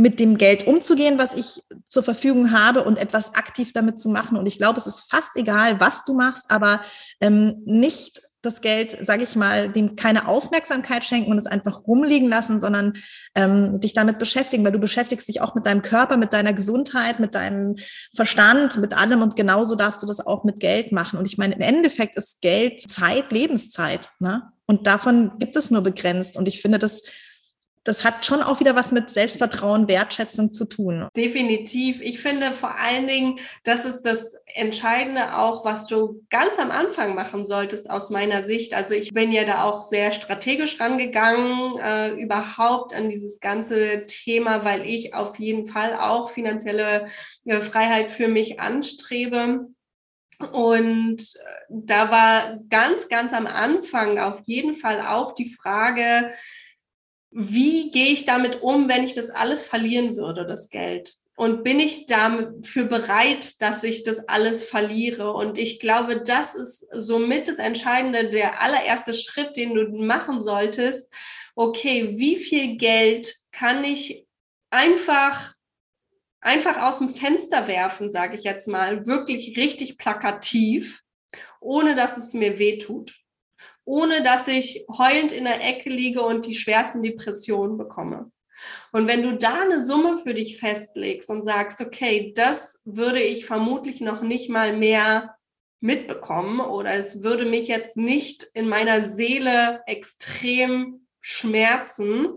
mit 0.00 0.18
dem 0.18 0.38
Geld 0.38 0.66
umzugehen, 0.66 1.18
was 1.18 1.34
ich 1.34 1.62
zur 1.86 2.02
Verfügung 2.02 2.52
habe 2.52 2.84
und 2.84 2.98
etwas 2.98 3.34
aktiv 3.34 3.72
damit 3.74 4.00
zu 4.00 4.08
machen. 4.08 4.38
Und 4.38 4.46
ich 4.46 4.56
glaube, 4.56 4.78
es 4.78 4.86
ist 4.86 5.10
fast 5.10 5.36
egal, 5.36 5.78
was 5.78 6.04
du 6.04 6.14
machst, 6.14 6.50
aber 6.50 6.80
ähm, 7.20 7.62
nicht 7.66 8.22
das 8.40 8.62
Geld, 8.62 8.96
sage 9.04 9.22
ich 9.22 9.36
mal, 9.36 9.68
dem 9.68 9.96
keine 9.96 10.26
Aufmerksamkeit 10.26 11.04
schenken 11.04 11.30
und 11.30 11.36
es 11.36 11.46
einfach 11.46 11.86
rumliegen 11.86 12.30
lassen, 12.30 12.58
sondern 12.58 12.94
ähm, 13.34 13.78
dich 13.80 13.92
damit 13.92 14.18
beschäftigen, 14.18 14.64
weil 14.64 14.72
du 14.72 14.78
beschäftigst 14.78 15.28
dich 15.28 15.42
auch 15.42 15.54
mit 15.54 15.66
deinem 15.66 15.82
Körper, 15.82 16.16
mit 16.16 16.32
deiner 16.32 16.54
Gesundheit, 16.54 17.20
mit 17.20 17.34
deinem 17.34 17.76
Verstand, 18.16 18.78
mit 18.78 18.96
allem 18.96 19.20
und 19.20 19.36
genauso 19.36 19.74
darfst 19.74 20.02
du 20.02 20.06
das 20.06 20.26
auch 20.26 20.44
mit 20.44 20.58
Geld 20.58 20.92
machen. 20.92 21.18
Und 21.18 21.26
ich 21.26 21.36
meine, 21.36 21.54
im 21.54 21.60
Endeffekt 21.60 22.16
ist 22.16 22.40
Geld 22.40 22.80
Zeit, 22.80 23.30
Lebenszeit. 23.30 24.08
Ne? 24.18 24.50
Und 24.64 24.86
davon 24.86 25.32
gibt 25.38 25.56
es 25.56 25.70
nur 25.70 25.82
begrenzt. 25.82 26.38
Und 26.38 26.48
ich 26.48 26.62
finde 26.62 26.78
das 26.78 27.02
das 27.84 28.04
hat 28.04 28.26
schon 28.26 28.42
auch 28.42 28.60
wieder 28.60 28.76
was 28.76 28.92
mit 28.92 29.08
Selbstvertrauen, 29.08 29.88
Wertschätzung 29.88 30.52
zu 30.52 30.66
tun. 30.66 31.08
Definitiv. 31.16 32.00
Ich 32.02 32.20
finde 32.20 32.52
vor 32.52 32.78
allen 32.78 33.06
Dingen, 33.06 33.40
das 33.64 33.84
ist 33.84 34.02
das 34.02 34.34
Entscheidende 34.46 35.36
auch, 35.36 35.64
was 35.64 35.86
du 35.86 36.22
ganz 36.28 36.58
am 36.58 36.70
Anfang 36.70 37.14
machen 37.14 37.46
solltest 37.46 37.88
aus 37.88 38.10
meiner 38.10 38.44
Sicht. 38.44 38.74
Also 38.74 38.94
ich 38.94 39.12
bin 39.12 39.32
ja 39.32 39.44
da 39.44 39.64
auch 39.64 39.82
sehr 39.82 40.12
strategisch 40.12 40.78
rangegangen, 40.78 41.78
äh, 41.78 42.10
überhaupt 42.20 42.94
an 42.94 43.08
dieses 43.08 43.40
ganze 43.40 44.04
Thema, 44.06 44.64
weil 44.64 44.84
ich 44.84 45.14
auf 45.14 45.38
jeden 45.38 45.66
Fall 45.66 45.94
auch 45.94 46.30
finanzielle 46.30 47.08
äh, 47.46 47.60
Freiheit 47.60 48.10
für 48.10 48.28
mich 48.28 48.60
anstrebe. 48.60 49.68
Und 50.52 51.20
äh, 51.20 51.50
da 51.70 52.10
war 52.10 52.58
ganz, 52.68 53.08
ganz 53.08 53.32
am 53.32 53.46
Anfang 53.46 54.18
auf 54.18 54.40
jeden 54.44 54.74
Fall 54.74 55.00
auch 55.00 55.34
die 55.34 55.50
Frage, 55.50 56.32
wie 57.30 57.90
gehe 57.90 58.12
ich 58.12 58.24
damit 58.24 58.62
um, 58.62 58.88
wenn 58.88 59.04
ich 59.04 59.14
das 59.14 59.30
alles 59.30 59.64
verlieren 59.64 60.16
würde, 60.16 60.46
das 60.46 60.70
Geld? 60.70 61.14
Und 61.36 61.64
bin 61.64 61.80
ich 61.80 62.06
dafür 62.06 62.84
bereit, 62.84 63.62
dass 63.62 63.82
ich 63.82 64.02
das 64.02 64.28
alles 64.28 64.62
verliere? 64.62 65.32
Und 65.32 65.56
ich 65.56 65.80
glaube, 65.80 66.22
das 66.22 66.54
ist 66.54 66.86
somit 66.92 67.48
das 67.48 67.58
Entscheidende, 67.58 68.30
der 68.30 68.60
allererste 68.60 69.14
Schritt, 69.14 69.56
den 69.56 69.74
du 69.74 69.88
machen 70.04 70.40
solltest. 70.40 71.10
Okay, 71.54 72.18
wie 72.18 72.36
viel 72.36 72.76
Geld 72.76 73.36
kann 73.52 73.84
ich 73.84 74.26
einfach 74.68 75.54
einfach 76.40 76.80
aus 76.80 76.98
dem 76.98 77.14
Fenster 77.14 77.68
werfen, 77.68 78.10
sage 78.10 78.36
ich 78.36 78.44
jetzt 78.44 78.66
mal, 78.66 79.06
wirklich 79.06 79.56
richtig 79.56 79.98
plakativ, 79.98 81.02
ohne 81.60 81.94
dass 81.94 82.16
es 82.16 82.32
mir 82.32 82.58
wehtut 82.58 83.19
ohne 83.90 84.22
dass 84.22 84.46
ich 84.46 84.86
heulend 84.88 85.32
in 85.32 85.42
der 85.42 85.66
Ecke 85.66 85.90
liege 85.90 86.22
und 86.22 86.46
die 86.46 86.54
schwersten 86.54 87.02
Depressionen 87.02 87.76
bekomme. 87.76 88.30
Und 88.92 89.08
wenn 89.08 89.24
du 89.24 89.36
da 89.36 89.62
eine 89.62 89.82
Summe 89.82 90.18
für 90.18 90.32
dich 90.32 90.60
festlegst 90.60 91.28
und 91.28 91.42
sagst, 91.42 91.80
okay, 91.80 92.32
das 92.36 92.78
würde 92.84 93.20
ich 93.20 93.46
vermutlich 93.46 94.00
noch 94.00 94.22
nicht 94.22 94.48
mal 94.48 94.76
mehr 94.76 95.34
mitbekommen 95.80 96.60
oder 96.60 96.92
es 96.92 97.24
würde 97.24 97.46
mich 97.46 97.66
jetzt 97.66 97.96
nicht 97.96 98.46
in 98.54 98.68
meiner 98.68 99.02
Seele 99.02 99.82
extrem 99.86 101.08
schmerzen, 101.20 102.28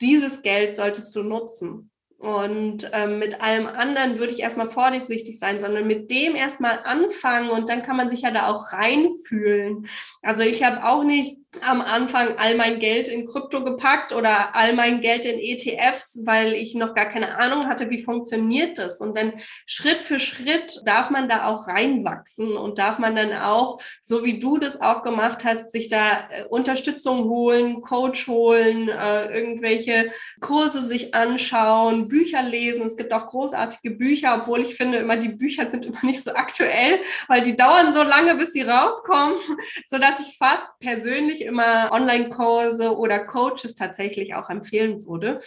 dieses 0.00 0.42
Geld 0.42 0.74
solltest 0.74 1.14
du 1.14 1.22
nutzen. 1.22 1.91
Und 2.22 2.88
ähm, 2.92 3.18
mit 3.18 3.40
allem 3.40 3.66
anderen 3.66 4.20
würde 4.20 4.32
ich 4.32 4.38
erstmal 4.38 4.70
vorsichtig 4.70 5.40
sein, 5.40 5.58
sondern 5.58 5.88
mit 5.88 6.08
dem 6.08 6.36
erstmal 6.36 6.78
anfangen 6.84 7.50
und 7.50 7.68
dann 7.68 7.82
kann 7.82 7.96
man 7.96 8.10
sich 8.10 8.20
ja 8.20 8.30
da 8.30 8.46
auch 8.46 8.72
reinfühlen. 8.72 9.88
Also 10.22 10.42
ich 10.42 10.62
habe 10.62 10.84
auch 10.86 11.02
nicht 11.02 11.38
am 11.60 11.82
Anfang 11.82 12.38
all 12.38 12.56
mein 12.56 12.80
Geld 12.80 13.08
in 13.08 13.26
Krypto 13.26 13.62
gepackt 13.62 14.12
oder 14.14 14.56
all 14.56 14.72
mein 14.72 15.02
Geld 15.02 15.26
in 15.26 15.38
ETFs, 15.38 16.22
weil 16.24 16.54
ich 16.54 16.74
noch 16.74 16.94
gar 16.94 17.06
keine 17.06 17.36
Ahnung 17.36 17.66
hatte, 17.68 17.90
wie 17.90 18.02
funktioniert 18.02 18.78
das. 18.78 19.00
Und 19.00 19.16
dann 19.16 19.34
Schritt 19.66 19.98
für 19.98 20.18
Schritt 20.18 20.80
darf 20.86 21.10
man 21.10 21.28
da 21.28 21.46
auch 21.46 21.68
reinwachsen 21.68 22.56
und 22.56 22.78
darf 22.78 22.98
man 22.98 23.14
dann 23.14 23.34
auch, 23.34 23.80
so 24.00 24.24
wie 24.24 24.40
du 24.40 24.56
das 24.56 24.80
auch 24.80 25.02
gemacht 25.02 25.44
hast, 25.44 25.72
sich 25.72 25.88
da 25.88 26.28
äh, 26.30 26.44
Unterstützung 26.48 27.28
holen, 27.28 27.82
Coach 27.82 28.26
holen, 28.28 28.88
äh, 28.88 29.26
irgendwelche 29.38 30.10
Kurse 30.40 30.82
sich 30.82 31.14
anschauen, 31.14 32.08
Bücher 32.08 32.42
lesen. 32.42 32.86
Es 32.86 32.96
gibt 32.96 33.12
auch 33.12 33.26
großartige 33.26 33.90
Bücher, 33.90 34.40
obwohl 34.40 34.62
ich 34.62 34.74
finde, 34.74 34.98
immer 34.98 35.18
die 35.18 35.28
Bücher 35.28 35.70
sind 35.70 35.84
immer 35.84 36.02
nicht 36.02 36.24
so 36.24 36.32
aktuell, 36.32 37.00
weil 37.28 37.42
die 37.42 37.56
dauern 37.56 37.92
so 37.92 38.02
lange, 38.02 38.36
bis 38.36 38.52
sie 38.52 38.62
rauskommen, 38.62 39.36
so 39.86 39.98
dass 39.98 40.18
ich 40.20 40.38
fast 40.38 40.78
persönlich 40.80 41.41
immer 41.42 41.90
Online-Kurse 41.92 42.96
oder 42.96 43.26
Coaches 43.26 43.74
tatsächlich 43.74 44.34
auch 44.34 44.50
empfehlen 44.50 45.06
würde, 45.06 45.40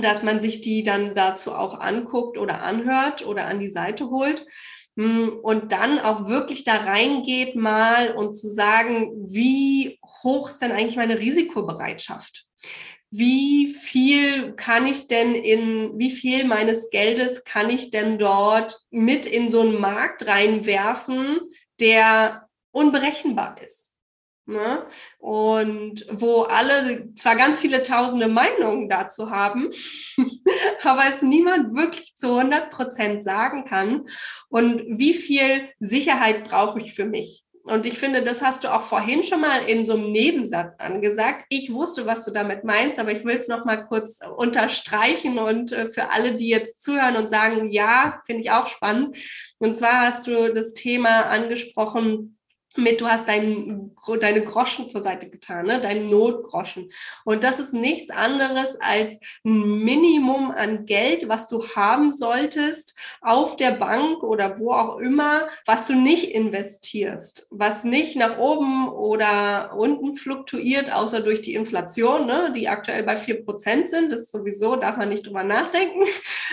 dass 0.00 0.22
man 0.22 0.40
sich 0.40 0.60
die 0.60 0.82
dann 0.82 1.14
dazu 1.14 1.52
auch 1.52 1.80
anguckt 1.80 2.38
oder 2.38 2.62
anhört 2.62 3.26
oder 3.26 3.46
an 3.46 3.60
die 3.60 3.70
Seite 3.70 4.10
holt 4.10 4.46
hm, 4.96 5.38
und 5.42 5.72
dann 5.72 5.98
auch 5.98 6.28
wirklich 6.28 6.64
da 6.64 6.76
reingeht 6.76 7.56
mal 7.56 8.12
und 8.14 8.34
zu 8.34 8.48
sagen, 8.50 9.12
wie 9.28 9.98
hoch 10.22 10.50
ist 10.50 10.60
denn 10.60 10.72
eigentlich 10.72 10.96
meine 10.96 11.18
Risikobereitschaft? 11.18 12.46
Wie 13.12 13.68
viel 13.68 14.52
kann 14.52 14.86
ich 14.86 15.08
denn 15.08 15.34
in, 15.34 15.98
wie 15.98 16.10
viel 16.10 16.44
meines 16.44 16.90
Geldes 16.90 17.42
kann 17.44 17.68
ich 17.68 17.90
denn 17.90 18.18
dort 18.18 18.80
mit 18.90 19.26
in 19.26 19.50
so 19.50 19.62
einen 19.62 19.80
Markt 19.80 20.26
reinwerfen, 20.26 21.40
der 21.80 22.48
unberechenbar 22.70 23.60
ist? 23.62 23.89
Ne? 24.50 24.84
Und 25.18 26.04
wo 26.10 26.42
alle 26.42 27.14
zwar 27.14 27.36
ganz 27.36 27.60
viele 27.60 27.84
tausende 27.84 28.26
Meinungen 28.26 28.88
dazu 28.88 29.30
haben, 29.30 29.70
aber 30.82 31.02
es 31.08 31.22
niemand 31.22 31.76
wirklich 31.76 32.16
zu 32.16 32.34
100 32.36 32.70
Prozent 32.70 33.22
sagen 33.22 33.64
kann. 33.64 34.08
Und 34.48 34.82
wie 34.88 35.14
viel 35.14 35.68
Sicherheit 35.78 36.48
brauche 36.48 36.80
ich 36.80 36.94
für 36.94 37.04
mich? 37.04 37.44
Und 37.62 37.86
ich 37.86 37.98
finde, 37.98 38.24
das 38.24 38.42
hast 38.42 38.64
du 38.64 38.74
auch 38.74 38.82
vorhin 38.82 39.22
schon 39.22 39.42
mal 39.42 39.68
in 39.68 39.84
so 39.84 39.92
einem 39.92 40.10
Nebensatz 40.10 40.74
angesagt. 40.78 41.44
Ich 41.50 41.72
wusste, 41.72 42.04
was 42.04 42.24
du 42.24 42.32
damit 42.32 42.64
meinst, 42.64 42.98
aber 42.98 43.12
ich 43.12 43.24
will 43.24 43.36
es 43.36 43.46
noch 43.46 43.64
mal 43.64 43.86
kurz 43.86 44.18
unterstreichen 44.36 45.38
und 45.38 45.70
äh, 45.70 45.90
für 45.90 46.10
alle, 46.10 46.34
die 46.34 46.48
jetzt 46.48 46.82
zuhören 46.82 47.16
und 47.16 47.30
sagen, 47.30 47.70
ja, 47.70 48.22
finde 48.26 48.42
ich 48.42 48.50
auch 48.50 48.66
spannend. 48.66 49.16
Und 49.58 49.76
zwar 49.76 50.00
hast 50.00 50.26
du 50.26 50.52
das 50.52 50.74
Thema 50.74 51.26
angesprochen, 51.26 52.39
mit, 52.76 53.00
du 53.00 53.08
hast 53.08 53.26
dein, 53.26 53.90
deine 54.20 54.44
Groschen 54.44 54.90
zur 54.90 55.00
Seite 55.00 55.28
getan, 55.28 55.66
ne? 55.66 55.80
deinen 55.80 56.08
Notgroschen. 56.08 56.90
Und 57.24 57.42
das 57.42 57.58
ist 57.58 57.72
nichts 57.72 58.10
anderes 58.10 58.80
als 58.80 59.18
ein 59.44 59.82
Minimum 59.82 60.52
an 60.52 60.86
Geld, 60.86 61.28
was 61.28 61.48
du 61.48 61.66
haben 61.74 62.12
solltest 62.12 62.96
auf 63.22 63.56
der 63.56 63.72
Bank 63.72 64.22
oder 64.22 64.60
wo 64.60 64.72
auch 64.72 64.98
immer, 64.98 65.48
was 65.66 65.88
du 65.88 65.94
nicht 65.94 66.32
investierst, 66.32 67.48
was 67.50 67.82
nicht 67.82 68.14
nach 68.14 68.38
oben 68.38 68.88
oder 68.88 69.74
unten 69.76 70.16
fluktuiert, 70.16 70.92
außer 70.92 71.22
durch 71.22 71.42
die 71.42 71.54
Inflation, 71.54 72.26
ne? 72.26 72.52
die 72.54 72.68
aktuell 72.68 73.02
bei 73.02 73.16
vier 73.16 73.44
Prozent 73.44 73.90
sind. 73.90 74.12
Das 74.12 74.20
ist 74.20 74.32
sowieso, 74.32 74.76
darf 74.76 74.96
man 74.96 75.08
nicht 75.08 75.26
drüber 75.26 75.42
nachdenken. 75.42 76.04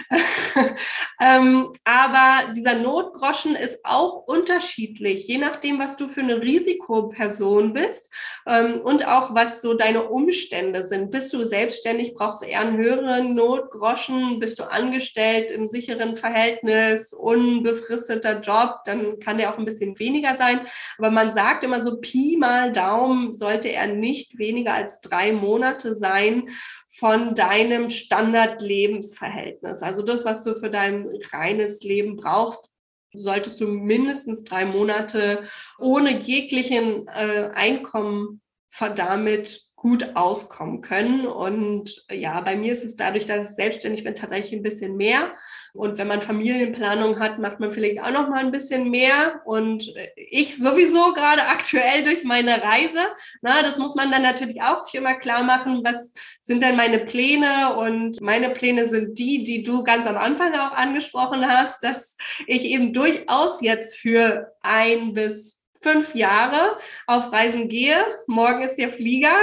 ähm, 1.22 1.74
aber 1.84 2.54
dieser 2.54 2.76
Notgroschen 2.76 3.56
ist 3.56 3.82
auch 3.84 4.26
unterschiedlich, 4.26 5.28
je 5.28 5.38
nachdem, 5.38 5.78
was 5.78 5.96
du 5.96 6.07
für 6.08 6.22
eine 6.22 6.42
Risikoperson 6.42 7.74
bist 7.74 8.12
ähm, 8.46 8.82
und 8.82 9.08
auch 9.08 9.36
was 9.36 9.62
so 9.62 9.74
deine 9.74 10.04
Umstände 10.10 10.84
sind. 10.84 11.12
Bist 11.12 11.34
du 11.34 11.44
selbstständig, 11.44 12.14
brauchst 12.16 12.42
du 12.42 12.46
eher 12.46 12.62
einen 12.62 12.78
höheren 12.78 13.36
Notgroschen, 13.36 14.40
bist 14.40 14.60
du 14.60 14.64
angestellt 14.64 15.52
im 15.52 15.68
sicheren 15.68 16.18
Verhältnis, 16.18 17.14
unbefristeter 17.14 18.42
Job, 18.42 18.82
dann 18.86 19.20
kann 19.20 19.38
der 19.38 19.54
auch 19.54 19.58
ein 19.58 19.66
bisschen 19.66 19.98
weniger 20.00 20.36
sein. 20.38 20.62
Aber 20.98 21.12
man 21.12 21.34
sagt 21.34 21.64
immer 21.64 21.82
so 21.82 22.00
Pi 22.00 22.38
mal 22.38 22.72
Daumen 22.72 23.34
sollte 23.34 23.70
er 23.70 23.88
nicht 23.88 24.38
weniger 24.38 24.74
als 24.74 25.02
drei 25.02 25.32
Monate 25.32 25.94
sein 25.94 26.50
von 26.98 27.36
deinem 27.36 27.90
Standardlebensverhältnis. 27.90 29.84
Also 29.84 30.02
das, 30.04 30.26
was 30.26 30.44
du 30.44 30.56
für 30.56 30.70
dein 30.70 31.08
reines 31.32 31.84
Leben 31.84 32.16
brauchst, 32.16 32.72
solltest 33.20 33.60
du 33.60 33.68
mindestens 33.68 34.44
drei 34.44 34.66
Monate 34.66 35.44
ohne 35.80 36.20
jeglichen 36.20 37.08
äh, 37.08 37.52
Einkommen 37.54 38.42
damit 38.90 39.67
gut 39.78 40.16
auskommen 40.16 40.82
können. 40.82 41.28
Und 41.28 42.04
ja, 42.12 42.42
bei 42.42 42.58
mir 42.58 42.72
ist 42.72 42.84
es 42.84 42.98
dadurch, 42.98 43.28
dass 43.28 43.52
ich 43.52 43.56
selbstständig 43.56 44.04
bin, 44.04 44.16
tatsächlich 44.16 44.54
ein 44.54 44.64
bisschen 44.64 44.98
mehr. 44.98 45.36
Und 45.72 46.00
wenn 46.00 46.08
man 46.08 46.24
Familienplanung 46.24 47.20
hat, 47.20 47.38
macht 47.38 47.60
man 47.60 47.72
vielleicht 47.72 48.02
auch 48.02 48.10
noch 48.10 48.28
mal 48.28 48.44
ein 48.44 48.52
bisschen 48.52 48.90
mehr. 48.90 49.42
Und 49.46 49.94
ich 50.16 50.58
sowieso 50.58 51.14
gerade 51.14 51.44
aktuell 51.44 52.04
durch 52.04 52.24
meine 52.24 52.64
Reise. 52.64 53.00
Na, 53.44 53.62
das 53.62 53.78
muss 53.78 53.94
man 53.94 54.10
dann 54.10 54.24
natürlich 54.24 54.64
auch 54.64 54.80
sich 54.80 54.96
immer 54.96 55.14
klar 55.14 55.44
machen. 55.44 55.84
Was 55.84 56.12
sind 56.42 56.64
denn 56.64 56.76
meine 56.76 57.00
Pläne? 57.00 57.76
Und 57.76 58.20
meine 58.20 58.50
Pläne 58.50 58.90
sind 58.90 59.20
die, 59.20 59.44
die 59.44 59.62
du 59.62 59.84
ganz 59.84 60.08
am 60.08 60.18
Anfang 60.18 60.54
auch 60.56 60.72
angesprochen 60.72 61.48
hast, 61.48 61.84
dass 61.84 62.18
ich 62.48 62.64
eben 62.66 62.94
durchaus 62.94 63.62
jetzt 63.62 63.96
für 63.96 64.54
ein 64.64 65.14
bis 65.14 65.57
fünf 65.88 66.16
Jahre 66.16 66.78
auf 67.06 67.32
Reisen 67.32 67.70
gehe. 67.70 68.04
Morgen 68.28 68.64
ist 68.64 68.76
der 68.76 68.90
Flieger. 68.90 69.36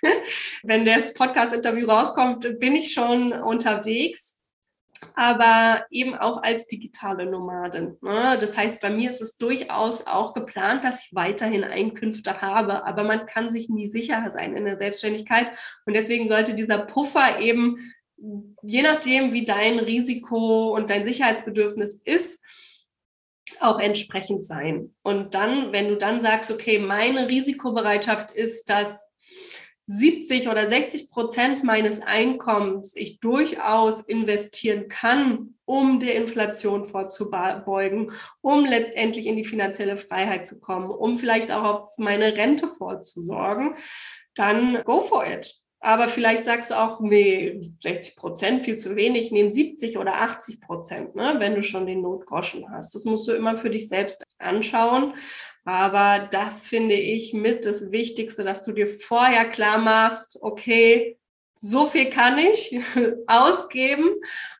Wenn 0.62 0.86
das 0.86 1.12
Podcast-Interview 1.12 1.86
rauskommt, 1.86 2.58
bin 2.58 2.74
ich 2.74 2.94
schon 2.94 3.32
unterwegs 3.32 4.30
aber 5.16 5.84
eben 5.90 6.14
auch 6.14 6.42
als 6.42 6.66
digitale 6.66 7.26
Nomadin. 7.26 7.98
Ne? 8.00 8.38
Das 8.40 8.56
heißt, 8.56 8.80
bei 8.80 8.88
mir 8.88 9.10
ist 9.10 9.20
es 9.20 9.36
durchaus 9.36 10.06
auch 10.06 10.32
geplant, 10.32 10.82
dass 10.82 11.04
ich 11.04 11.14
weiterhin 11.14 11.62
Einkünfte 11.62 12.40
habe, 12.40 12.86
aber 12.86 13.04
man 13.04 13.26
kann 13.26 13.52
sich 13.52 13.68
nie 13.68 13.86
sicher 13.86 14.30
sein 14.32 14.56
in 14.56 14.64
der 14.64 14.78
Selbstständigkeit 14.78 15.48
und 15.84 15.94
deswegen 15.94 16.26
sollte 16.26 16.54
dieser 16.54 16.78
Puffer 16.78 17.38
eben, 17.38 17.92
je 18.62 18.80
nachdem, 18.80 19.34
wie 19.34 19.44
dein 19.44 19.78
Risiko 19.78 20.74
und 20.74 20.88
dein 20.88 21.04
Sicherheitsbedürfnis 21.04 22.00
ist, 22.04 22.40
auch 23.60 23.78
entsprechend 23.78 24.46
sein. 24.46 24.94
Und 25.02 25.34
dann, 25.34 25.72
wenn 25.72 25.88
du 25.88 25.96
dann 25.96 26.22
sagst, 26.22 26.50
okay, 26.50 26.78
meine 26.78 27.28
Risikobereitschaft 27.28 28.32
ist, 28.32 28.70
dass 28.70 29.12
70 29.86 30.48
oder 30.48 30.66
60 30.66 31.10
Prozent 31.10 31.62
meines 31.62 32.00
Einkommens 32.00 32.96
ich 32.96 33.20
durchaus 33.20 34.00
investieren 34.00 34.88
kann, 34.88 35.56
um 35.66 36.00
der 36.00 36.14
Inflation 36.14 36.84
vorzubeugen, 36.84 38.12
um 38.40 38.64
letztendlich 38.64 39.26
in 39.26 39.36
die 39.36 39.44
finanzielle 39.44 39.98
Freiheit 39.98 40.46
zu 40.46 40.58
kommen, 40.58 40.90
um 40.90 41.18
vielleicht 41.18 41.50
auch 41.52 41.64
auf 41.64 41.98
meine 41.98 42.34
Rente 42.34 42.68
vorzusorgen, 42.68 43.76
dann 44.34 44.82
go 44.84 45.02
for 45.02 45.26
it. 45.26 45.54
Aber 45.84 46.08
vielleicht 46.08 46.46
sagst 46.46 46.70
du 46.70 46.80
auch, 46.80 47.00
nee, 47.00 47.70
60 47.82 48.16
Prozent 48.16 48.62
viel 48.62 48.78
zu 48.78 48.96
wenig, 48.96 49.30
nehmen 49.30 49.52
70 49.52 49.98
oder 49.98 50.14
80 50.14 50.62
Prozent, 50.62 51.14
ne, 51.14 51.34
wenn 51.40 51.54
du 51.54 51.62
schon 51.62 51.84
den 51.86 52.00
Notgroschen 52.00 52.70
hast. 52.70 52.94
Das 52.94 53.04
musst 53.04 53.28
du 53.28 53.32
immer 53.32 53.58
für 53.58 53.68
dich 53.68 53.90
selbst 53.90 54.24
anschauen. 54.38 55.12
Aber 55.66 56.30
das 56.32 56.64
finde 56.64 56.94
ich 56.94 57.34
mit 57.34 57.66
das 57.66 57.92
Wichtigste, 57.92 58.44
dass 58.44 58.64
du 58.64 58.72
dir 58.72 58.86
vorher 58.86 59.44
klar 59.50 59.76
machst, 59.76 60.38
okay, 60.40 61.18
so 61.56 61.84
viel 61.84 62.06
kann 62.08 62.38
ich 62.38 62.80
ausgeben, 63.26 64.08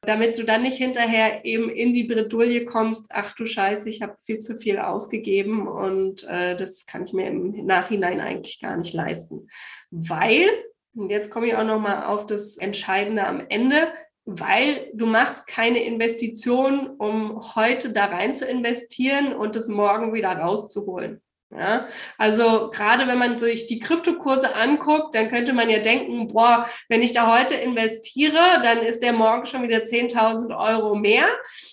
damit 0.03 0.37
du 0.37 0.43
dann 0.43 0.63
nicht 0.63 0.77
hinterher 0.77 1.43
eben 1.47 1.71
in 1.71 1.95
die 1.95 2.05
Bredouille 2.05 2.67
kommst, 2.67 3.07
ach 3.09 3.35
du 3.35 3.47
Scheiße, 3.47 3.89
ich 3.89 4.03
habe 4.03 4.17
viel 4.27 4.41
zu 4.41 4.57
viel 4.57 4.79
ausgegeben 4.79 5.69
und 5.69 6.25
äh, 6.25 6.55
das 6.55 6.85
kann 6.85 7.07
ich 7.07 7.15
mir 7.15 7.29
im 7.29 7.65
Nachhinein 7.65 8.21
eigentlich 8.21 8.61
gar 8.61 8.77
nicht 8.77 8.93
leisten. 8.93 9.49
Weil, 9.91 10.49
und 10.95 11.11
jetzt 11.11 11.31
komme 11.31 11.47
ich 11.47 11.57
auch 11.57 11.65
nochmal 11.65 12.05
auf 12.05 12.27
das 12.27 12.57
Entscheidende 12.57 13.27
am 13.27 13.45
Ende, 13.49 13.89
weil 14.25 14.91
du 14.95 15.07
machst 15.07 15.47
keine 15.47 15.83
Investition, 15.83 16.91
um 16.99 17.55
heute 17.55 17.93
da 17.93 18.07
rein 18.07 18.37
zu 18.37 18.47
investieren 18.47 19.35
und 19.35 19.55
es 19.57 19.69
morgen 19.69 20.15
wieder 20.15 20.33
rauszuholen. 20.33 21.21
Ja, 21.57 21.87
also 22.19 22.71
gerade 22.73 23.07
wenn 23.07 23.19
man 23.19 23.37
sich 23.37 23.69
die 23.69 23.79
Kryptokurse 23.79 24.57
anguckt, 24.57 25.15
dann 25.15 25.29
könnte 25.29 25.53
man 25.53 25.71
ja 25.71 25.79
denken, 25.79 26.27
boah, 26.33 26.67
wenn 26.89 27.03
ich 27.03 27.13
da 27.13 27.33
heute 27.39 27.55
investiere, 27.55 28.61
dann 28.63 28.79
ist 28.79 29.01
der 29.03 29.13
morgen 29.13 29.47
schon 29.47 29.63
wieder 29.63 29.79
10.000 29.79 30.57
Euro 30.59 30.97
mehr 30.97 31.27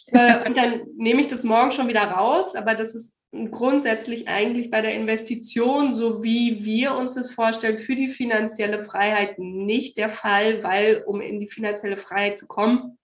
äh, 0.08 0.48
und 0.48 0.56
dann 0.56 0.84
nehme 0.98 1.22
ich 1.22 1.30
das 1.30 1.44
morgen 1.44 1.72
schon 1.72 1.88
wieder 1.88 2.04
raus. 2.04 2.54
Aber 2.56 2.76
das 2.76 2.94
ist 2.94 3.12
grundsätzlich 3.32 4.28
eigentlich 4.28 4.70
bei 4.70 4.82
der 4.82 4.94
Investition, 4.94 5.96
so 5.96 6.22
wie 6.22 6.66
wir 6.66 6.96
uns 6.96 7.16
das 7.16 7.32
vorstellen, 7.32 7.80
für 7.80 7.96
die 7.96 8.10
finanzielle 8.10 8.84
Freiheit 8.84 9.40
nicht 9.40 9.98
der 9.98 10.10
Fall, 10.10 10.64
weil 10.64 11.04
um 11.06 11.22
in 11.22 11.40
die 11.40 11.50
finanzielle 11.50 11.98
Freiheit 11.98 12.38
zu 12.38 12.48
kommen, 12.48 12.98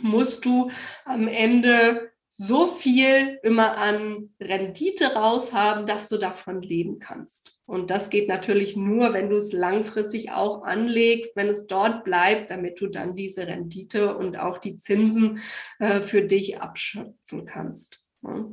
musst 0.00 0.44
du 0.44 0.70
am 1.04 1.28
Ende 1.28 2.10
so 2.36 2.66
viel 2.66 3.38
immer 3.44 3.76
an 3.76 4.34
Rendite 4.40 5.14
raushaben, 5.14 5.86
dass 5.86 6.08
du 6.08 6.18
davon 6.18 6.62
leben 6.62 6.98
kannst. 6.98 7.60
Und 7.64 7.90
das 7.90 8.10
geht 8.10 8.26
natürlich 8.26 8.74
nur, 8.74 9.12
wenn 9.12 9.30
du 9.30 9.36
es 9.36 9.52
langfristig 9.52 10.32
auch 10.32 10.64
anlegst, 10.64 11.36
wenn 11.36 11.46
es 11.46 11.68
dort 11.68 12.02
bleibt, 12.02 12.50
damit 12.50 12.80
du 12.80 12.88
dann 12.88 13.14
diese 13.14 13.46
Rendite 13.46 14.16
und 14.16 14.36
auch 14.36 14.58
die 14.58 14.78
Zinsen 14.78 15.42
äh, 15.78 16.02
für 16.02 16.22
dich 16.22 16.60
abschöpfen 16.60 17.46
kannst. 17.46 18.04
Ja. 18.22 18.50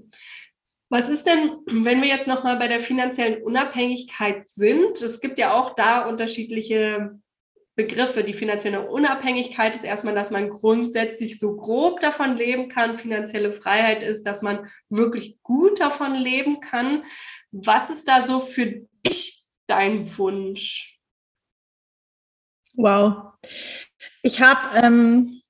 Was 0.92 1.08
ist 1.08 1.26
denn, 1.26 1.62
wenn 1.68 2.02
wir 2.02 2.10
jetzt 2.10 2.28
nochmal 2.28 2.58
bei 2.58 2.68
der 2.68 2.82
finanziellen 2.82 3.42
Unabhängigkeit 3.42 4.50
sind? 4.50 5.02
Es 5.02 5.22
gibt 5.22 5.40
ja 5.40 5.54
auch 5.54 5.74
da 5.74 6.06
unterschiedliche 6.06 7.18
Begriffe. 7.76 8.26
Die 8.26 8.34
finanzielle 8.34 8.90
Unabhängigkeit 8.90 9.74
ist 9.74 9.86
erstmal, 9.86 10.16
dass 10.16 10.32
man 10.32 10.50
grundsätzlich 10.50 11.40
so 11.40 11.56
grob 11.56 12.02
davon 12.02 12.36
leben 12.36 12.68
kann. 12.68 13.00
Finanzielle 13.00 13.54
Freiheit 13.54 14.04
ist, 14.04 14.24
dass 14.24 14.42
man 14.42 14.70
wirklich 14.90 15.42
gut 15.44 15.80
davon 15.80 16.14
leben 16.14 16.60
kann. 16.60 17.06
Was 17.52 17.90
ist 17.90 18.10
da 18.10 18.24
so 18.24 18.42
für 18.42 18.86
dich 19.08 19.46
dein 19.68 20.18
Wunsch? 20.18 21.00
Wow. 22.74 23.32
Ich 24.24 24.42
habe 24.42 24.78
ähm, 24.78 25.41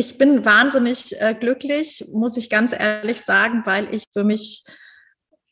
ich 0.00 0.16
bin 0.16 0.46
wahnsinnig 0.46 1.20
äh, 1.20 1.34
glücklich, 1.34 2.06
muss 2.10 2.38
ich 2.38 2.48
ganz 2.48 2.72
ehrlich 2.72 3.20
sagen, 3.20 3.62
weil 3.66 3.94
ich 3.94 4.04
für 4.14 4.24
mich, 4.24 4.64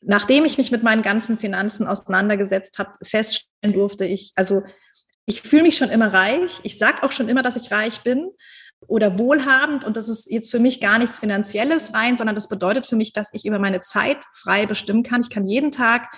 nachdem 0.01 0.43
ich 0.43 0.57
mich 0.57 0.71
mit 0.71 0.81
meinen 0.81 1.03
ganzen 1.03 1.37
Finanzen 1.37 1.85
auseinandergesetzt 1.85 2.79
habe, 2.79 2.93
feststellen 3.03 3.75
durfte, 3.75 4.05
ich, 4.05 4.31
also 4.35 4.63
ich 5.27 5.43
fühle 5.43 5.61
mich 5.61 5.77
schon 5.77 5.91
immer 5.91 6.11
reich. 6.11 6.59
Ich 6.63 6.79
sage 6.79 7.03
auch 7.03 7.11
schon 7.11 7.29
immer, 7.29 7.43
dass 7.43 7.57
ich 7.57 7.71
reich 7.71 8.01
bin 8.01 8.31
oder 8.87 9.19
wohlhabend. 9.19 9.85
Und 9.85 9.95
das 9.95 10.09
ist 10.09 10.31
jetzt 10.31 10.49
für 10.49 10.59
mich 10.59 10.81
gar 10.81 10.97
nichts 10.97 11.19
Finanzielles 11.19 11.93
rein, 11.93 12.17
sondern 12.17 12.33
das 12.33 12.49
bedeutet 12.49 12.87
für 12.87 12.95
mich, 12.95 13.13
dass 13.13 13.29
ich 13.33 13.45
über 13.45 13.59
meine 13.59 13.81
Zeit 13.81 14.17
frei 14.33 14.65
bestimmen 14.65 15.03
kann. 15.03 15.21
Ich 15.21 15.29
kann 15.29 15.45
jeden 15.45 15.69
Tag 15.69 16.09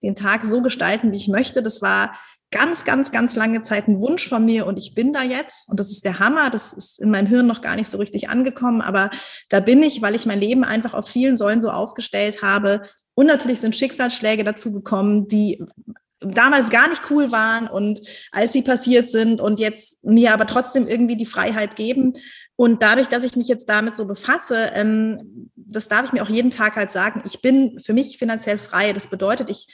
den 0.00 0.14
Tag 0.14 0.44
so 0.44 0.62
gestalten, 0.62 1.10
wie 1.10 1.16
ich 1.16 1.26
möchte. 1.26 1.60
Das 1.60 1.82
war 1.82 2.16
ganz, 2.50 2.84
ganz, 2.84 3.12
ganz 3.12 3.36
lange 3.36 3.62
Zeit 3.62 3.86
ein 3.86 4.00
Wunsch 4.00 4.28
von 4.28 4.44
mir 4.44 4.66
und 4.66 4.78
ich 4.78 4.94
bin 4.94 5.12
da 5.12 5.22
jetzt 5.22 5.68
und 5.68 5.78
das 5.78 5.90
ist 5.90 6.04
der 6.04 6.18
Hammer. 6.18 6.50
Das 6.50 6.72
ist 6.72 7.00
in 7.00 7.10
meinem 7.10 7.26
Hirn 7.26 7.46
noch 7.46 7.62
gar 7.62 7.76
nicht 7.76 7.90
so 7.90 7.98
richtig 7.98 8.28
angekommen, 8.28 8.80
aber 8.80 9.10
da 9.48 9.60
bin 9.60 9.82
ich, 9.82 10.02
weil 10.02 10.14
ich 10.14 10.26
mein 10.26 10.40
Leben 10.40 10.64
einfach 10.64 10.94
auf 10.94 11.08
vielen 11.08 11.36
Säulen 11.36 11.60
so 11.60 11.70
aufgestellt 11.70 12.42
habe. 12.42 12.82
Und 13.14 13.26
natürlich 13.26 13.60
sind 13.60 13.76
Schicksalsschläge 13.76 14.44
dazu 14.44 14.72
gekommen, 14.72 15.28
die 15.28 15.62
damals 16.20 16.70
gar 16.70 16.88
nicht 16.88 17.02
cool 17.10 17.32
waren 17.32 17.66
und 17.66 18.00
als 18.30 18.52
sie 18.52 18.62
passiert 18.62 19.08
sind 19.08 19.40
und 19.40 19.58
jetzt 19.58 20.04
mir 20.04 20.34
aber 20.34 20.46
trotzdem 20.46 20.86
irgendwie 20.86 21.16
die 21.16 21.26
Freiheit 21.26 21.76
geben. 21.76 22.14
Und 22.56 22.82
dadurch, 22.82 23.08
dass 23.08 23.24
ich 23.24 23.36
mich 23.36 23.48
jetzt 23.48 23.70
damit 23.70 23.96
so 23.96 24.06
befasse, 24.06 24.70
ähm, 24.74 25.50
das 25.56 25.88
darf 25.88 26.04
ich 26.04 26.12
mir 26.12 26.22
auch 26.22 26.28
jeden 26.28 26.50
Tag 26.50 26.76
halt 26.76 26.90
sagen, 26.90 27.22
ich 27.24 27.40
bin 27.40 27.78
für 27.80 27.94
mich 27.94 28.18
finanziell 28.18 28.58
frei. 28.58 28.92
Das 28.92 29.08
bedeutet, 29.08 29.48
ich 29.48 29.66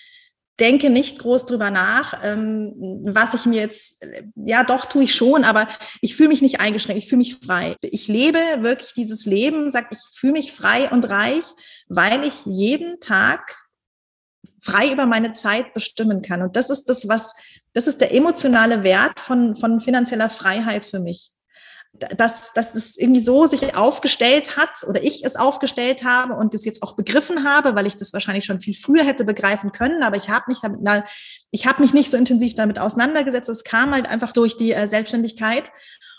denke 0.59 0.91
nicht 0.91 1.19
groß 1.19 1.47
drüber 1.47 1.71
nach, 1.71 2.21
ähm, 2.25 2.75
was 3.05 3.35
ich 3.35 3.47
mir 3.47 3.61
jetzt, 3.61 4.05
ja 4.35 4.65
doch 4.65 4.87
tue 4.87 5.05
ich 5.05 5.15
schon, 5.15 5.45
aber 5.45 5.69
ich 6.01 6.17
fühle 6.17 6.31
mich 6.31 6.43
nicht 6.43 6.61
eingeschränkt, 6.61 7.03
ich 7.03 7.09
fühle 7.09 7.19
mich 7.19 7.37
frei. 7.37 7.77
Ich 7.83 8.09
lebe 8.09 8.39
wirklich 8.61 8.95
dieses 8.95 9.27
Leben, 9.27 9.71
sag 9.71 9.93
ich 9.93 9.99
fühle 10.15 10.33
mich 10.35 10.53
frei 10.53 10.91
und 10.91 11.09
reich, 11.09 11.45
weil 11.89 12.25
ich 12.25 12.47
jeden 12.47 13.01
Tag 13.01 13.57
frei 14.63 14.91
über 14.91 15.07
meine 15.07 15.33
Zeit 15.33 15.75
bestimmen 15.75 16.23
kann. 16.23 16.43
Und 16.43 16.57
das 16.57 16.71
ist 16.71 16.89
das, 16.89 17.07
was, 17.07 17.35
das 17.73 17.87
ist 17.87 18.01
der 18.01 18.15
emotionale 18.15 18.83
Wert 18.83 19.21
von, 19.21 19.57
von 19.57 19.81
finanzieller 19.81 20.31
Freiheit 20.31 20.87
für 20.87 21.01
mich 21.01 21.31
dass, 22.17 22.53
dass 22.53 22.75
es 22.75 22.97
irgendwie 22.97 23.21
so 23.21 23.47
sich 23.47 23.77
aufgestellt 23.77 24.57
hat 24.57 24.85
oder 24.87 25.03
ich 25.03 25.25
es 25.25 25.37
aufgestellt 25.37 26.05
habe 26.05 26.35
und 26.35 26.55
das 26.55 26.65
jetzt 26.65 26.83
auch 26.83 26.97
begriffen 26.97 27.45
habe, 27.45 27.75
weil 27.75 27.87
ich 27.87 27.97
das 27.97 28.13
wahrscheinlich 28.13 28.45
schon 28.45 28.61
viel 28.61 28.75
früher 28.75 29.05
hätte 29.05 29.25
begreifen 29.25 29.73
können, 29.73 30.03
aber 30.03 30.17
ich 30.17 30.29
habe 30.29 30.45
mich 30.49 30.61
damit, 30.61 30.81
ich 31.51 31.67
habe 31.67 31.83
mich 31.83 31.93
nicht 31.93 32.11
so 32.11 32.17
intensiv 32.17 32.55
damit 32.55 32.79
auseinandergesetzt. 32.79 33.49
Es 33.49 33.65
kam 33.65 33.93
halt 33.93 34.09
einfach 34.09 34.33
durch 34.33 34.57
die 34.57 34.73
äh, 34.73 34.89
Selbstständigkeit. 34.89 35.71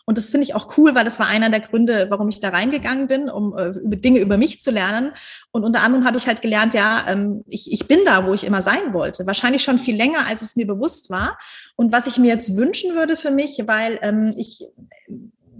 Und 0.09 0.17
das 0.17 0.29
finde 0.29 0.45
ich 0.45 0.55
auch 0.55 0.77
cool, 0.77 0.95
weil 0.95 1.03
das 1.03 1.19
war 1.19 1.27
einer 1.27 1.49
der 1.49 1.59
Gründe, 1.59 2.07
warum 2.09 2.29
ich 2.29 2.39
da 2.39 2.47
reingegangen 2.47 3.07
bin, 3.07 3.29
um 3.29 3.57
äh, 3.57 3.73
Dinge 3.97 4.19
über 4.19 4.37
mich 4.37 4.61
zu 4.61 4.71
lernen. 4.71 5.11
Und 5.51 5.65
unter 5.65 5.81
anderem 5.81 6.05
habe 6.05 6.17
ich 6.17 6.27
halt 6.27 6.41
gelernt, 6.41 6.73
ja, 6.73 7.05
ähm, 7.09 7.43
ich, 7.45 7.73
ich 7.73 7.87
bin 7.89 7.99
da, 8.05 8.25
wo 8.25 8.33
ich 8.33 8.45
immer 8.45 8.61
sein 8.61 8.93
wollte. 8.93 9.27
Wahrscheinlich 9.27 9.63
schon 9.63 9.79
viel 9.79 9.97
länger, 9.97 10.25
als 10.25 10.41
es 10.41 10.55
mir 10.55 10.65
bewusst 10.65 11.09
war. 11.09 11.37
Und 11.75 11.91
was 11.91 12.07
ich 12.07 12.17
mir 12.17 12.27
jetzt 12.27 12.55
wünschen 12.55 12.95
würde 12.95 13.17
für 13.17 13.31
mich, 13.31 13.61
weil 13.65 13.99
ähm, 14.01 14.33
ich 14.37 14.65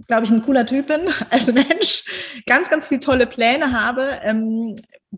glaube 0.08 0.24
ich, 0.24 0.30
ein 0.30 0.42
cooler 0.42 0.66
Typ 0.66 0.88
bin 0.88 1.02
als 1.30 1.52
Mensch, 1.52 2.04
ganz, 2.46 2.68
ganz 2.68 2.88
viele 2.88 3.00
tolle 3.00 3.26
Pläne 3.26 3.72
habe, 3.72 4.18
ähm, 4.22 4.74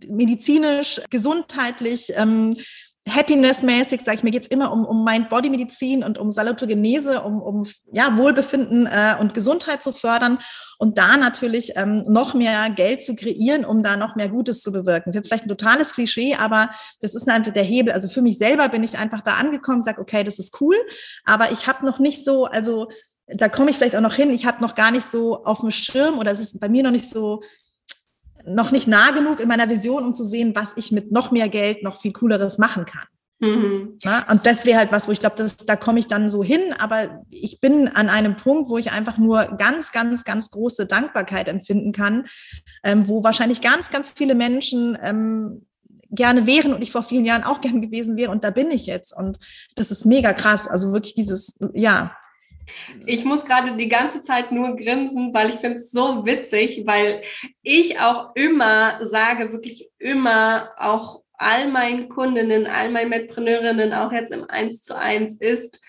medizinisch, 0.09 1.01
gesundheitlich, 1.09 2.13
ähm, 2.17 2.57
Happiness-mäßig, 3.09 4.03
sage 4.03 4.19
ich 4.19 4.23
mir, 4.23 4.31
geht 4.31 4.43
es 4.43 4.49
immer 4.49 4.71
um, 4.71 4.85
um 4.85 5.05
Mind-Body-Medizin 5.05 6.05
und 6.05 6.19
um 6.19 6.31
Salutogenese, 6.31 7.23
um, 7.23 7.41
um 7.41 7.67
ja, 7.93 8.17
Wohlbefinden 8.19 8.87
äh, 8.87 9.17
und 9.19 9.33
Gesundheit 9.33 9.83
zu 9.83 9.93
fördern 9.93 10.39
und 10.79 10.99
da 10.99 11.17
natürlich 11.17 11.73
ähm, 11.77 12.05
noch 12.07 12.35
mehr 12.35 12.69
Geld 12.71 13.05
zu 13.05 13.17
kreieren, 13.17 13.65
um 13.65 13.83
da 13.83 13.97
noch 13.97 14.17
mehr 14.17 14.29
Gutes 14.29 14.61
zu 14.61 14.71
bewirken. 14.71 15.05
Das 15.07 15.15
ist 15.15 15.17
jetzt 15.17 15.29
vielleicht 15.29 15.47
ein 15.47 15.49
totales 15.49 15.95
Klischee, 15.95 16.35
aber 16.35 16.71
das 17.01 17.15
ist 17.15 17.27
einfach 17.27 17.53
der 17.53 17.65
Hebel. 17.65 17.93
Also 17.93 18.07
für 18.07 18.23
mich 18.23 18.37
selber 18.37 18.69
bin 18.69 18.85
ich 18.85 18.99
einfach 18.99 19.23
da 19.23 19.35
angekommen, 19.35 19.83
sage, 19.83 20.01
okay, 20.01 20.23
das 20.23 20.39
ist 20.39 20.61
cool, 20.61 20.77
aber 21.25 21.53
ich 21.53 21.67
habe 21.67 21.87
noch 21.87 21.99
nicht 22.01 22.25
so, 22.25 22.45
also 22.45 22.89
da 23.35 23.49
komme 23.49 23.71
ich 23.71 23.77
vielleicht 23.77 23.97
auch 23.97 24.01
noch 24.01 24.15
hin. 24.15 24.31
Ich 24.31 24.47
habe 24.47 24.63
noch 24.63 24.75
gar 24.75 24.91
nicht 24.91 25.09
so 25.11 25.43
auf 25.45 25.61
dem 25.61 25.71
Schirm 25.71 26.19
oder 26.19 26.31
es 26.31 26.41
ist 26.41 26.61
bei 26.61 26.69
mir 26.69 26.83
noch 26.83 26.91
nicht 26.91 27.09
so, 27.09 27.43
noch 28.45 28.71
nicht 28.71 28.87
nah 28.87 29.11
genug 29.11 29.41
in 29.41 29.49
meiner 29.49 29.69
Vision, 29.69 30.05
um 30.05 30.15
zu 30.15 30.25
sehen, 30.25 30.55
was 30.55 30.77
ich 30.77 30.93
mit 30.93 31.13
noch 31.13 31.31
mehr 31.31 31.49
Geld 31.49 31.83
noch 31.83 32.01
viel 32.01 32.13
cooleres 32.13 32.59
machen 32.59 32.85
kann. 32.85 33.07
Mhm. 33.41 33.99
Na, 34.05 34.31
und 34.31 34.45
das 34.45 34.67
wäre 34.67 34.79
halt 34.79 34.93
was, 34.93 35.09
wo 35.09 35.13
ich 35.13 35.21
glaube, 35.21 35.47
da 35.67 35.77
komme 35.77 35.99
ich 35.99 36.09
dann 36.09 36.29
so 36.29 36.45
hin. 36.45 36.75
Aber 36.79 37.23
ich 37.31 37.61
bin 37.61 37.89
an 37.89 38.11
einem 38.11 38.37
Punkt, 38.37 38.69
wo 38.69 38.77
ich 38.77 38.93
einfach 38.93 39.17
nur 39.17 39.45
ganz, 39.57 39.93
ganz, 39.93 40.25
ganz 40.25 40.51
große 40.51 40.87
Dankbarkeit 40.87 41.49
empfinden 41.49 41.93
kann, 41.93 42.27
ähm, 42.85 43.09
wo 43.09 43.25
wahrscheinlich 43.25 43.63
ganz, 43.63 43.91
ganz 43.91 44.11
viele 44.11 44.35
Menschen 44.35 44.97
ähm, 45.01 45.67
gerne 46.11 46.47
wären 46.47 46.75
und 46.75 46.83
ich 46.83 46.93
vor 46.93 47.03
vielen 47.03 47.25
Jahren 47.25 47.45
auch 47.45 47.63
gern 47.63 47.81
gewesen 47.81 48.17
wäre. 48.17 48.31
Und 48.31 48.45
da 48.45 48.51
bin 48.51 48.71
ich 48.71 48.87
jetzt. 48.87 49.17
Und 49.17 49.39
das 49.75 49.91
ist 49.91 50.05
mega 50.05 50.35
krass. 50.35 50.69
Also 50.69 50.93
wirklich 50.93 51.15
dieses, 51.15 51.59
ja, 51.73 52.15
ich 53.07 53.25
muss 53.25 53.45
gerade 53.45 53.77
die 53.77 53.89
ganze 53.89 54.23
Zeit 54.23 54.53
nur 54.53 54.77
grinsen, 54.77 55.33
weil 55.35 55.51
ich 55.51 55.57
finde 55.57 55.79
es 55.79 55.91
so 55.91 56.25
witzig, 56.27 56.83
weil 56.87 57.23
ich 57.63 57.99
auch 57.99 58.31
immer 58.35 59.05
sage, 59.05 59.53
wirklich 59.53 59.91
immer 59.99 60.71
auch 60.77 61.23
all 61.33 61.69
meinen 61.69 62.09
Kundinnen, 62.09 62.67
all 62.67 62.91
meinen 62.91 63.11
Mitpreneurinnen, 63.11 63.93
auch 63.93 64.13
jetzt 64.13 64.33
im 64.33 64.45
Eins 64.49 64.83
zu 64.83 64.97
eins 64.97 65.37
ist, 65.37 65.81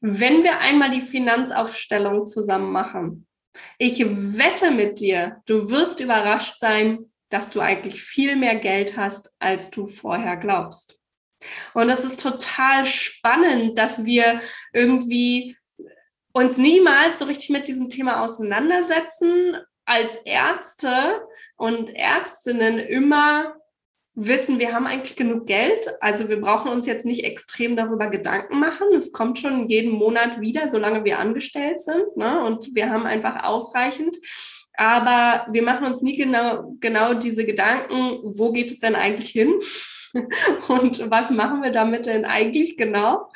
wenn 0.00 0.42
wir 0.44 0.60
einmal 0.60 0.90
die 0.90 1.02
Finanzaufstellung 1.02 2.26
zusammen 2.26 2.72
machen, 2.72 3.26
ich 3.78 3.98
wette 4.06 4.70
mit 4.70 5.00
dir, 5.00 5.42
du 5.46 5.68
wirst 5.70 6.00
überrascht 6.00 6.58
sein, 6.58 7.10
dass 7.28 7.50
du 7.50 7.60
eigentlich 7.60 8.02
viel 8.02 8.36
mehr 8.36 8.56
Geld 8.56 8.96
hast, 8.96 9.34
als 9.38 9.70
du 9.70 9.86
vorher 9.86 10.36
glaubst. 10.36 10.96
Und 11.74 11.88
es 11.88 12.04
ist 12.04 12.20
total 12.20 12.86
spannend, 12.86 13.78
dass 13.78 14.04
wir 14.04 14.40
irgendwie 14.72 15.56
uns 16.40 16.56
niemals 16.56 17.18
so 17.18 17.26
richtig 17.26 17.50
mit 17.50 17.68
diesem 17.68 17.88
Thema 17.88 18.24
auseinandersetzen, 18.24 19.56
als 19.84 20.14
Ärzte 20.24 21.22
und 21.56 21.90
Ärztinnen 21.90 22.78
immer 22.78 23.56
wissen, 24.14 24.58
wir 24.58 24.72
haben 24.72 24.86
eigentlich 24.86 25.16
genug 25.16 25.46
Geld. 25.46 25.88
Also 26.00 26.28
wir 26.28 26.40
brauchen 26.40 26.70
uns 26.70 26.86
jetzt 26.86 27.04
nicht 27.04 27.24
extrem 27.24 27.76
darüber 27.76 28.08
Gedanken 28.08 28.58
machen. 28.58 28.88
Es 28.94 29.12
kommt 29.12 29.38
schon 29.38 29.68
jeden 29.68 29.92
Monat 29.92 30.40
wieder, 30.40 30.68
solange 30.68 31.04
wir 31.04 31.18
angestellt 31.18 31.82
sind. 31.82 32.16
Ne? 32.16 32.44
Und 32.44 32.74
wir 32.74 32.90
haben 32.90 33.06
einfach 33.06 33.44
ausreichend. 33.44 34.16
Aber 34.74 35.46
wir 35.52 35.62
machen 35.62 35.86
uns 35.86 36.02
nie 36.02 36.16
genau, 36.16 36.74
genau 36.80 37.14
diese 37.14 37.44
Gedanken, 37.44 38.20
wo 38.22 38.52
geht 38.52 38.70
es 38.70 38.78
denn 38.78 38.94
eigentlich 38.94 39.30
hin? 39.30 39.54
und 40.68 41.10
was 41.10 41.30
machen 41.30 41.62
wir 41.62 41.72
damit 41.72 42.06
denn 42.06 42.24
eigentlich 42.24 42.76
genau? 42.76 43.30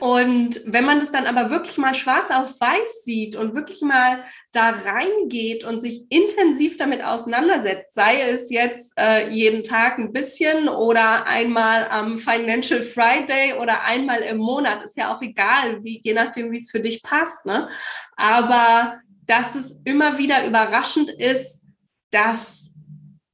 Und 0.00 0.60
wenn 0.66 0.84
man 0.84 1.00
das 1.00 1.10
dann 1.10 1.26
aber 1.26 1.50
wirklich 1.50 1.78
mal 1.78 1.94
schwarz 1.94 2.30
auf 2.30 2.60
weiß 2.60 3.04
sieht 3.04 3.36
und 3.36 3.54
wirklich 3.54 3.80
mal 3.80 4.24
da 4.52 4.70
reingeht 4.70 5.64
und 5.64 5.80
sich 5.80 6.04
intensiv 6.10 6.76
damit 6.76 7.02
auseinandersetzt, 7.02 7.94
sei 7.94 8.20
es 8.20 8.50
jetzt 8.50 8.92
äh, 8.98 9.30
jeden 9.30 9.64
Tag 9.64 9.98
ein 9.98 10.12
bisschen 10.12 10.68
oder 10.68 11.26
einmal 11.26 11.88
am 11.88 12.18
Financial 12.18 12.82
Friday 12.82 13.54
oder 13.54 13.84
einmal 13.84 14.20
im 14.20 14.38
Monat, 14.38 14.84
ist 14.84 14.96
ja 14.96 15.14
auch 15.14 15.22
egal, 15.22 15.82
wie, 15.82 16.00
je 16.04 16.14
nachdem, 16.14 16.52
wie 16.52 16.58
es 16.58 16.70
für 16.70 16.80
dich 16.80 17.02
passt. 17.02 17.46
Ne? 17.46 17.68
Aber 18.16 19.00
dass 19.26 19.54
es 19.54 19.74
immer 19.84 20.18
wieder 20.18 20.46
überraschend 20.46 21.10
ist, 21.10 21.62
dass 22.10 22.67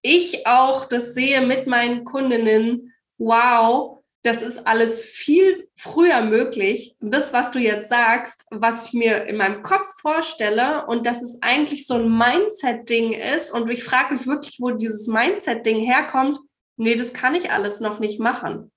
ich 0.04 0.46
auch 0.46 0.84
das 0.84 1.14
sehe 1.14 1.40
mit 1.40 1.66
meinen 1.66 2.04
Kundinnen, 2.04 2.92
wow, 3.16 4.04
das 4.22 4.42
ist 4.42 4.66
alles 4.66 5.02
viel 5.02 5.68
früher 5.76 6.22
möglich. 6.22 6.94
Das, 7.00 7.32
was 7.32 7.50
du 7.50 7.58
jetzt 7.58 7.88
sagst, 7.88 8.42
was 8.50 8.86
ich 8.86 8.92
mir 8.92 9.24
in 9.24 9.36
meinem 9.36 9.62
Kopf 9.62 9.86
vorstelle 10.00 10.86
und 10.86 11.06
dass 11.06 11.22
es 11.22 11.38
eigentlich 11.40 11.86
so 11.86 11.94
ein 11.94 12.08
Mindset-Ding 12.08 13.12
ist 13.12 13.50
und 13.50 13.70
ich 13.70 13.82
frage 13.82 14.14
mich 14.14 14.26
wirklich, 14.26 14.58
wo 14.60 14.70
dieses 14.70 15.08
Mindset-Ding 15.08 15.84
herkommt. 15.84 16.38
Nee, 16.76 16.96
das 16.96 17.12
kann 17.12 17.34
ich 17.34 17.50
alles 17.50 17.80
noch 17.80 17.98
nicht 17.98 18.20
machen 18.20 18.70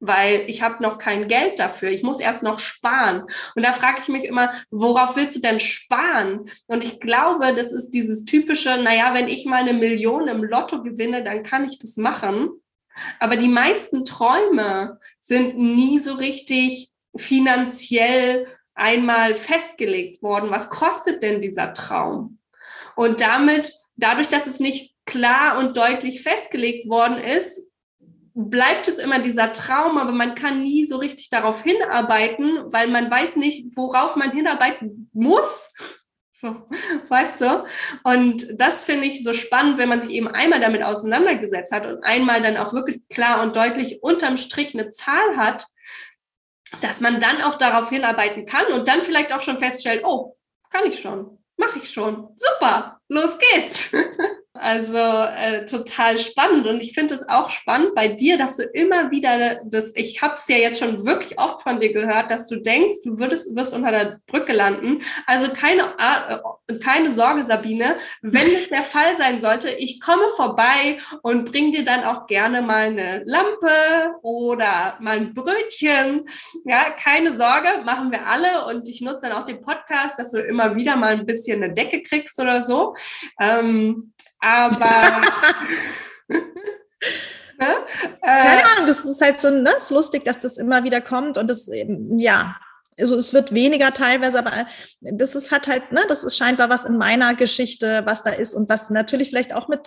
weil 0.00 0.44
ich 0.48 0.62
habe 0.62 0.82
noch 0.82 0.98
kein 0.98 1.28
Geld 1.28 1.58
dafür. 1.58 1.90
Ich 1.90 2.02
muss 2.02 2.20
erst 2.20 2.42
noch 2.42 2.58
sparen. 2.60 3.24
Und 3.54 3.64
da 3.64 3.72
frage 3.72 4.00
ich 4.00 4.08
mich 4.08 4.24
immer, 4.24 4.52
worauf 4.70 5.16
willst 5.16 5.36
du 5.36 5.40
denn 5.40 5.60
sparen? 5.60 6.50
Und 6.66 6.84
ich 6.84 7.00
glaube, 7.00 7.54
das 7.54 7.72
ist 7.72 7.90
dieses 7.90 8.24
typische, 8.24 8.76
naja, 8.76 9.14
wenn 9.14 9.28
ich 9.28 9.44
mal 9.44 9.62
eine 9.62 9.72
Million 9.72 10.28
im 10.28 10.44
Lotto 10.44 10.82
gewinne, 10.82 11.24
dann 11.24 11.42
kann 11.42 11.68
ich 11.68 11.78
das 11.78 11.96
machen. 11.96 12.50
Aber 13.20 13.36
die 13.36 13.48
meisten 13.48 14.04
Träume 14.04 14.98
sind 15.18 15.58
nie 15.58 15.98
so 15.98 16.14
richtig 16.14 16.90
finanziell 17.16 18.46
einmal 18.74 19.34
festgelegt 19.34 20.22
worden. 20.22 20.50
Was 20.50 20.70
kostet 20.70 21.22
denn 21.22 21.40
dieser 21.40 21.72
Traum? 21.72 22.38
Und 22.94 23.20
damit, 23.20 23.72
dadurch, 23.96 24.28
dass 24.28 24.46
es 24.46 24.60
nicht 24.60 24.94
klar 25.04 25.58
und 25.58 25.76
deutlich 25.76 26.22
festgelegt 26.22 26.88
worden 26.88 27.18
ist, 27.18 27.67
bleibt 28.40 28.86
es 28.86 28.98
immer 28.98 29.18
dieser 29.18 29.52
Traum, 29.52 29.98
aber 29.98 30.12
man 30.12 30.36
kann 30.36 30.62
nie 30.62 30.84
so 30.84 30.96
richtig 30.96 31.28
darauf 31.28 31.62
hinarbeiten, 31.64 32.72
weil 32.72 32.86
man 32.86 33.10
weiß 33.10 33.34
nicht, 33.34 33.76
worauf 33.76 34.14
man 34.14 34.30
hinarbeiten 34.30 35.10
muss. 35.12 35.74
So, 36.30 36.68
weißt 37.08 37.40
du? 37.40 37.66
Und 38.04 38.46
das 38.60 38.84
finde 38.84 39.06
ich 39.06 39.24
so 39.24 39.34
spannend, 39.34 39.76
wenn 39.76 39.88
man 39.88 40.00
sich 40.00 40.10
eben 40.10 40.28
einmal 40.28 40.60
damit 40.60 40.84
auseinandergesetzt 40.84 41.72
hat 41.72 41.84
und 41.84 42.04
einmal 42.04 42.40
dann 42.40 42.56
auch 42.56 42.72
wirklich 42.72 43.00
klar 43.08 43.42
und 43.42 43.56
deutlich 43.56 44.04
unterm 44.04 44.38
Strich 44.38 44.72
eine 44.72 44.92
Zahl 44.92 45.36
hat, 45.36 45.66
dass 46.80 47.00
man 47.00 47.20
dann 47.20 47.42
auch 47.42 47.58
darauf 47.58 47.88
hinarbeiten 47.88 48.46
kann 48.46 48.66
und 48.72 48.86
dann 48.86 49.02
vielleicht 49.02 49.32
auch 49.32 49.42
schon 49.42 49.58
feststellt, 49.58 50.04
oh, 50.04 50.36
kann 50.70 50.86
ich 50.86 51.00
schon, 51.00 51.42
mache 51.56 51.80
ich 51.80 51.90
schon, 51.90 52.28
super, 52.36 52.97
los 53.08 53.38
geht's. 53.38 53.90
Also 54.60 54.96
äh, 54.96 55.64
total 55.66 56.18
spannend. 56.18 56.66
Und 56.66 56.82
ich 56.82 56.92
finde 56.92 57.14
es 57.14 57.28
auch 57.28 57.50
spannend 57.50 57.94
bei 57.94 58.08
dir, 58.08 58.38
dass 58.38 58.56
du 58.56 58.64
immer 58.64 59.10
wieder 59.10 59.60
das, 59.64 59.92
ich 59.94 60.20
habe 60.20 60.34
es 60.34 60.48
ja 60.48 60.56
jetzt 60.56 60.80
schon 60.80 61.06
wirklich 61.06 61.38
oft 61.38 61.62
von 61.62 61.78
dir 61.78 61.92
gehört, 61.92 62.30
dass 62.30 62.48
du 62.48 62.56
denkst, 62.56 62.98
du 63.04 63.18
würdest, 63.18 63.54
wirst 63.54 63.72
unter 63.72 63.90
der 63.90 64.20
Brücke 64.26 64.52
landen. 64.52 65.02
Also 65.26 65.52
keine, 65.52 65.94
äh, 65.98 66.78
keine 66.78 67.14
Sorge, 67.14 67.44
Sabine. 67.44 67.96
Wenn 68.22 68.46
es 68.46 68.68
der 68.68 68.82
Fall 68.82 69.16
sein 69.16 69.40
sollte, 69.40 69.70
ich 69.70 70.00
komme 70.00 70.28
vorbei 70.36 70.98
und 71.22 71.50
bring 71.50 71.72
dir 71.72 71.84
dann 71.84 72.04
auch 72.04 72.26
gerne 72.26 72.62
mal 72.62 72.86
eine 72.86 73.22
Lampe 73.26 74.14
oder 74.22 74.96
mal 75.00 75.18
ein 75.18 75.34
Brötchen. 75.34 76.28
Ja, 76.64 76.90
keine 76.90 77.36
Sorge, 77.36 77.82
machen 77.84 78.10
wir 78.10 78.26
alle. 78.26 78.66
Und 78.66 78.88
ich 78.88 79.00
nutze 79.02 79.28
dann 79.28 79.32
auch 79.32 79.46
den 79.46 79.60
Podcast, 79.60 80.18
dass 80.18 80.32
du 80.32 80.38
immer 80.38 80.74
wieder 80.74 80.96
mal 80.96 81.12
ein 81.12 81.26
bisschen 81.26 81.62
eine 81.62 81.72
Decke 81.72 82.02
kriegst 82.02 82.40
oder 82.40 82.62
so. 82.62 82.94
Ähm, 83.40 84.12
aber. 84.40 85.22
Ne? 87.60 87.74
Keine 88.22 88.60
äh, 88.60 88.64
Ahnung, 88.72 88.86
das 88.86 89.04
ist 89.04 89.20
halt 89.20 89.40
so, 89.40 89.50
ne, 89.50 89.72
ist 89.76 89.90
lustig, 89.90 90.24
dass 90.24 90.38
das 90.38 90.58
immer 90.58 90.84
wieder 90.84 91.00
kommt 91.00 91.36
und 91.38 91.48
das, 91.48 91.68
ja, 92.16 92.54
also 92.98 93.16
es 93.16 93.32
wird 93.32 93.52
weniger 93.52 93.92
teilweise, 93.92 94.38
aber 94.38 94.52
das 95.00 95.34
ist 95.34 95.52
hat 95.52 95.68
halt, 95.68 95.92
ne, 95.92 96.00
das 96.08 96.24
ist 96.24 96.36
scheinbar 96.36 96.68
was 96.68 96.84
in 96.84 96.96
meiner 96.96 97.34
Geschichte, 97.34 98.02
was 98.04 98.22
da 98.22 98.30
ist 98.30 98.54
und 98.54 98.68
was 98.68 98.90
natürlich 98.90 99.28
vielleicht 99.28 99.54
auch 99.54 99.68
mit 99.68 99.80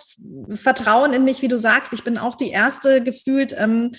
Vertrauen 0.58 1.12
in 1.12 1.24
mich, 1.24 1.42
wie 1.42 1.48
du 1.48 1.58
sagst, 1.58 1.92
ich 1.92 2.04
bin 2.04 2.18
auch 2.18 2.34
die 2.34 2.50
erste 2.50 3.02
gefühlt, 3.02 3.54
ähm, 3.58 3.92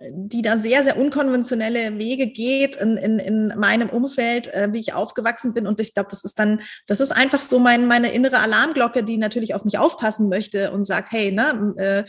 die 0.00 0.42
da 0.42 0.58
sehr, 0.58 0.84
sehr 0.84 0.96
unkonventionelle 0.96 1.98
Wege 1.98 2.28
geht 2.28 2.76
in, 2.76 2.96
in, 2.96 3.18
in 3.18 3.48
meinem 3.58 3.88
Umfeld, 3.88 4.52
äh, 4.54 4.68
wie 4.72 4.78
ich 4.78 4.94
aufgewachsen 4.94 5.54
bin. 5.54 5.66
Und 5.66 5.80
ich 5.80 5.94
glaube, 5.94 6.10
das 6.10 6.22
ist 6.22 6.38
dann, 6.38 6.60
das 6.86 7.00
ist 7.00 7.10
einfach 7.10 7.42
so 7.42 7.58
mein, 7.58 7.86
meine 7.86 8.12
innere 8.12 8.38
Alarmglocke, 8.38 9.02
die 9.02 9.16
natürlich 9.16 9.54
auf 9.54 9.64
mich 9.64 9.78
aufpassen 9.78 10.28
möchte 10.28 10.70
und 10.70 10.84
sagt, 10.84 11.10
hey, 11.10 11.32
ne, 11.32 11.74
äh, 11.76 12.04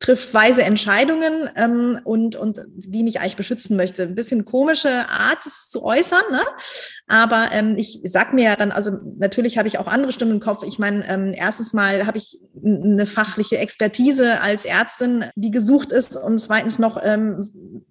trifft 0.00 0.32
weise 0.32 0.62
Entscheidungen 0.62 1.50
ähm, 1.56 2.00
und, 2.04 2.34
und 2.34 2.62
die 2.74 3.02
mich 3.02 3.20
eigentlich 3.20 3.36
beschützen 3.36 3.76
möchte. 3.76 4.02
Ein 4.02 4.14
bisschen 4.14 4.46
komische 4.46 4.88
Art, 5.08 5.44
es 5.44 5.68
zu 5.68 5.84
äußern, 5.84 6.22
ne? 6.30 6.40
aber 7.06 7.48
ähm, 7.52 7.76
ich 7.76 8.00
sag 8.04 8.32
mir 8.32 8.44
ja 8.44 8.56
dann, 8.56 8.72
also 8.72 8.92
natürlich 9.18 9.58
habe 9.58 9.68
ich 9.68 9.78
auch 9.78 9.86
andere 9.86 10.12
Stimmen 10.12 10.32
im 10.32 10.40
Kopf. 10.40 10.64
Ich 10.64 10.78
meine, 10.78 11.06
ähm, 11.06 11.32
erstens 11.34 11.74
mal 11.74 12.06
habe 12.06 12.16
ich 12.16 12.40
eine 12.64 13.04
fachliche 13.04 13.58
Expertise 13.58 14.40
als 14.40 14.64
Ärztin, 14.64 15.26
die 15.36 15.50
gesucht 15.50 15.92
ist 15.92 16.16
und 16.16 16.38
zweitens 16.38 16.78
noch 16.78 16.98
ähm, 17.02 17.84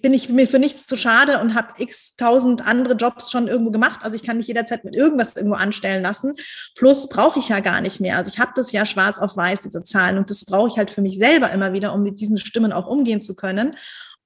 bin 0.00 0.14
ich 0.14 0.28
mir 0.28 0.46
für 0.46 0.58
nichts 0.58 0.86
zu 0.86 0.96
schade 0.96 1.40
und 1.40 1.54
habe 1.54 1.68
x 1.78 2.16
tausend 2.16 2.66
andere 2.66 2.94
Jobs 2.94 3.30
schon 3.30 3.48
irgendwo 3.48 3.70
gemacht. 3.70 4.00
Also 4.02 4.16
ich 4.16 4.22
kann 4.22 4.36
mich 4.36 4.46
jederzeit 4.46 4.84
mit 4.84 4.94
irgendwas 4.94 5.36
irgendwo 5.36 5.56
anstellen 5.56 6.02
lassen. 6.02 6.34
Plus 6.76 7.08
brauche 7.08 7.38
ich 7.38 7.48
ja 7.48 7.60
gar 7.60 7.80
nicht 7.80 8.00
mehr. 8.00 8.16
Also 8.16 8.30
ich 8.32 8.38
habe 8.38 8.52
das 8.54 8.72
ja 8.72 8.86
schwarz 8.86 9.18
auf 9.18 9.36
weiß, 9.36 9.62
diese 9.62 9.82
Zahlen. 9.82 10.18
Und 10.18 10.30
das 10.30 10.44
brauche 10.44 10.68
ich 10.68 10.78
halt 10.78 10.90
für 10.90 11.02
mich 11.02 11.18
selber 11.18 11.50
immer 11.50 11.72
wieder, 11.72 11.92
um 11.92 12.02
mit 12.02 12.20
diesen 12.20 12.38
Stimmen 12.38 12.72
auch 12.72 12.86
umgehen 12.86 13.20
zu 13.20 13.34
können. 13.34 13.76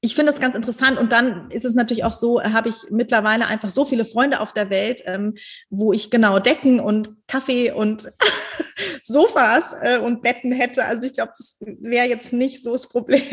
Ich 0.00 0.14
finde 0.14 0.30
das 0.30 0.40
ganz 0.40 0.54
interessant. 0.54 0.98
Und 0.98 1.10
dann 1.12 1.50
ist 1.50 1.64
es 1.64 1.74
natürlich 1.74 2.04
auch 2.04 2.12
so, 2.12 2.42
habe 2.42 2.68
ich 2.68 2.76
mittlerweile 2.90 3.46
einfach 3.46 3.70
so 3.70 3.84
viele 3.84 4.04
Freunde 4.04 4.40
auf 4.40 4.52
der 4.52 4.70
Welt, 4.70 5.02
ähm, 5.06 5.34
wo 5.70 5.92
ich 5.92 6.10
genau 6.10 6.38
Decken 6.38 6.80
und 6.80 7.10
Kaffee 7.26 7.72
und 7.72 8.12
Sofas 9.02 9.74
äh, 9.80 9.98
und 9.98 10.22
Betten 10.22 10.52
hätte. 10.52 10.84
Also 10.84 11.06
ich 11.06 11.14
glaube, 11.14 11.32
das 11.36 11.58
wäre 11.60 12.06
jetzt 12.06 12.32
nicht 12.32 12.62
so 12.62 12.72
das 12.72 12.88
Problem. 12.88 13.22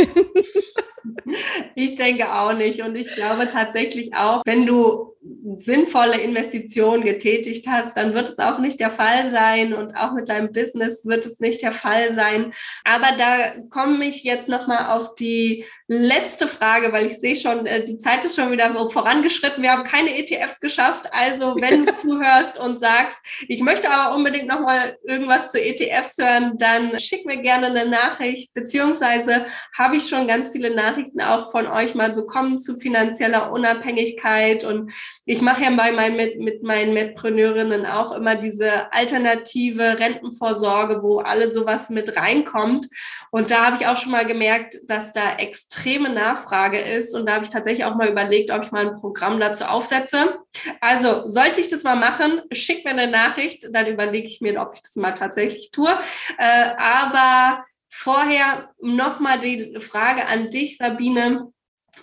Ich 1.76 1.96
denke 1.96 2.32
auch 2.34 2.54
nicht. 2.54 2.82
Und 2.82 2.96
ich 2.96 3.14
glaube 3.14 3.50
tatsächlich 3.50 4.14
auch, 4.16 4.42
wenn 4.46 4.66
du 4.66 5.14
sinnvolle 5.56 6.20
Investitionen 6.20 7.04
getätigt 7.04 7.68
hast, 7.68 7.96
dann 7.98 8.14
wird 8.14 8.30
es 8.30 8.40
auch 8.40 8.60
nicht 8.60 8.80
der 8.80 8.92
Fall 8.92 9.32
sein. 9.32 9.74
Und 9.74 9.96
auch 9.96 10.14
mit 10.14 10.30
deinem 10.30 10.52
Business 10.52 11.06
wird 11.06 11.26
es 11.26 11.40
nicht 11.40 11.62
der 11.62 11.72
Fall 11.72 12.14
sein. 12.14 12.54
Aber 12.84 13.08
da 13.18 13.62
komme 13.70 14.06
ich 14.06 14.24
jetzt 14.24 14.48
nochmal 14.48 14.98
auf 14.98 15.16
die 15.16 15.66
letzte 16.00 16.48
Frage, 16.48 16.92
weil 16.92 17.06
ich 17.06 17.20
sehe 17.20 17.36
schon, 17.36 17.66
äh, 17.66 17.84
die 17.84 18.00
Zeit 18.00 18.26
ist 18.26 18.36
schon 18.36 18.52
wieder 18.52 18.74
vorangeschritten. 18.90 19.62
Wir 19.62 19.72
haben 19.72 19.84
keine 19.84 20.18
ETFs 20.18 20.60
geschafft. 20.60 21.10
Also 21.12 21.56
wenn 21.60 21.86
du 21.86 21.96
zuhörst 22.02 22.58
und 22.58 22.80
sagst, 22.80 23.20
ich 23.48 23.62
möchte 23.62 23.84
möchte 23.84 23.90
aber 23.90 24.16
unbedingt 24.16 24.48
nochmal 24.48 24.98
irgendwas 25.04 25.52
zu 25.52 25.60
ETFs 25.60 26.18
hören, 26.18 26.58
dann 26.58 27.00
schick 27.00 27.26
mir 27.26 27.38
gerne 27.38 27.68
eine 27.68 27.88
Nachricht, 27.88 28.54
beziehungsweise 28.54 29.46
habe 29.78 29.98
ich 29.98 30.08
schon 30.08 30.28
ganz 30.28 30.50
viele 30.50 30.76
Nachrichten 30.76 31.22
auch 31.22 31.52
von 31.52 31.68
euch 31.68 31.96
mal 31.96 32.14
bekommen 32.14 32.60
zu 32.60 32.78
finanzieller 32.78 33.52
Unabhängigkeit 33.52 34.64
und 34.64 34.92
ich 35.26 35.42
mache 35.42 35.64
ja 35.64 35.70
bei 35.70 35.92
meinen, 35.92 36.18
mit, 36.18 36.40
mit 36.40 36.64
meinen 36.64 36.94
Mitpreneurinnen 36.94 37.86
auch 37.86 38.12
immer 38.12 38.36
diese 38.36 38.92
alternative 38.92 39.98
Rentenvorsorge, 39.98 41.02
wo 41.02 41.20
alle 41.20 41.50
sowas 41.50 41.90
mit 41.90 42.18
reinkommt. 42.18 42.88
Und 43.32 43.50
da 43.50 43.66
habe 43.66 43.78
ich 43.80 43.88
auch 43.88 43.96
schon 43.96 44.12
mal 44.12 44.26
gemerkt, 44.26 44.78
dass 44.88 45.14
da 45.14 45.38
extreme 45.38 46.10
Nachfrage 46.10 46.80
ist. 46.80 47.16
Und 47.16 47.26
da 47.26 47.36
habe 47.36 47.46
ich 47.46 47.52
tatsächlich 47.52 47.86
auch 47.86 47.96
mal 47.96 48.10
überlegt, 48.10 48.52
ob 48.52 48.64
ich 48.64 48.72
mal 48.72 48.88
ein 48.88 49.00
Programm 49.00 49.40
dazu 49.40 49.64
aufsetze. 49.64 50.40
Also 50.82 51.26
sollte 51.28 51.62
ich 51.62 51.70
das 51.70 51.84
mal 51.84 51.96
machen, 51.96 52.42
schick 52.52 52.84
mir 52.84 52.92
eine 52.92 53.08
Nachricht, 53.08 53.68
dann 53.72 53.88
überlege 53.88 54.28
ich 54.28 54.42
mir, 54.42 54.60
ob 54.62 54.74
ich 54.76 54.82
das 54.82 54.98
mal 54.98 55.14
tatsächlich 55.14 55.72
tue. 55.72 55.98
Äh, 56.38 56.72
aber 56.78 57.64
vorher 57.90 58.70
nochmal 58.82 59.40
die 59.40 59.78
Frage 59.80 60.26
an 60.26 60.50
dich, 60.50 60.78
Sabine. 60.78 61.53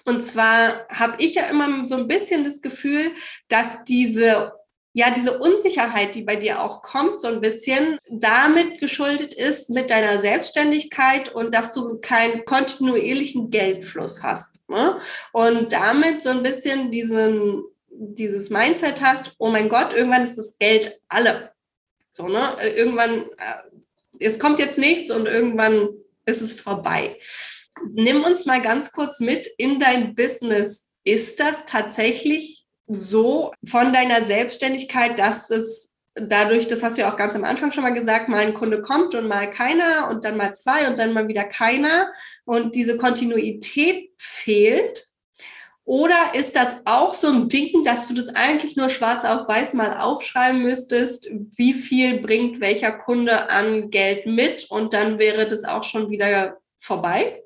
Und 0.04 0.24
zwar 0.24 0.86
habe 0.88 1.16
ich 1.18 1.34
ja 1.34 1.44
immer 1.44 1.84
so 1.84 1.96
ein 1.96 2.08
bisschen 2.08 2.44
das 2.44 2.60
Gefühl, 2.60 3.12
dass 3.48 3.84
diese 3.84 4.52
ja, 4.92 5.10
diese 5.10 5.38
Unsicherheit, 5.38 6.16
die 6.16 6.22
bei 6.22 6.34
dir 6.36 6.62
auch 6.62 6.82
kommt, 6.82 7.20
so 7.20 7.28
ein 7.28 7.40
bisschen 7.40 7.98
damit 8.08 8.80
geschuldet 8.80 9.34
ist 9.34 9.70
mit 9.70 9.88
deiner 9.88 10.20
Selbstständigkeit 10.20 11.32
und 11.32 11.54
dass 11.54 11.72
du 11.72 11.98
keinen 12.00 12.44
kontinuierlichen 12.44 13.50
Geldfluss 13.50 14.22
hast. 14.22 14.56
Ne? 14.68 15.00
Und 15.32 15.72
damit 15.72 16.22
so 16.22 16.30
ein 16.30 16.42
bisschen 16.42 16.90
diesen, 16.90 17.62
dieses 17.88 18.50
Mindset 18.50 19.00
hast, 19.00 19.32
oh 19.38 19.48
mein 19.48 19.68
Gott, 19.68 19.94
irgendwann 19.94 20.24
ist 20.24 20.36
das 20.36 20.58
Geld 20.58 21.00
alle. 21.08 21.52
So, 22.10 22.26
ne? 22.26 22.56
Irgendwann, 22.60 23.26
äh, 23.38 24.18
es 24.18 24.40
kommt 24.40 24.58
jetzt 24.58 24.78
nichts 24.78 25.12
und 25.12 25.26
irgendwann 25.26 25.90
ist 26.26 26.42
es 26.42 26.60
vorbei. 26.60 27.16
Nimm 27.92 28.22
uns 28.24 28.46
mal 28.46 28.62
ganz 28.62 28.92
kurz 28.92 29.20
mit 29.20 29.48
in 29.58 29.80
dein 29.80 30.14
Business. 30.14 30.88
Ist 31.04 31.40
das 31.40 31.64
tatsächlich 31.66 32.64
so 32.86 33.52
von 33.64 33.92
deiner 33.92 34.22
Selbstständigkeit, 34.24 35.18
dass 35.18 35.50
es 35.50 35.90
dadurch, 36.14 36.66
das 36.66 36.82
hast 36.82 36.96
du 36.96 37.02
ja 37.02 37.12
auch 37.12 37.16
ganz 37.16 37.34
am 37.34 37.44
Anfang 37.44 37.72
schon 37.72 37.84
mal 37.84 37.94
gesagt, 37.94 38.28
mal 38.28 38.38
ein 38.38 38.54
Kunde 38.54 38.82
kommt 38.82 39.14
und 39.14 39.28
mal 39.28 39.50
keiner 39.50 40.08
und 40.10 40.24
dann 40.24 40.36
mal 40.36 40.54
zwei 40.54 40.88
und 40.88 40.98
dann 40.98 41.12
mal 41.12 41.28
wieder 41.28 41.44
keiner 41.44 42.12
und 42.44 42.74
diese 42.74 42.98
Kontinuität 42.98 44.10
fehlt? 44.18 45.06
Oder 45.84 46.34
ist 46.34 46.54
das 46.54 46.68
auch 46.84 47.14
so 47.14 47.28
ein 47.28 47.48
Ding, 47.48 47.82
dass 47.84 48.06
du 48.06 48.14
das 48.14 48.28
eigentlich 48.28 48.76
nur 48.76 48.90
schwarz 48.90 49.24
auf 49.24 49.48
weiß 49.48 49.74
mal 49.74 49.98
aufschreiben 49.98 50.62
müsstest, 50.62 51.28
wie 51.56 51.74
viel 51.74 52.20
bringt 52.20 52.60
welcher 52.60 52.92
Kunde 52.92 53.50
an 53.50 53.90
Geld 53.90 54.26
mit 54.26 54.70
und 54.70 54.92
dann 54.92 55.18
wäre 55.18 55.48
das 55.48 55.64
auch 55.64 55.82
schon 55.82 56.10
wieder 56.10 56.58
vorbei? 56.78 57.42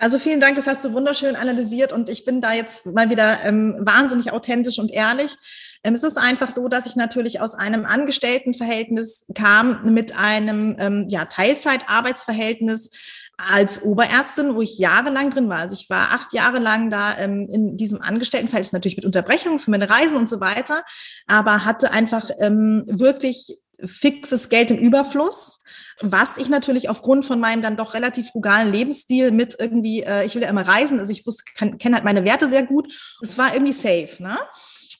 Also 0.00 0.20
vielen 0.20 0.38
Dank, 0.38 0.54
das 0.54 0.68
hast 0.68 0.84
du 0.84 0.92
wunderschön 0.92 1.34
analysiert 1.34 1.92
und 1.92 2.08
ich 2.08 2.24
bin 2.24 2.40
da 2.40 2.52
jetzt 2.52 2.86
mal 2.86 3.10
wieder 3.10 3.44
ähm, 3.44 3.74
wahnsinnig 3.80 4.30
authentisch 4.30 4.78
und 4.78 4.92
ehrlich. 4.92 5.36
Ähm, 5.82 5.94
es 5.94 6.04
ist 6.04 6.16
einfach 6.16 6.50
so, 6.50 6.68
dass 6.68 6.86
ich 6.86 6.94
natürlich 6.94 7.40
aus 7.40 7.56
einem 7.56 7.84
Angestelltenverhältnis 7.84 9.26
kam 9.34 9.92
mit 9.92 10.16
einem 10.16 10.76
ähm, 10.78 11.06
ja, 11.08 11.24
Teilzeitarbeitsverhältnis 11.24 12.90
als 13.38 13.82
Oberärztin, 13.82 14.54
wo 14.54 14.62
ich 14.62 14.78
jahrelang 14.78 15.30
drin 15.32 15.48
war. 15.48 15.58
Also 15.58 15.74
ich 15.74 15.90
war 15.90 16.12
acht 16.12 16.32
Jahre 16.32 16.60
lang 16.60 16.90
da 16.90 17.18
ähm, 17.18 17.48
in 17.50 17.76
diesem 17.76 18.00
Angestelltenverhältnis, 18.00 18.72
natürlich 18.72 18.96
mit 18.96 19.06
Unterbrechungen 19.06 19.58
für 19.58 19.72
meine 19.72 19.90
Reisen 19.90 20.16
und 20.16 20.28
so 20.28 20.38
weiter, 20.38 20.84
aber 21.26 21.64
hatte 21.64 21.90
einfach 21.90 22.30
ähm, 22.38 22.84
wirklich 22.86 23.58
fixes 23.84 24.48
Geld 24.48 24.70
im 24.70 24.78
Überfluss, 24.78 25.57
was 26.00 26.38
ich 26.38 26.48
natürlich 26.48 26.88
aufgrund 26.88 27.24
von 27.24 27.40
meinem 27.40 27.62
dann 27.62 27.76
doch 27.76 27.94
relativ 27.94 28.28
frugalen 28.28 28.72
Lebensstil 28.72 29.30
mit 29.30 29.56
irgendwie, 29.58 30.02
äh, 30.02 30.24
ich 30.24 30.34
will 30.34 30.42
ja 30.42 30.48
immer 30.48 30.66
reisen, 30.66 30.98
also 30.98 31.12
ich 31.12 31.26
wusste, 31.26 31.44
kenne 31.54 31.96
halt 31.96 32.04
meine 32.04 32.24
Werte 32.24 32.48
sehr 32.48 32.64
gut. 32.64 32.92
Es 33.22 33.38
war 33.38 33.52
irgendwie 33.52 33.72
safe, 33.72 34.22
ne? 34.22 34.38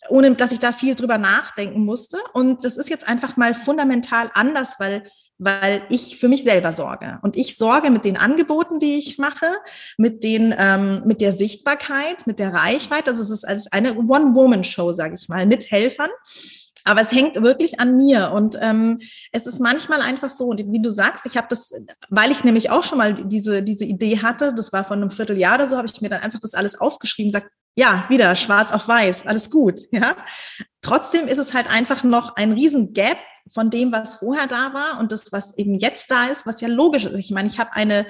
ohne 0.08 0.34
dass 0.34 0.52
ich 0.52 0.58
da 0.58 0.72
viel 0.72 0.94
drüber 0.94 1.18
nachdenken 1.18 1.84
musste. 1.84 2.18
Und 2.32 2.64
das 2.64 2.76
ist 2.76 2.88
jetzt 2.88 3.08
einfach 3.08 3.36
mal 3.36 3.54
fundamental 3.54 4.30
anders, 4.34 4.76
weil 4.78 5.10
weil 5.40 5.82
ich 5.88 6.18
für 6.18 6.26
mich 6.26 6.42
selber 6.42 6.72
sorge. 6.72 7.20
Und 7.22 7.36
ich 7.36 7.56
sorge 7.56 7.90
mit 7.90 8.04
den 8.04 8.16
Angeboten, 8.16 8.80
die 8.80 8.98
ich 8.98 9.18
mache, 9.18 9.46
mit 9.96 10.24
den, 10.24 10.52
ähm, 10.58 11.02
mit 11.06 11.20
der 11.20 11.30
Sichtbarkeit, 11.30 12.26
mit 12.26 12.40
der 12.40 12.52
Reichweite. 12.52 13.10
Also 13.10 13.22
es 13.22 13.30
ist 13.30 13.44
als 13.46 13.70
eine 13.70 13.96
One-Woman-Show, 13.96 14.92
sage 14.92 15.14
ich 15.14 15.28
mal, 15.28 15.46
mit 15.46 15.70
Helfern. 15.70 16.10
Aber 16.88 17.02
es 17.02 17.12
hängt 17.12 17.40
wirklich 17.42 17.80
an 17.80 17.96
mir. 17.96 18.32
Und 18.34 18.56
ähm, 18.60 18.98
es 19.30 19.46
ist 19.46 19.60
manchmal 19.60 20.00
einfach 20.00 20.30
so, 20.30 20.46
und 20.46 20.60
wie 20.72 20.80
du 20.80 20.90
sagst, 20.90 21.26
ich 21.26 21.36
habe 21.36 21.46
das, 21.50 21.70
weil 22.08 22.30
ich 22.30 22.44
nämlich 22.44 22.70
auch 22.70 22.82
schon 22.82 22.98
mal 22.98 23.14
diese, 23.14 23.62
diese 23.62 23.84
Idee 23.84 24.20
hatte, 24.22 24.54
das 24.54 24.72
war 24.72 24.84
vor 24.84 24.96
einem 24.96 25.10
Vierteljahr 25.10 25.56
oder 25.56 25.68
so, 25.68 25.76
habe 25.76 25.86
ich 25.86 26.00
mir 26.00 26.08
dann 26.08 26.22
einfach 26.22 26.40
das 26.40 26.54
alles 26.54 26.80
aufgeschrieben, 26.80 27.30
sagt, 27.30 27.48
ja, 27.76 28.06
wieder 28.08 28.34
schwarz 28.34 28.72
auf 28.72 28.88
weiß, 28.88 29.26
alles 29.26 29.50
gut. 29.50 29.80
Ja. 29.92 30.16
Trotzdem 30.80 31.28
ist 31.28 31.38
es 31.38 31.54
halt 31.54 31.70
einfach 31.70 32.04
noch 32.04 32.36
ein 32.36 32.52
riesen 32.52 32.92
Gap 32.92 33.18
von 33.52 33.70
dem, 33.70 33.92
was 33.92 34.16
vorher 34.16 34.46
da 34.46 34.72
war 34.72 34.98
und 34.98 35.12
das, 35.12 35.30
was 35.32 35.56
eben 35.58 35.74
jetzt 35.74 36.10
da 36.10 36.26
ist, 36.26 36.46
was 36.46 36.60
ja 36.60 36.68
logisch 36.68 37.04
ist. 37.04 37.18
Ich 37.18 37.30
meine, 37.30 37.48
ich 37.48 37.58
habe 37.58 37.72
eine 37.72 38.06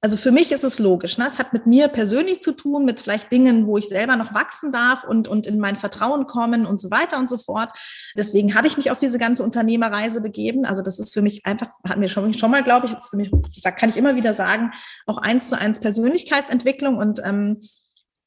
also 0.00 0.16
für 0.16 0.30
mich 0.30 0.52
ist 0.52 0.62
es 0.62 0.78
logisch. 0.78 1.18
Ne? 1.18 1.26
Es 1.26 1.38
hat 1.40 1.52
mit 1.52 1.66
mir 1.66 1.88
persönlich 1.88 2.40
zu 2.40 2.52
tun, 2.52 2.84
mit 2.84 3.00
vielleicht 3.00 3.32
Dingen, 3.32 3.66
wo 3.66 3.78
ich 3.78 3.88
selber 3.88 4.16
noch 4.16 4.32
wachsen 4.32 4.70
darf 4.70 5.02
und, 5.02 5.26
und 5.26 5.46
in 5.46 5.58
mein 5.58 5.76
Vertrauen 5.76 6.26
kommen 6.26 6.66
und 6.66 6.80
so 6.80 6.90
weiter 6.90 7.18
und 7.18 7.28
so 7.28 7.36
fort. 7.36 7.70
Deswegen 8.16 8.54
habe 8.54 8.68
ich 8.68 8.76
mich 8.76 8.92
auf 8.92 8.98
diese 8.98 9.18
ganze 9.18 9.42
Unternehmerreise 9.42 10.20
begeben. 10.20 10.64
Also 10.64 10.82
das 10.82 11.00
ist 11.00 11.12
für 11.12 11.22
mich 11.22 11.44
einfach, 11.46 11.70
hat 11.86 11.98
mir 11.98 12.08
schon, 12.08 12.32
schon 12.34 12.50
mal, 12.50 12.62
glaube 12.62 12.86
ich, 12.86 12.92
ist 12.92 13.08
für 13.08 13.16
mich, 13.16 13.30
kann 13.76 13.90
ich 13.90 13.96
immer 13.96 14.14
wieder 14.14 14.34
sagen, 14.34 14.70
auch 15.06 15.18
eins 15.18 15.48
zu 15.48 15.58
eins 15.58 15.80
Persönlichkeitsentwicklung 15.80 16.96
und 16.96 17.20
ähm, 17.24 17.60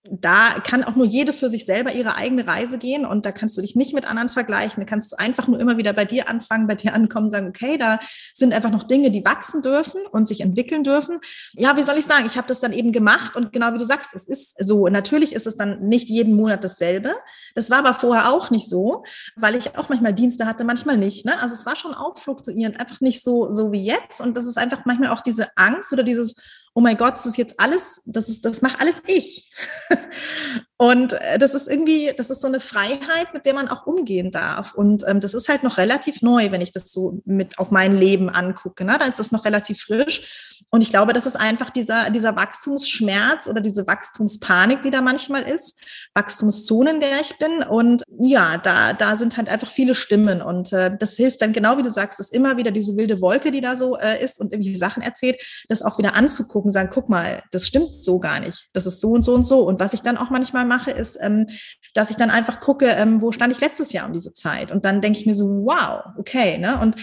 da 0.09 0.59
kann 0.63 0.83
auch 0.83 0.95
nur 0.95 1.05
jede 1.05 1.31
für 1.31 1.47
sich 1.47 1.65
selber 1.65 1.93
ihre 1.93 2.15
eigene 2.15 2.47
Reise 2.47 2.79
gehen 2.79 3.05
und 3.05 3.23
da 3.23 3.31
kannst 3.31 3.55
du 3.55 3.61
dich 3.61 3.75
nicht 3.75 3.93
mit 3.93 4.09
anderen 4.09 4.29
vergleichen. 4.29 4.81
Da 4.81 4.89
kannst 4.89 5.11
du 5.11 5.19
einfach 5.19 5.47
nur 5.47 5.59
immer 5.59 5.77
wieder 5.77 5.93
bei 5.93 6.05
dir 6.05 6.27
anfangen, 6.27 6.65
bei 6.65 6.73
dir 6.73 6.95
ankommen, 6.95 7.29
sagen, 7.29 7.49
okay, 7.49 7.77
da 7.77 7.99
sind 8.33 8.51
einfach 8.51 8.71
noch 8.71 8.83
Dinge, 8.83 9.11
die 9.11 9.23
wachsen 9.23 9.61
dürfen 9.61 10.01
und 10.11 10.27
sich 10.27 10.41
entwickeln 10.41 10.83
dürfen. 10.83 11.19
Ja, 11.53 11.77
wie 11.77 11.83
soll 11.83 11.99
ich 11.99 12.05
sagen? 12.05 12.25
Ich 12.25 12.35
habe 12.35 12.47
das 12.47 12.59
dann 12.59 12.73
eben 12.73 12.91
gemacht 12.91 13.35
und 13.35 13.53
genau 13.53 13.73
wie 13.73 13.77
du 13.77 13.85
sagst, 13.85 14.15
es 14.15 14.27
ist 14.27 14.55
so. 14.65 14.87
Natürlich 14.87 15.33
ist 15.33 15.45
es 15.45 15.55
dann 15.55 15.87
nicht 15.87 16.09
jeden 16.09 16.35
Monat 16.35 16.63
dasselbe. 16.63 17.13
Das 17.53 17.69
war 17.69 17.77
aber 17.79 17.93
vorher 17.93 18.31
auch 18.31 18.49
nicht 18.49 18.69
so, 18.69 19.03
weil 19.35 19.53
ich 19.55 19.77
auch 19.77 19.89
manchmal 19.89 20.13
Dienste 20.13 20.47
hatte, 20.47 20.63
manchmal 20.63 20.97
nicht. 20.97 21.25
Ne? 21.25 21.39
Also 21.39 21.53
es 21.53 21.67
war 21.67 21.75
schon 21.75 21.93
auch 21.93 22.17
fluktuierend, 22.17 22.79
einfach 22.79 23.01
nicht 23.01 23.23
so, 23.23 23.51
so 23.51 23.71
wie 23.71 23.83
jetzt. 23.83 24.19
Und 24.19 24.35
das 24.35 24.47
ist 24.47 24.57
einfach 24.57 24.85
manchmal 24.85 25.11
auch 25.11 25.21
diese 25.21 25.55
Angst 25.55 25.93
oder 25.93 26.01
dieses, 26.01 26.35
oh 26.73 26.81
mein 26.81 26.97
Gott, 26.97 27.13
das 27.13 27.25
ist 27.25 27.37
jetzt 27.37 27.59
alles, 27.59 28.01
das 28.05 28.29
ist, 28.29 28.45
das 28.45 28.61
macht 28.61 28.79
alles 28.79 29.01
ich. 29.07 29.51
Und 30.81 31.13
äh, 31.13 31.37
das 31.37 31.53
ist 31.53 31.67
irgendwie, 31.67 32.11
das 32.17 32.31
ist 32.31 32.41
so 32.41 32.47
eine 32.47 32.59
Freiheit, 32.59 33.35
mit 33.35 33.45
der 33.45 33.53
man 33.53 33.67
auch 33.67 33.85
umgehen 33.85 34.31
darf. 34.31 34.73
Und 34.73 35.03
ähm, 35.07 35.19
das 35.19 35.35
ist 35.35 35.47
halt 35.47 35.61
noch 35.61 35.77
relativ 35.77 36.23
neu, 36.23 36.49
wenn 36.49 36.61
ich 36.61 36.71
das 36.71 36.91
so 36.91 37.21
mit 37.23 37.59
auf 37.59 37.69
mein 37.69 37.95
Leben 37.95 38.31
angucke. 38.31 38.83
Ne? 38.83 38.97
Da 38.97 39.05
ist 39.05 39.19
das 39.19 39.31
noch 39.31 39.45
relativ 39.45 39.79
frisch. 39.79 40.57
Und 40.71 40.81
ich 40.81 40.89
glaube, 40.89 41.13
das 41.13 41.25
ist 41.25 41.35
einfach 41.35 41.69
dieser, 41.69 42.09
dieser 42.09 42.35
Wachstumsschmerz 42.35 43.47
oder 43.47 43.61
diese 43.61 43.85
Wachstumspanik, 43.85 44.81
die 44.81 44.89
da 44.89 45.01
manchmal 45.01 45.43
ist, 45.43 45.77
Wachstumszone, 46.15 46.91
in 46.91 46.99
der 46.99 47.19
ich 47.19 47.37
bin. 47.37 47.61
Und 47.61 48.03
ja, 48.17 48.57
da, 48.57 48.93
da 48.93 49.15
sind 49.15 49.37
halt 49.37 49.49
einfach 49.49 49.69
viele 49.69 49.93
Stimmen. 49.93 50.41
Und 50.41 50.73
äh, 50.73 50.95
das 50.97 51.15
hilft 51.15 51.43
dann 51.43 51.51
genau, 51.51 51.77
wie 51.77 51.83
du 51.83 51.91
sagst, 51.91 52.19
dass 52.19 52.31
immer 52.31 52.57
wieder 52.57 52.71
diese 52.71 52.97
wilde 52.97 53.21
Wolke, 53.21 53.51
die 53.51 53.61
da 53.61 53.75
so 53.75 53.97
äh, 53.97 54.23
ist 54.23 54.39
und 54.39 54.51
irgendwie 54.51 54.75
Sachen 54.75 55.03
erzählt, 55.03 55.41
das 55.67 55.83
auch 55.83 55.99
wieder 55.99 56.15
anzugucken, 56.15 56.71
sagen, 56.71 56.89
guck 56.91 57.07
mal, 57.09 57.43
das 57.51 57.67
stimmt 57.67 58.03
so 58.03 58.19
gar 58.19 58.39
nicht. 58.39 58.69
Das 58.73 58.87
ist 58.87 58.99
so 58.99 59.11
und 59.11 59.23
so 59.23 59.33
und 59.33 59.45
so. 59.45 59.59
Und 59.67 59.79
was 59.79 59.93
ich 59.93 60.01
dann 60.01 60.17
auch 60.17 60.29
manchmal 60.29 60.65
mache, 60.71 60.91
ist, 60.91 61.17
ähm, 61.21 61.47
dass 61.93 62.09
ich 62.09 62.15
dann 62.15 62.29
einfach 62.29 62.61
gucke, 62.61 62.85
ähm, 62.85 63.21
wo 63.21 63.33
stand 63.33 63.53
ich 63.53 63.59
letztes 63.59 63.91
Jahr 63.91 64.07
um 64.07 64.13
diese 64.13 64.31
Zeit? 64.31 64.71
Und 64.71 64.85
dann 64.85 65.01
denke 65.01 65.19
ich 65.19 65.25
mir 65.25 65.33
so, 65.33 65.45
wow, 65.65 66.05
okay. 66.17 66.57
Ne? 66.57 66.79
Und 66.79 66.95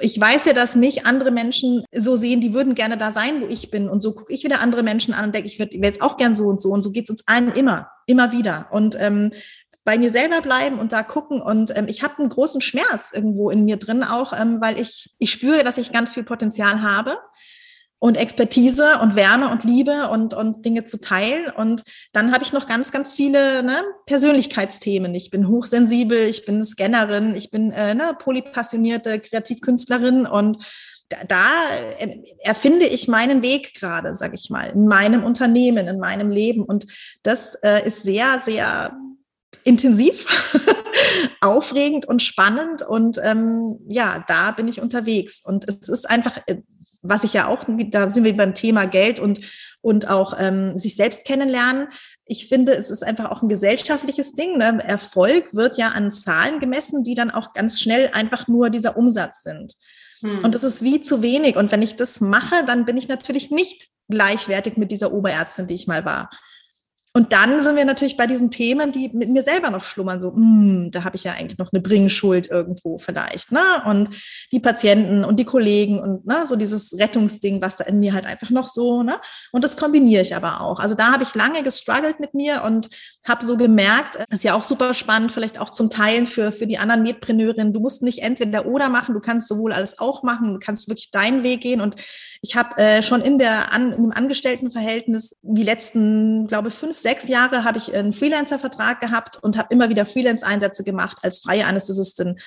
ich 0.00 0.18
weiß 0.18 0.46
ja, 0.46 0.54
dass 0.54 0.76
mich 0.76 1.04
andere 1.04 1.30
Menschen 1.30 1.84
so 1.92 2.16
sehen, 2.16 2.40
die 2.40 2.54
würden 2.54 2.74
gerne 2.74 2.96
da 2.96 3.10
sein, 3.10 3.42
wo 3.42 3.46
ich 3.46 3.70
bin. 3.70 3.88
Und 3.88 4.02
so 4.02 4.14
gucke 4.14 4.32
ich 4.32 4.42
wieder 4.42 4.60
andere 4.60 4.82
Menschen 4.82 5.12
an 5.12 5.26
und 5.26 5.34
denke, 5.34 5.48
ich 5.48 5.58
würde 5.58 5.76
jetzt 5.76 6.00
auch 6.00 6.16
gern 6.16 6.34
so 6.34 6.44
und 6.44 6.62
so. 6.62 6.70
Und 6.70 6.82
so 6.82 6.90
geht 6.90 7.04
es 7.04 7.10
uns 7.10 7.28
allen 7.28 7.52
immer, 7.52 7.90
immer 8.06 8.32
wieder. 8.32 8.68
Und 8.70 8.96
ähm, 8.98 9.30
bei 9.84 9.98
mir 9.98 10.10
selber 10.10 10.40
bleiben 10.40 10.78
und 10.78 10.92
da 10.92 11.02
gucken. 11.02 11.42
Und 11.42 11.76
ähm, 11.76 11.86
ich 11.88 12.02
habe 12.02 12.18
einen 12.18 12.28
großen 12.30 12.60
Schmerz 12.60 13.10
irgendwo 13.12 13.50
in 13.50 13.64
mir 13.64 13.76
drin 13.76 14.02
auch, 14.02 14.32
ähm, 14.32 14.60
weil 14.60 14.80
ich, 14.80 15.14
ich 15.18 15.30
spüre, 15.30 15.64
dass 15.64 15.78
ich 15.78 15.92
ganz 15.92 16.12
viel 16.12 16.24
Potenzial 16.24 16.82
habe 16.82 17.18
und 18.00 18.16
Expertise 18.16 18.98
und 19.00 19.14
Wärme 19.14 19.50
und 19.50 19.62
Liebe 19.62 20.08
und, 20.08 20.34
und 20.34 20.64
Dinge 20.64 20.86
zu 20.86 21.00
teilen. 21.00 21.50
Und 21.54 21.84
dann 22.12 22.32
habe 22.32 22.42
ich 22.42 22.52
noch 22.52 22.66
ganz, 22.66 22.90
ganz 22.90 23.12
viele 23.12 23.62
ne, 23.62 23.84
Persönlichkeitsthemen. 24.06 25.14
Ich 25.14 25.30
bin 25.30 25.46
hochsensibel, 25.46 26.26
ich 26.26 26.46
bin 26.46 26.64
Scannerin, 26.64 27.36
ich 27.36 27.50
bin 27.50 27.70
äh, 27.70 27.94
ne, 27.94 28.16
polypassionierte 28.18 29.20
Kreativkünstlerin 29.20 30.26
und 30.26 30.56
da, 31.10 31.18
da 31.28 31.46
äh, 31.98 32.22
erfinde 32.42 32.86
ich 32.86 33.06
meinen 33.06 33.42
Weg 33.42 33.74
gerade, 33.74 34.16
sage 34.16 34.34
ich 34.34 34.48
mal, 34.48 34.70
in 34.70 34.88
meinem 34.88 35.22
Unternehmen, 35.22 35.86
in 35.86 35.98
meinem 35.98 36.30
Leben. 36.30 36.62
Und 36.62 36.86
das 37.22 37.54
äh, 37.56 37.86
ist 37.86 38.02
sehr, 38.02 38.38
sehr 38.40 38.96
intensiv, 39.64 40.24
aufregend 41.42 42.06
und 42.06 42.22
spannend. 42.22 42.80
Und 42.80 43.20
ähm, 43.22 43.78
ja, 43.88 44.24
da 44.26 44.52
bin 44.52 44.68
ich 44.68 44.80
unterwegs. 44.80 45.42
Und 45.44 45.68
es 45.68 45.88
ist 45.88 46.08
einfach, 46.08 46.38
äh, 46.46 46.62
was 47.02 47.24
ich 47.24 47.32
ja 47.32 47.46
auch, 47.46 47.64
da 47.66 48.10
sind 48.10 48.24
wir 48.24 48.36
beim 48.36 48.54
Thema 48.54 48.86
Geld 48.86 49.18
und, 49.18 49.40
und 49.80 50.08
auch 50.08 50.34
ähm, 50.38 50.78
sich 50.78 50.96
selbst 50.96 51.24
kennenlernen. 51.24 51.88
Ich 52.26 52.48
finde, 52.48 52.74
es 52.74 52.90
ist 52.90 53.02
einfach 53.02 53.30
auch 53.30 53.42
ein 53.42 53.48
gesellschaftliches 53.48 54.34
Ding. 54.34 54.58
Ne? 54.58 54.82
Erfolg 54.84 55.48
wird 55.52 55.78
ja 55.78 55.88
an 55.88 56.12
Zahlen 56.12 56.60
gemessen, 56.60 57.02
die 57.02 57.14
dann 57.14 57.30
auch 57.30 57.52
ganz 57.54 57.80
schnell 57.80 58.10
einfach 58.12 58.48
nur 58.48 58.70
dieser 58.70 58.96
Umsatz 58.96 59.42
sind. 59.42 59.74
Hm. 60.20 60.44
Und 60.44 60.54
das 60.54 60.62
ist 60.62 60.82
wie 60.82 61.00
zu 61.00 61.22
wenig. 61.22 61.56
Und 61.56 61.72
wenn 61.72 61.82
ich 61.82 61.96
das 61.96 62.20
mache, 62.20 62.64
dann 62.66 62.84
bin 62.84 62.96
ich 62.96 63.08
natürlich 63.08 63.50
nicht 63.50 63.88
gleichwertig 64.08 64.76
mit 64.76 64.90
dieser 64.90 65.12
Oberärztin, 65.12 65.66
die 65.66 65.74
ich 65.74 65.86
mal 65.86 66.04
war. 66.04 66.30
Und 67.12 67.32
dann 67.32 67.60
sind 67.60 67.74
wir 67.74 67.84
natürlich 67.84 68.16
bei 68.16 68.28
diesen 68.28 68.52
Themen, 68.52 68.92
die 68.92 69.10
mit 69.12 69.28
mir 69.28 69.42
selber 69.42 69.70
noch 69.70 69.82
schlummern, 69.82 70.20
so, 70.20 70.30
mm, 70.30 70.90
da 70.92 71.02
habe 71.02 71.16
ich 71.16 71.24
ja 71.24 71.32
eigentlich 71.32 71.58
noch 71.58 71.72
eine 71.72 71.82
Bringschuld 71.82 72.48
irgendwo 72.48 72.98
vielleicht, 72.98 73.50
ne? 73.50 73.60
Und 73.84 74.10
die 74.52 74.60
Patienten 74.60 75.24
und 75.24 75.40
die 75.40 75.44
Kollegen 75.44 75.98
und 75.98 76.24
ne, 76.24 76.46
so 76.46 76.54
dieses 76.54 76.96
Rettungsding, 76.96 77.60
was 77.60 77.74
da 77.74 77.84
in 77.84 77.98
mir 77.98 78.12
halt 78.12 78.26
einfach 78.26 78.50
noch 78.50 78.68
so, 78.68 79.02
ne? 79.02 79.20
Und 79.50 79.64
das 79.64 79.76
kombiniere 79.76 80.22
ich 80.22 80.36
aber 80.36 80.60
auch. 80.60 80.78
Also 80.78 80.94
da 80.94 81.12
habe 81.12 81.24
ich 81.24 81.34
lange 81.34 81.64
gestruggelt 81.64 82.20
mit 82.20 82.34
mir 82.34 82.62
und 82.62 82.88
habe 83.26 83.44
so 83.44 83.56
gemerkt, 83.56 84.16
ist 84.30 84.44
ja 84.44 84.54
auch 84.54 84.64
super 84.64 84.94
spannend, 84.94 85.32
vielleicht 85.32 85.58
auch 85.58 85.70
zum 85.70 85.90
Teilen 85.90 86.28
für, 86.28 86.52
für 86.52 86.68
die 86.68 86.78
anderen 86.78 87.02
Medpreneurinnen, 87.02 87.72
du 87.72 87.80
musst 87.80 88.02
nicht 88.02 88.22
entweder 88.22 88.66
oder 88.66 88.88
machen, 88.88 89.14
du 89.14 89.20
kannst 89.20 89.48
sowohl 89.48 89.72
alles 89.72 89.98
auch 89.98 90.22
machen, 90.22 90.52
du 90.52 90.58
kannst 90.60 90.88
wirklich 90.88 91.10
deinen 91.10 91.42
Weg 91.42 91.62
gehen. 91.62 91.80
Und 91.80 91.96
ich 92.40 92.54
habe 92.54 92.76
äh, 92.76 93.02
schon 93.02 93.20
in 93.20 93.38
der 93.38 93.72
an, 93.72 93.92
im 93.92 94.12
Angestelltenverhältnis 94.12 95.36
die 95.42 95.64
letzten, 95.64 96.46
glaube 96.46 96.70
fünf, 96.70 96.99
sechs 97.02 97.28
Jahre 97.28 97.64
habe 97.64 97.78
ich 97.78 97.94
einen 97.94 98.12
Freelancer-Vertrag 98.12 99.00
gehabt 99.00 99.36
und 99.42 99.58
habe 99.58 99.72
immer 99.72 99.88
wieder 99.88 100.06
Freelance-Einsätze 100.06 100.84
gemacht 100.84 101.18
als 101.22 101.40
freie 101.40 101.66
Anästhesistin 101.66 102.40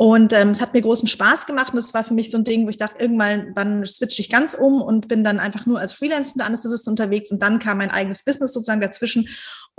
und 0.00 0.32
ähm, 0.32 0.52
es 0.52 0.62
hat 0.62 0.72
mir 0.72 0.80
großen 0.80 1.06
Spaß 1.06 1.44
gemacht 1.44 1.74
und 1.74 1.78
es 1.78 1.92
war 1.92 2.04
für 2.04 2.14
mich 2.14 2.30
so 2.30 2.38
ein 2.38 2.44
Ding, 2.44 2.64
wo 2.64 2.70
ich 2.70 2.78
dachte, 2.78 3.02
irgendwann 3.02 3.52
dann 3.54 3.86
switche 3.86 4.22
ich 4.22 4.30
ganz 4.30 4.54
um 4.54 4.80
und 4.80 5.08
bin 5.08 5.22
dann 5.22 5.38
einfach 5.38 5.66
nur 5.66 5.78
als 5.78 5.92
Freelancende 5.92 6.46
Anästhesist 6.46 6.88
unterwegs 6.88 7.30
und 7.30 7.42
dann 7.42 7.58
kam 7.58 7.76
mein 7.76 7.90
eigenes 7.90 8.24
Business 8.24 8.54
sozusagen 8.54 8.80
dazwischen 8.80 9.28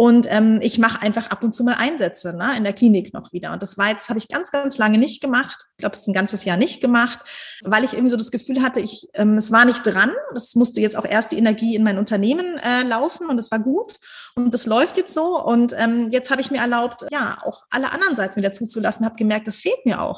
und 0.02 0.26
ähm, 0.32 0.60
ich 0.64 0.80
mache 0.80 1.02
einfach 1.02 1.28
ab 1.30 1.44
und 1.44 1.54
zu 1.54 1.64
mal 1.64 1.76
Einsätze 1.76 2.36
ne, 2.36 2.58
in 2.58 2.64
der 2.64 2.74
Klinik 2.74 3.14
noch 3.14 3.32
wieder. 3.34 3.52
Und 3.54 3.62
das 3.62 3.78
war 3.78 3.90
jetzt, 3.90 4.10
habe 4.10 4.18
ich 4.18 4.28
ganz, 4.28 4.50
ganz 4.50 4.80
lange 4.80 4.98
nicht 4.98 5.22
gemacht. 5.22 5.68
Ich 5.76 5.78
glaube, 5.78 5.96
es 5.96 6.02
ist 6.02 6.08
ein 6.08 6.14
ganzes 6.14 6.44
Jahr 6.44 6.58
nicht 6.58 6.82
gemacht, 6.82 7.20
weil 7.62 7.84
ich 7.84 7.94
irgendwie 7.94 8.10
so 8.10 8.18
das 8.18 8.32
Gefühl 8.32 8.64
hatte, 8.64 8.80
ich, 8.80 9.10
ähm, 9.14 9.38
es 9.38 9.52
war 9.52 9.64
nicht 9.64 9.86
dran. 9.86 10.12
Das 10.34 10.56
musste 10.56 10.82
jetzt 10.82 10.98
auch 10.98 11.06
erst 11.06 11.34
die 11.34 11.38
Energie 11.38 11.76
in 11.76 11.84
mein 11.84 12.00
Unternehmen 12.00 12.58
äh, 12.58 12.82
laufen 12.82 13.28
und 13.28 13.40
es 13.40 13.52
war 13.52 13.60
gut. 13.60 13.98
Und 14.34 14.54
das 14.56 14.66
läuft 14.66 14.98
jetzt 14.98 15.14
so. 15.14 15.40
Und 15.40 15.76
ähm, 15.78 16.10
jetzt 16.10 16.32
habe 16.32 16.42
ich 16.42 16.50
mir 16.50 16.62
erlaubt, 16.62 17.06
ja, 17.12 17.38
auch 17.44 17.66
alle 17.70 17.92
anderen 17.92 18.16
Seiten 18.16 18.38
wieder 18.38 18.54
zuzulassen, 18.54 19.06
habe 19.06 19.18
gemerkt, 19.18 19.46
das 19.46 19.58
fehlt 19.58 19.86
mir 19.86 20.02
auch. 20.02 20.11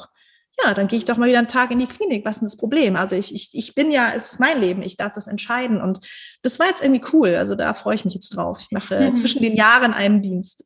Ja, 0.62 0.72
dann 0.72 0.86
gehe 0.86 0.98
ich 0.98 1.04
doch 1.04 1.16
mal 1.16 1.28
wieder 1.28 1.38
einen 1.38 1.48
Tag 1.48 1.70
in 1.72 1.80
die 1.80 1.86
Klinik. 1.86 2.24
Was 2.24 2.36
ist 2.36 2.40
denn 2.40 2.46
das 2.46 2.56
Problem? 2.56 2.94
Also 2.94 3.16
ich, 3.16 3.34
ich, 3.34 3.50
ich 3.52 3.74
bin 3.74 3.90
ja, 3.90 4.12
es 4.14 4.32
ist 4.32 4.40
mein 4.40 4.60
Leben, 4.60 4.82
ich 4.82 4.96
darf 4.96 5.12
das 5.12 5.26
entscheiden. 5.26 5.80
Und 5.80 5.98
das 6.42 6.58
war 6.60 6.68
jetzt 6.68 6.82
irgendwie 6.82 7.04
cool. 7.12 7.34
Also 7.34 7.56
da 7.56 7.74
freue 7.74 7.96
ich 7.96 8.04
mich 8.04 8.14
jetzt 8.14 8.36
drauf. 8.36 8.58
Ich 8.60 8.70
mache 8.70 9.10
mhm. 9.10 9.16
zwischen 9.16 9.42
den 9.42 9.56
Jahren 9.56 9.92
einen 9.92 10.22
Dienst. 10.22 10.64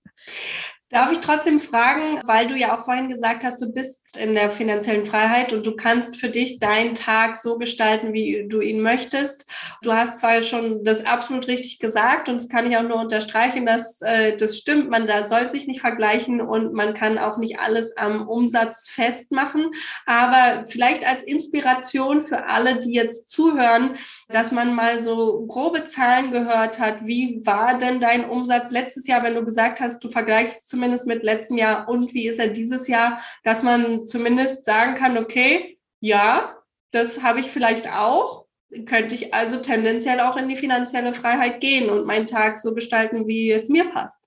Darf 0.91 1.13
ich 1.13 1.21
trotzdem 1.21 1.61
fragen, 1.61 2.21
weil 2.25 2.49
du 2.49 2.57
ja 2.57 2.79
auch 2.79 2.85
vorhin 2.85 3.09
gesagt 3.09 3.45
hast, 3.45 3.61
du 3.61 3.73
bist 3.73 3.97
in 4.17 4.35
der 4.35 4.51
finanziellen 4.51 5.07
Freiheit 5.07 5.53
und 5.53 5.67
du 5.67 5.77
kannst 5.77 6.17
für 6.17 6.31
dich 6.31 6.59
deinen 6.59 6.95
Tag 6.95 7.37
so 7.37 7.59
gestalten, 7.59 8.13
wie 8.13 8.47
du 8.49 8.61
ihn 8.61 8.81
möchtest. 8.81 9.47
Du 9.83 9.93
hast 9.93 10.19
zwar 10.19 10.43
schon 10.43 10.85
das 10.85 11.05
absolut 11.05 11.47
richtig 11.47 11.79
gesagt 11.79 12.29
und 12.29 12.37
das 12.37 12.49
kann 12.49 12.71
ich 12.71 12.77
auch 12.77 12.83
nur 12.83 12.97
unterstreichen, 12.97 13.67
dass 13.67 14.01
äh, 14.01 14.37
das 14.37 14.57
stimmt. 14.57 14.89
Man 14.89 15.07
da 15.07 15.25
soll 15.25 15.49
sich 15.49 15.67
nicht 15.67 15.81
vergleichen 15.81 16.41
und 16.41 16.73
man 16.73 16.95
kann 16.95 17.19
auch 17.19 17.37
nicht 17.37 17.61
alles 17.61 17.97
am 17.97 18.27
Umsatz 18.27 18.89
festmachen. 18.89 19.73
Aber 20.07 20.65
vielleicht 20.69 21.07
als 21.07 21.23
Inspiration 21.23 22.23
für 22.23 22.47
alle, 22.47 22.79
die 22.79 22.93
jetzt 22.93 23.29
zuhören, 23.29 23.99
dass 24.29 24.53
man 24.53 24.75
mal 24.75 25.03
so 25.03 25.45
grobe 25.47 25.85
Zahlen 25.85 26.31
gehört 26.31 26.79
hat. 26.79 27.07
Wie 27.07 27.43
war 27.45 27.79
denn 27.79 28.01
dein 28.01 28.29
Umsatz 28.29 28.71
letztes 28.71 29.07
Jahr, 29.07 29.23
wenn 29.23 29.35
du 29.35 29.45
gesagt 29.45 29.81
hast, 29.81 30.03
du 30.03 30.09
vergleichst 30.09 30.69
zumindest 30.69 31.07
mit 31.07 31.23
letztem 31.23 31.59
Jahr 31.59 31.89
und 31.89 32.15
wie 32.15 32.29
ist 32.29 32.39
er 32.39 32.49
dieses 32.49 32.89
Jahr, 32.89 33.21
dass 33.45 33.63
man 33.63 33.98
zumindest 34.07 34.65
sagen 34.65 34.95
kann, 34.95 35.19
okay, 35.19 35.79
ja, 36.01 36.55
das 36.91 37.23
habe 37.23 37.41
ich 37.41 37.51
vielleicht 37.51 37.89
auch, 37.91 38.47
könnte 38.87 39.15
ich 39.15 39.35
also 39.35 39.59
tendenziell 39.59 40.21
auch 40.21 40.37
in 40.37 40.49
die 40.49 40.57
finanzielle 40.57 41.15
Freiheit 41.15 41.61
gehen 41.61 41.91
und 41.91 42.07
meinen 42.07 42.27
Tag 42.27 42.59
so 42.59 42.75
gestalten, 42.75 43.27
wie 43.27 43.51
es 43.51 43.69
mir 43.69 43.91
passt. 43.91 44.25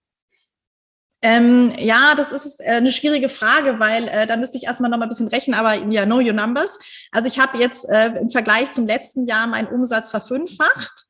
Ähm, 1.24 1.72
ja, 1.78 2.16
das 2.16 2.32
ist 2.32 2.60
äh, 2.62 2.72
eine 2.72 2.92
schwierige 2.92 3.30
Frage, 3.30 3.80
weil 3.80 4.08
äh, 4.08 4.26
da 4.26 4.38
müsste 4.38 4.58
ich 4.58 4.64
erstmal 4.64 4.90
noch 4.90 4.98
mal 4.98 5.06
ein 5.06 5.10
bisschen 5.10 5.28
rechnen, 5.28 5.54
aber 5.54 5.76
ja, 5.76 6.06
know 6.06 6.18
your 6.18 6.34
numbers. 6.34 6.80
Also 7.12 7.28
ich 7.28 7.38
habe 7.38 7.60
jetzt 7.60 7.88
äh, 7.90 8.08
im 8.20 8.32
Vergleich 8.32 8.72
zum 8.72 8.88
letzten 8.88 9.28
Jahr 9.28 9.46
meinen 9.46 9.68
Umsatz 9.68 10.10
verfünffacht. 10.10 11.06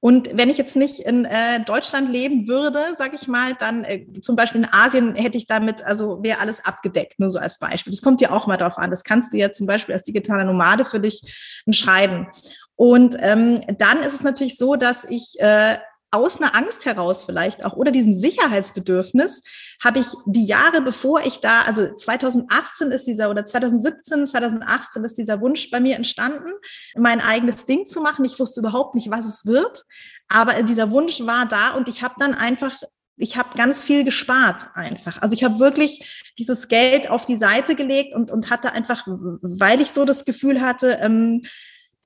Und 0.00 0.30
wenn 0.32 0.48
ich 0.48 0.56
jetzt 0.56 0.76
nicht 0.76 1.00
in 1.00 1.26
äh, 1.26 1.62
Deutschland 1.64 2.08
leben 2.10 2.48
würde, 2.48 2.94
sage 2.96 3.16
ich 3.20 3.28
mal, 3.28 3.54
dann 3.54 3.84
äh, 3.84 4.06
zum 4.22 4.34
Beispiel 4.34 4.62
in 4.62 4.68
Asien 4.72 5.14
hätte 5.14 5.36
ich 5.36 5.46
damit, 5.46 5.82
also 5.82 6.22
wäre 6.22 6.40
alles 6.40 6.64
abgedeckt, 6.64 7.20
nur 7.20 7.28
so 7.28 7.38
als 7.38 7.58
Beispiel. 7.58 7.90
Das 7.90 8.00
kommt 8.00 8.22
ja 8.22 8.30
auch 8.30 8.46
mal 8.46 8.56
drauf 8.56 8.78
an. 8.78 8.90
Das 8.90 9.04
kannst 9.04 9.34
du 9.34 9.36
ja 9.36 9.52
zum 9.52 9.66
Beispiel 9.66 9.94
als 9.94 10.02
digitaler 10.02 10.44
Nomade 10.44 10.86
für 10.86 11.00
dich 11.00 11.62
entscheiden. 11.66 12.28
Und 12.76 13.14
ähm, 13.20 13.60
dann 13.76 14.00
ist 14.00 14.14
es 14.14 14.22
natürlich 14.22 14.56
so, 14.56 14.74
dass 14.76 15.04
ich 15.04 15.34
äh, 15.38 15.76
aus 16.12 16.40
einer 16.40 16.56
Angst 16.56 16.86
heraus 16.86 17.22
vielleicht 17.22 17.64
auch 17.64 17.74
oder 17.74 17.92
diesem 17.92 18.12
Sicherheitsbedürfnis 18.12 19.42
habe 19.82 20.00
ich 20.00 20.06
die 20.26 20.44
Jahre 20.44 20.82
bevor 20.82 21.20
ich 21.20 21.40
da, 21.40 21.62
also 21.62 21.94
2018 21.94 22.90
ist 22.90 23.06
dieser 23.06 23.30
oder 23.30 23.44
2017, 23.44 24.26
2018 24.26 25.04
ist 25.04 25.18
dieser 25.18 25.40
Wunsch 25.40 25.70
bei 25.70 25.78
mir 25.78 25.96
entstanden, 25.96 26.52
mein 26.96 27.20
eigenes 27.20 27.64
Ding 27.64 27.86
zu 27.86 28.00
machen. 28.00 28.24
Ich 28.24 28.40
wusste 28.40 28.60
überhaupt 28.60 28.96
nicht, 28.96 29.10
was 29.10 29.26
es 29.26 29.46
wird, 29.46 29.84
aber 30.28 30.62
dieser 30.64 30.90
Wunsch 30.90 31.24
war 31.26 31.46
da 31.46 31.74
und 31.74 31.88
ich 31.88 32.02
habe 32.02 32.14
dann 32.18 32.34
einfach 32.34 32.76
ich 33.22 33.36
habe 33.36 33.54
ganz 33.54 33.84
viel 33.84 34.02
gespart 34.02 34.68
einfach. 34.74 35.20
Also 35.20 35.34
ich 35.34 35.44
habe 35.44 35.60
wirklich 35.60 36.32
dieses 36.38 36.68
Geld 36.68 37.10
auf 37.10 37.26
die 37.26 37.36
Seite 37.36 37.74
gelegt 37.74 38.14
und, 38.14 38.30
und 38.30 38.48
hatte 38.48 38.72
einfach, 38.72 39.06
weil 39.06 39.82
ich 39.82 39.90
so 39.90 40.06
das 40.06 40.24
Gefühl 40.24 40.62
hatte, 40.62 40.98
ähm, 41.02 41.42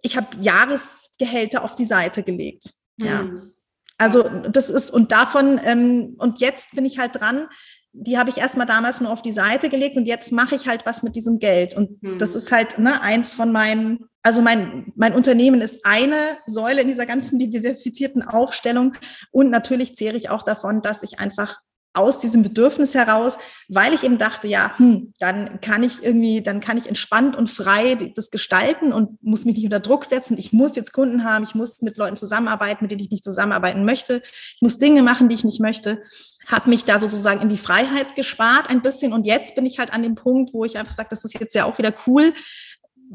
ich 0.03 0.17
habe 0.17 0.37
Jahresgehälter 0.41 1.63
auf 1.63 1.77
die 1.77 1.85
Seite 1.85 2.25
gelegt. 2.25 2.75
Ja. 2.97 3.21
Hm. 3.21 3.54
Also 3.99 4.23
das 4.23 4.71
ist, 4.71 4.91
und 4.91 5.13
davon, 5.13 5.61
ähm, 5.65 6.17
und 6.19 6.41
jetzt 6.41 6.75
bin 6.75 6.85
ich 6.85 6.99
halt 6.99 7.21
dran, 7.21 7.49
die 7.93 8.19
habe 8.19 8.29
ich 8.29 8.39
erstmal 8.39 8.67
damals 8.67 9.01
nur 9.01 9.13
auf 9.13 9.23
die 9.23 9.33
Seite 9.33 9.69
gelegt 9.69 9.97
und 9.97 10.07
jetzt 10.07 10.33
mache 10.33 10.57
ich 10.57 10.67
halt 10.67 10.85
was 10.85 11.05
mit 11.05 11.15
diesem 11.15 11.39
Geld. 11.39 11.75
Und 11.75 12.03
hm. 12.03 12.19
das 12.19 12.35
ist 12.35 12.51
halt 12.51 12.79
ne, 12.79 13.01
eins 13.01 13.35
von 13.35 13.53
meinen, 13.53 14.07
also 14.23 14.43
mein, 14.43 14.93
mein 14.97 15.15
Unternehmen 15.15 15.61
ist 15.61 15.87
eine 15.87 16.39
Säule 16.47 16.83
in 16.83 16.89
dieser 16.89 17.07
ganzen 17.07 17.39
diversifizierten 17.39 18.23
Aufstellung. 18.23 18.95
Und 19.31 19.51
natürlich 19.51 19.95
zehre 19.95 20.17
ich 20.17 20.29
auch 20.29 20.43
davon, 20.43 20.83
dass 20.83 21.05
ich 21.05 21.21
einfach 21.21 21.61
aus 21.95 22.19
diesem 22.19 22.43
Bedürfnis 22.43 22.95
heraus, 22.95 23.39
weil 23.69 23.95
ich 23.95 24.03
eben 24.03 24.19
dachte, 24.19 24.49
ja, 24.49 24.77
hm, 24.77 25.15
dann 25.21 25.61
kann 25.61 25.85
ich 25.85 26.03
irgendwie, 26.03 26.43
dann 26.43 26.61
kann 26.61 26.77
ich 26.77 26.89
entspannt 26.89 27.37
und 27.37 27.49
frei 27.49 27.95
das 28.17 28.31
gestalten 28.31 28.93
und 28.93 29.23
muss 29.23 29.45
mich 29.45 29.55
nicht 29.55 29.65
unter 29.65 29.79
Druck 29.79 30.05
setzen. 30.05 30.37
Ich 30.37 30.53
muss 30.53 30.75
jetzt 30.75 30.93
Kunden 30.93 31.25
haben, 31.25 31.45
ich 31.45 31.55
muss 31.55 31.81
mit 31.83 31.97
Leuten 31.97 32.17
zusammenarbeiten, 32.17 32.85
mit 32.85 32.91
denen 32.91 33.01
ich 33.01 33.11
nicht 33.11 33.23
zusammenarbeiten 33.23 33.85
möchte. 33.85 34.23
Ich 34.25 34.61
muss 34.61 34.79
Dinge 34.79 35.03
machen, 35.05 35.29
die 35.29 35.37
ich 35.37 35.45
nicht 35.45 35.61
möchte. 35.61 36.03
Habe 36.47 36.69
mich 36.69 36.85
da 36.85 36.99
sozusagen 36.99 37.41
in 37.41 37.49
die 37.49 37.57
Freiheit 37.57 38.17
gespart 38.17 38.69
ein 38.69 38.83
bisschen 38.83 39.13
und 39.13 39.25
jetzt 39.25 39.55
bin 39.55 39.65
ich 39.65 39.79
halt 39.79 39.93
an 39.93 40.03
dem 40.03 40.17
Punkt, 40.17 40.53
wo 40.53 40.65
ich 40.65 40.77
einfach 40.77 40.95
sage, 40.95 41.09
das 41.11 41.25
ist 41.25 41.39
jetzt 41.39 41.55
ja 41.55 41.65
auch 41.65 41.79
wieder 41.79 41.95
cool, 42.07 42.35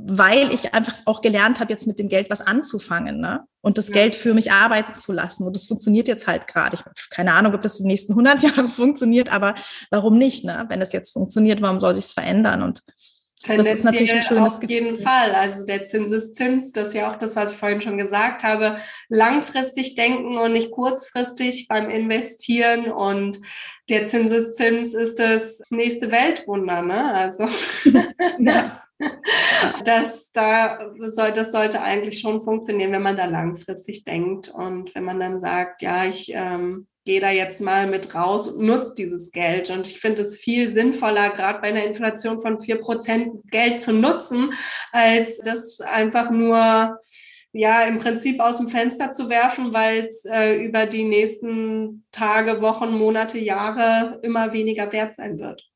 weil 0.02 0.54
ich 0.54 0.74
einfach 0.74 1.02
auch 1.06 1.22
gelernt 1.22 1.60
habe, 1.60 1.72
jetzt 1.72 1.88
mit 1.88 2.00
dem 2.00 2.10
Geld 2.10 2.30
was 2.30 2.42
anzufangen 2.42 3.20
ne? 3.20 3.46
und 3.62 3.78
das 3.78 3.88
ja. 3.90 3.96
Geld 3.96 4.16
für 4.16 4.34
mich 4.34 4.52
arbeiten 4.52 4.96
zu 4.96 5.12
lassen. 5.12 5.46
Und 5.46 5.56
das 5.56 5.66
funktioniert 5.66 6.08
jetzt 6.08 6.28
halt 6.28 6.48
gerade. 6.48 6.76
Ich 6.76 6.82
habe 6.82 6.94
keine 7.10 7.34
Ahnung, 7.34 7.54
ob 7.54 7.62
das 7.62 7.78
die 7.78 7.84
nächsten 7.84 8.14
100 8.14 8.42
Jahre 8.44 8.70
funktioniert, 8.70 9.32
aber 9.32 9.56
warum 9.92 10.18
nicht? 10.18 10.46
Ne? 10.46 10.66
Wenn 10.70 10.82
es 10.82 10.94
jetzt 10.94 11.12
funktioniert, 11.12 11.62
warum 11.62 11.80
soll 11.80 11.96
sich 11.96 12.06
es 12.06 12.12
verändern? 12.14 12.64
Und 12.64 12.82
das 13.48 13.68
ist 13.68 13.84
natürlich 13.84 14.14
ein 14.14 14.24
schönes 14.24 14.58
Auf 14.58 14.70
jeden 14.70 14.92
Gefühl. 14.92 15.04
Fall. 15.04 15.34
Also 15.34 15.66
der 15.66 15.86
Zinseszins, 15.86 16.74
das 16.74 16.90
ist 16.90 16.94
ja 16.96 17.12
auch 17.12 17.18
das, 17.18 17.36
was 17.36 17.54
ich 17.54 17.58
vorhin 17.58 17.82
schon 17.82 17.98
gesagt 17.98 18.44
habe. 18.44 18.80
Langfristig 19.08 19.96
denken 19.96 20.38
und 20.38 20.54
nicht 20.54 20.72
kurzfristig 20.72 21.68
beim 21.70 21.90
Investieren. 21.90 22.92
Und 22.92 23.40
der 23.88 24.10
Zinseszins 24.10 24.94
ist 24.94 25.20
das 25.20 25.62
nächste 25.70 26.12
Weltwunder. 26.12 26.82
Ne? 26.82 27.14
Also 27.14 27.48
ja. 28.40 28.84
das, 29.86 30.32
da 30.34 30.92
soll, 31.06 31.32
das 31.32 31.54
sollte 31.54 31.82
eigentlich 31.82 32.20
schon 32.20 32.42
funktionieren, 32.42 32.92
wenn 32.92 33.02
man 33.02 33.16
da 33.16 33.26
langfristig 33.26 34.04
denkt 34.04 34.50
und 34.50 34.94
wenn 34.94 35.06
man 35.06 35.22
dann 35.22 35.40
sagt, 35.40 35.82
ja, 35.82 36.06
ich 36.06 36.32
ähm, 36.34 36.89
gehe 37.06 37.22
da 37.22 37.32
jetzt 37.32 37.62
mal 37.62 37.88
mit 37.88 38.14
raus 38.14 38.48
und 38.48 38.66
nutze 38.66 38.94
dieses 38.96 39.32
Geld. 39.32 39.70
Und 39.70 39.88
ich 39.88 40.00
finde 40.00 40.22
es 40.22 40.38
viel 40.38 40.70
sinnvoller, 40.70 41.32
gerade 41.32 41.60
bei 41.60 41.70
einer 41.70 41.86
Inflation 41.86 42.42
von 42.42 42.58
4% 42.58 43.50
Geld 43.50 43.82
zu 43.82 43.94
nutzen, 43.94 44.54
als 44.92 45.40
das 45.40 45.80
einfach 45.82 46.30
nur 46.32 47.00
ja 47.52 47.84
im 47.84 48.00
Prinzip 48.00 48.40
aus 48.40 48.58
dem 48.58 48.70
Fenster 48.70 49.12
zu 49.12 49.30
werfen, 49.30 49.74
weil 49.74 50.06
es 50.06 50.26
äh, 50.26 50.56
über 50.56 50.86
die 50.86 51.04
nächsten 51.04 52.06
Tage, 52.12 52.62
Wochen, 52.62 52.92
Monate, 52.92 53.40
Jahre 53.40 54.20
immer 54.22 54.54
weniger 54.54 54.92
wert 54.92 55.16
sein 55.16 55.40
wird. 55.40 55.68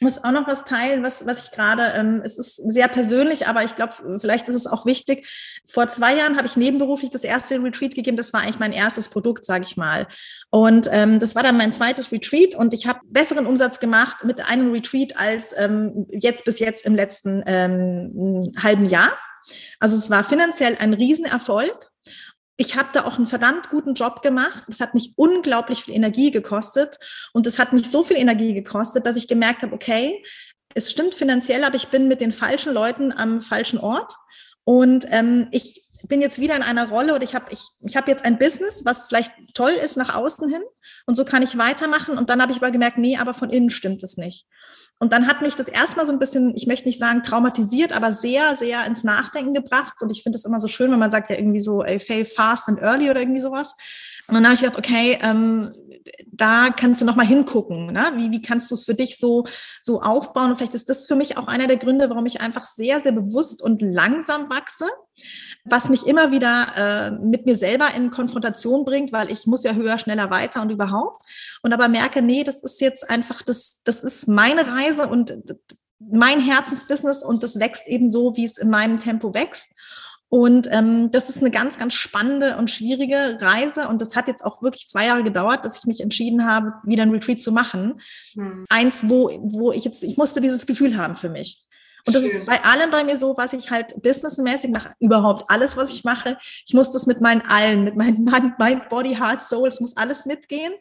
Muss 0.00 0.22
auch 0.22 0.32
noch 0.32 0.46
was 0.46 0.64
teilen, 0.64 1.02
was, 1.02 1.26
was 1.26 1.44
ich 1.44 1.50
gerade, 1.52 1.92
ähm, 1.94 2.20
es 2.24 2.38
ist 2.38 2.56
sehr 2.56 2.88
persönlich, 2.88 3.46
aber 3.46 3.64
ich 3.64 3.76
glaube, 3.76 4.18
vielleicht 4.20 4.48
ist 4.48 4.54
es 4.54 4.66
auch 4.66 4.86
wichtig. 4.86 5.28
Vor 5.72 5.88
zwei 5.88 6.16
Jahren 6.16 6.36
habe 6.36 6.46
ich 6.46 6.56
nebenberuflich 6.56 7.10
das 7.10 7.24
erste 7.24 7.62
Retreat 7.62 7.94
gegeben. 7.94 8.16
Das 8.16 8.32
war 8.32 8.42
eigentlich 8.42 8.58
mein 8.58 8.72
erstes 8.72 9.08
Produkt, 9.08 9.46
sage 9.46 9.64
ich 9.64 9.76
mal. 9.76 10.06
Und 10.50 10.88
ähm, 10.90 11.20
das 11.20 11.34
war 11.34 11.42
dann 11.42 11.56
mein 11.56 11.72
zweites 11.72 12.12
Retreat 12.12 12.54
und 12.54 12.74
ich 12.74 12.86
habe 12.86 13.00
besseren 13.06 13.46
Umsatz 13.46 13.80
gemacht 13.80 14.24
mit 14.24 14.44
einem 14.48 14.72
Retreat 14.72 15.16
als 15.16 15.54
ähm, 15.56 16.06
jetzt 16.10 16.44
bis 16.44 16.58
jetzt 16.58 16.84
im 16.86 16.94
letzten 16.94 17.42
ähm, 17.46 18.52
halben 18.62 18.86
Jahr. 18.86 19.16
Also 19.78 19.96
es 19.96 20.10
war 20.10 20.24
finanziell 20.24 20.76
ein 20.78 20.94
Riesenerfolg. 20.94 21.90
Ich 22.56 22.76
habe 22.76 22.88
da 22.92 23.04
auch 23.04 23.16
einen 23.16 23.26
verdammt 23.26 23.70
guten 23.70 23.94
Job 23.94 24.22
gemacht. 24.22 24.64
Es 24.68 24.80
hat 24.80 24.94
mich 24.94 25.14
unglaublich 25.16 25.84
viel 25.84 25.94
Energie 25.94 26.30
gekostet 26.30 26.98
und 27.32 27.46
es 27.46 27.58
hat 27.58 27.72
mich 27.72 27.90
so 27.90 28.04
viel 28.04 28.16
Energie 28.16 28.54
gekostet, 28.54 29.06
dass 29.06 29.16
ich 29.16 29.26
gemerkt 29.26 29.62
habe, 29.62 29.74
okay, 29.74 30.22
es 30.74 30.90
stimmt 30.90 31.14
finanziell, 31.14 31.64
aber 31.64 31.76
ich 31.76 31.88
bin 31.88 32.08
mit 32.08 32.20
den 32.20 32.32
falschen 32.32 32.72
Leuten 32.72 33.12
am 33.12 33.42
falschen 33.42 33.78
Ort 33.78 34.14
und 34.64 35.06
ähm, 35.10 35.48
ich 35.50 35.83
bin 36.08 36.20
jetzt 36.20 36.40
wieder 36.40 36.56
in 36.56 36.62
einer 36.62 36.88
Rolle 36.88 37.14
oder 37.14 37.24
ich 37.24 37.34
habe 37.34 37.46
ich, 37.50 37.60
ich 37.80 37.96
hab 37.96 38.08
jetzt 38.08 38.24
ein 38.24 38.38
Business, 38.38 38.84
was 38.84 39.06
vielleicht 39.06 39.32
toll 39.54 39.72
ist 39.72 39.96
nach 39.96 40.14
außen 40.14 40.48
hin 40.48 40.62
und 41.06 41.16
so 41.16 41.24
kann 41.24 41.42
ich 41.42 41.58
weitermachen 41.58 42.18
und 42.18 42.30
dann 42.30 42.40
habe 42.42 42.52
ich 42.52 42.58
aber 42.58 42.70
gemerkt, 42.70 42.98
nee, 42.98 43.16
aber 43.16 43.34
von 43.34 43.50
innen 43.50 43.70
stimmt 43.70 44.02
es 44.02 44.16
nicht. 44.16 44.46
Und 44.98 45.12
dann 45.12 45.26
hat 45.26 45.42
mich 45.42 45.56
das 45.56 45.68
erstmal 45.68 46.06
so 46.06 46.12
ein 46.12 46.18
bisschen, 46.18 46.54
ich 46.56 46.66
möchte 46.66 46.86
nicht 46.86 47.00
sagen 47.00 47.22
traumatisiert, 47.22 47.94
aber 47.94 48.12
sehr, 48.12 48.54
sehr 48.54 48.86
ins 48.86 49.04
Nachdenken 49.04 49.52
gebracht. 49.52 49.94
Und 50.00 50.10
ich 50.10 50.22
finde 50.22 50.36
das 50.36 50.44
immer 50.44 50.60
so 50.60 50.68
schön, 50.68 50.90
wenn 50.90 50.98
man 50.98 51.10
sagt 51.10 51.30
ja 51.30 51.36
irgendwie 51.36 51.60
so, 51.60 51.82
ey, 51.82 51.98
fail 51.98 52.24
fast 52.24 52.68
and 52.68 52.80
early 52.80 53.10
oder 53.10 53.20
irgendwie 53.20 53.40
sowas. 53.40 53.74
Und 54.28 54.34
dann 54.34 54.44
habe 54.44 54.54
ich 54.54 54.60
gedacht, 54.60 54.78
okay, 54.78 55.18
ähm, 55.20 55.74
da 56.32 56.70
kannst 56.70 57.02
du 57.02 57.06
nochmal 57.06 57.26
hingucken. 57.26 57.92
Ne? 57.92 58.12
Wie, 58.16 58.30
wie 58.30 58.40
kannst 58.40 58.70
du 58.70 58.74
es 58.74 58.84
für 58.84 58.94
dich 58.94 59.18
so, 59.18 59.44
so 59.82 60.00
aufbauen? 60.00 60.50
Und 60.50 60.56
vielleicht 60.56 60.74
ist 60.74 60.88
das 60.88 61.06
für 61.06 61.16
mich 61.16 61.36
auch 61.36 61.48
einer 61.48 61.66
der 61.66 61.76
Gründe, 61.76 62.08
warum 62.08 62.26
ich 62.26 62.40
einfach 62.40 62.64
sehr, 62.64 63.00
sehr 63.00 63.12
bewusst 63.12 63.62
und 63.62 63.82
langsam 63.82 64.48
wachse, 64.48 64.86
was 65.64 65.88
mich 65.88 66.06
immer 66.06 66.30
wieder 66.30 66.66
äh, 66.76 67.10
mit 67.24 67.46
mir 67.46 67.56
selber 67.56 67.88
in 67.96 68.10
Konfrontation 68.10 68.84
bringt, 68.84 69.12
weil 69.12 69.30
ich 69.30 69.46
muss 69.46 69.64
ja 69.64 69.72
höher, 69.72 69.98
schneller, 69.98 70.30
weiter 70.30 70.60
und 70.60 70.70
überhaupt. 70.70 71.22
Und 71.62 71.72
aber 71.72 71.88
merke, 71.88 72.20
nee, 72.20 72.44
das 72.44 72.62
ist 72.62 72.80
jetzt 72.80 73.08
einfach, 73.08 73.42
das, 73.42 73.80
das 73.84 74.02
ist 74.02 74.28
meine 74.28 74.66
Reise 74.66 75.08
und 75.08 75.34
mein 75.98 76.38
Herzensbusiness 76.38 77.22
und 77.22 77.42
das 77.42 77.58
wächst 77.58 77.88
eben 77.88 78.10
so, 78.10 78.36
wie 78.36 78.44
es 78.44 78.58
in 78.58 78.68
meinem 78.68 78.98
Tempo 78.98 79.32
wächst. 79.32 79.72
Und 80.28 80.68
ähm, 80.72 81.12
das 81.12 81.30
ist 81.30 81.38
eine 81.38 81.50
ganz, 81.50 81.78
ganz 81.78 81.94
spannende 81.94 82.56
und 82.56 82.70
schwierige 82.70 83.38
Reise. 83.40 83.88
Und 83.88 84.02
das 84.02 84.16
hat 84.16 84.26
jetzt 84.26 84.44
auch 84.44 84.62
wirklich 84.62 84.88
zwei 84.88 85.06
Jahre 85.06 85.22
gedauert, 85.22 85.64
dass 85.64 85.78
ich 85.78 85.84
mich 85.84 86.00
entschieden 86.00 86.44
habe, 86.44 86.74
wieder 86.82 87.04
ein 87.04 87.10
Retreat 87.10 87.40
zu 87.40 87.52
machen. 87.52 88.00
Hm. 88.32 88.64
Eins, 88.68 89.08
wo, 89.08 89.30
wo 89.40 89.70
ich 89.70 89.84
jetzt, 89.84 90.02
ich 90.02 90.16
musste 90.16 90.40
dieses 90.40 90.66
Gefühl 90.66 90.96
haben 90.96 91.14
für 91.14 91.28
mich. 91.28 91.64
Und 92.06 92.14
das 92.14 92.22
Schön. 92.22 92.38
ist 92.38 92.46
bei 92.46 92.62
allem 92.62 92.90
bei 92.90 93.02
mir 93.02 93.18
so, 93.18 93.34
was 93.36 93.52
ich 93.54 93.70
halt 93.70 94.00
businessmäßig 94.02 94.70
mache, 94.70 94.94
überhaupt 95.00 95.50
alles, 95.50 95.76
was 95.76 95.90
ich 95.90 96.04
mache. 96.04 96.36
Ich 96.66 96.74
muss 96.74 96.92
das 96.92 97.06
mit 97.06 97.20
meinen 97.20 97.42
allen, 97.42 97.84
mit 97.84 97.96
meinem 97.96 98.24
Mind, 98.58 98.88
Body, 98.88 99.14
Heart, 99.14 99.42
Soul, 99.42 99.68
es 99.68 99.80
muss 99.80 99.96
alles 99.96 100.26
mitgehen. 100.26 100.74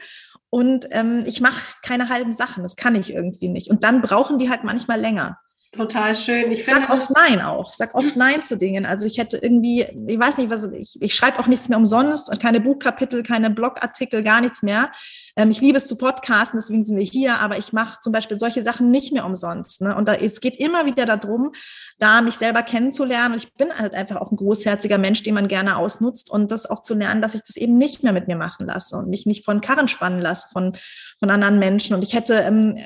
Und 0.49 0.87
ähm, 0.91 1.23
ich 1.25 1.41
mache 1.41 1.75
keine 1.81 2.09
halben 2.09 2.33
Sachen, 2.33 2.63
das 2.63 2.75
kann 2.75 2.95
ich 2.95 3.13
irgendwie 3.13 3.49
nicht. 3.49 3.69
Und 3.69 3.83
dann 3.83 4.01
brauchen 4.01 4.37
die 4.37 4.49
halt 4.49 4.63
manchmal 4.63 4.99
länger. 4.99 5.39
Total 5.75 6.15
schön. 6.15 6.51
Ich, 6.51 6.59
ich 6.59 6.65
sag 6.65 6.87
oft 6.91 7.09
Nein 7.09 7.41
auch. 7.41 7.71
Ich 7.71 7.77
sag 7.77 7.95
oft 7.95 8.15
Nein 8.15 8.43
zu 8.43 8.57
Dingen. 8.57 8.85
Also 8.85 9.07
ich 9.07 9.17
hätte 9.17 9.37
irgendwie, 9.37 9.81
ich 10.07 10.19
weiß 10.19 10.37
nicht, 10.37 10.51
was 10.51 10.65
ich, 10.71 11.01
ich 11.01 11.15
schreibe 11.15 11.39
auch 11.39 11.47
nichts 11.47 11.67
mehr 11.67 11.79
umsonst 11.79 12.29
und 12.29 12.39
keine 12.39 12.61
Buchkapitel, 12.61 13.23
keine 13.23 13.49
Blogartikel, 13.49 14.21
gar 14.21 14.41
nichts 14.41 14.61
mehr. 14.61 14.91
Ähm, 15.35 15.49
ich 15.49 15.61
liebe 15.61 15.77
es 15.77 15.87
zu 15.87 15.97
podcasten, 15.97 16.59
deswegen 16.59 16.83
sind 16.83 16.97
wir 16.97 17.03
hier, 17.03 17.39
aber 17.39 17.57
ich 17.57 17.73
mache 17.73 17.99
zum 18.01 18.13
Beispiel 18.13 18.37
solche 18.37 18.61
Sachen 18.61 18.91
nicht 18.91 19.13
mehr 19.13 19.25
umsonst. 19.25 19.81
Ne? 19.81 19.95
Und 19.95 20.07
da, 20.07 20.13
es 20.13 20.41
geht 20.41 20.57
immer 20.57 20.85
wieder 20.85 21.05
darum, 21.07 21.51
da 21.97 22.21
mich 22.21 22.35
selber 22.35 22.61
kennenzulernen. 22.61 23.33
Und 23.33 23.43
ich 23.43 23.53
bin 23.53 23.73
halt 23.73 23.95
einfach 23.95 24.17
auch 24.17 24.31
ein 24.31 24.37
großherziger 24.37 24.99
Mensch, 24.99 25.23
den 25.23 25.33
man 25.33 25.47
gerne 25.47 25.77
ausnutzt 25.77 26.29
und 26.29 26.51
das 26.51 26.69
auch 26.69 26.81
zu 26.81 26.93
lernen, 26.93 27.23
dass 27.23 27.33
ich 27.33 27.41
das 27.41 27.55
eben 27.55 27.79
nicht 27.79 28.03
mehr 28.03 28.13
mit 28.13 28.27
mir 28.27 28.35
machen 28.35 28.67
lasse 28.67 28.95
und 28.95 29.09
mich 29.09 29.25
nicht 29.25 29.43
von 29.43 29.61
Karren 29.61 29.87
spannen 29.87 30.21
lasse 30.21 30.47
von, 30.51 30.77
von 31.17 31.31
anderen 31.31 31.57
Menschen. 31.57 31.95
Und 31.95 32.03
ich 32.03 32.13
hätte, 32.13 32.35
ähm, 32.35 32.77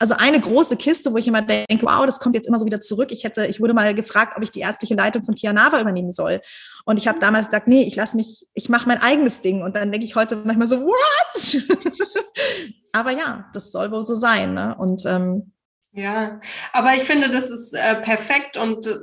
also 0.00 0.14
eine 0.18 0.40
große 0.40 0.76
Kiste, 0.76 1.12
wo 1.12 1.16
ich 1.16 1.28
immer 1.28 1.42
denke, 1.42 1.86
wow, 1.86 2.07
das 2.08 2.20
kommt 2.20 2.34
jetzt 2.34 2.48
immer 2.48 2.58
so 2.58 2.66
wieder 2.66 2.80
zurück. 2.80 3.12
Ich 3.12 3.24
hätte, 3.24 3.46
ich 3.46 3.60
wurde 3.60 3.74
mal 3.74 3.94
gefragt, 3.94 4.34
ob 4.36 4.42
ich 4.42 4.50
die 4.50 4.60
ärztliche 4.60 4.94
Leitung 4.94 5.24
von 5.24 5.34
Kianava 5.34 5.80
übernehmen 5.80 6.10
soll. 6.10 6.40
Und 6.84 6.98
ich 6.98 7.06
habe 7.06 7.20
damals 7.20 7.46
gesagt, 7.46 7.68
nee, 7.68 7.82
ich 7.82 7.96
lasse 7.96 8.16
mich, 8.16 8.46
ich 8.54 8.68
mache 8.68 8.88
mein 8.88 9.00
eigenes 9.00 9.40
Ding. 9.40 9.62
Und 9.62 9.76
dann 9.76 9.92
denke 9.92 10.06
ich 10.06 10.16
heute 10.16 10.36
manchmal 10.36 10.68
so, 10.68 10.80
what? 10.86 11.68
Aber 12.92 13.12
ja, 13.12 13.48
das 13.52 13.70
soll 13.70 13.90
wohl 13.92 14.04
so 14.04 14.14
sein. 14.14 14.54
Ne? 14.54 14.74
Und 14.76 15.04
ähm, 15.06 15.52
ja, 15.92 16.40
aber 16.74 16.94
ich 16.94 17.04
finde, 17.04 17.30
das 17.30 17.48
ist 17.50 17.72
äh, 17.72 17.96
perfekt 17.96 18.58
und 18.58 18.86
äh, 18.86 18.96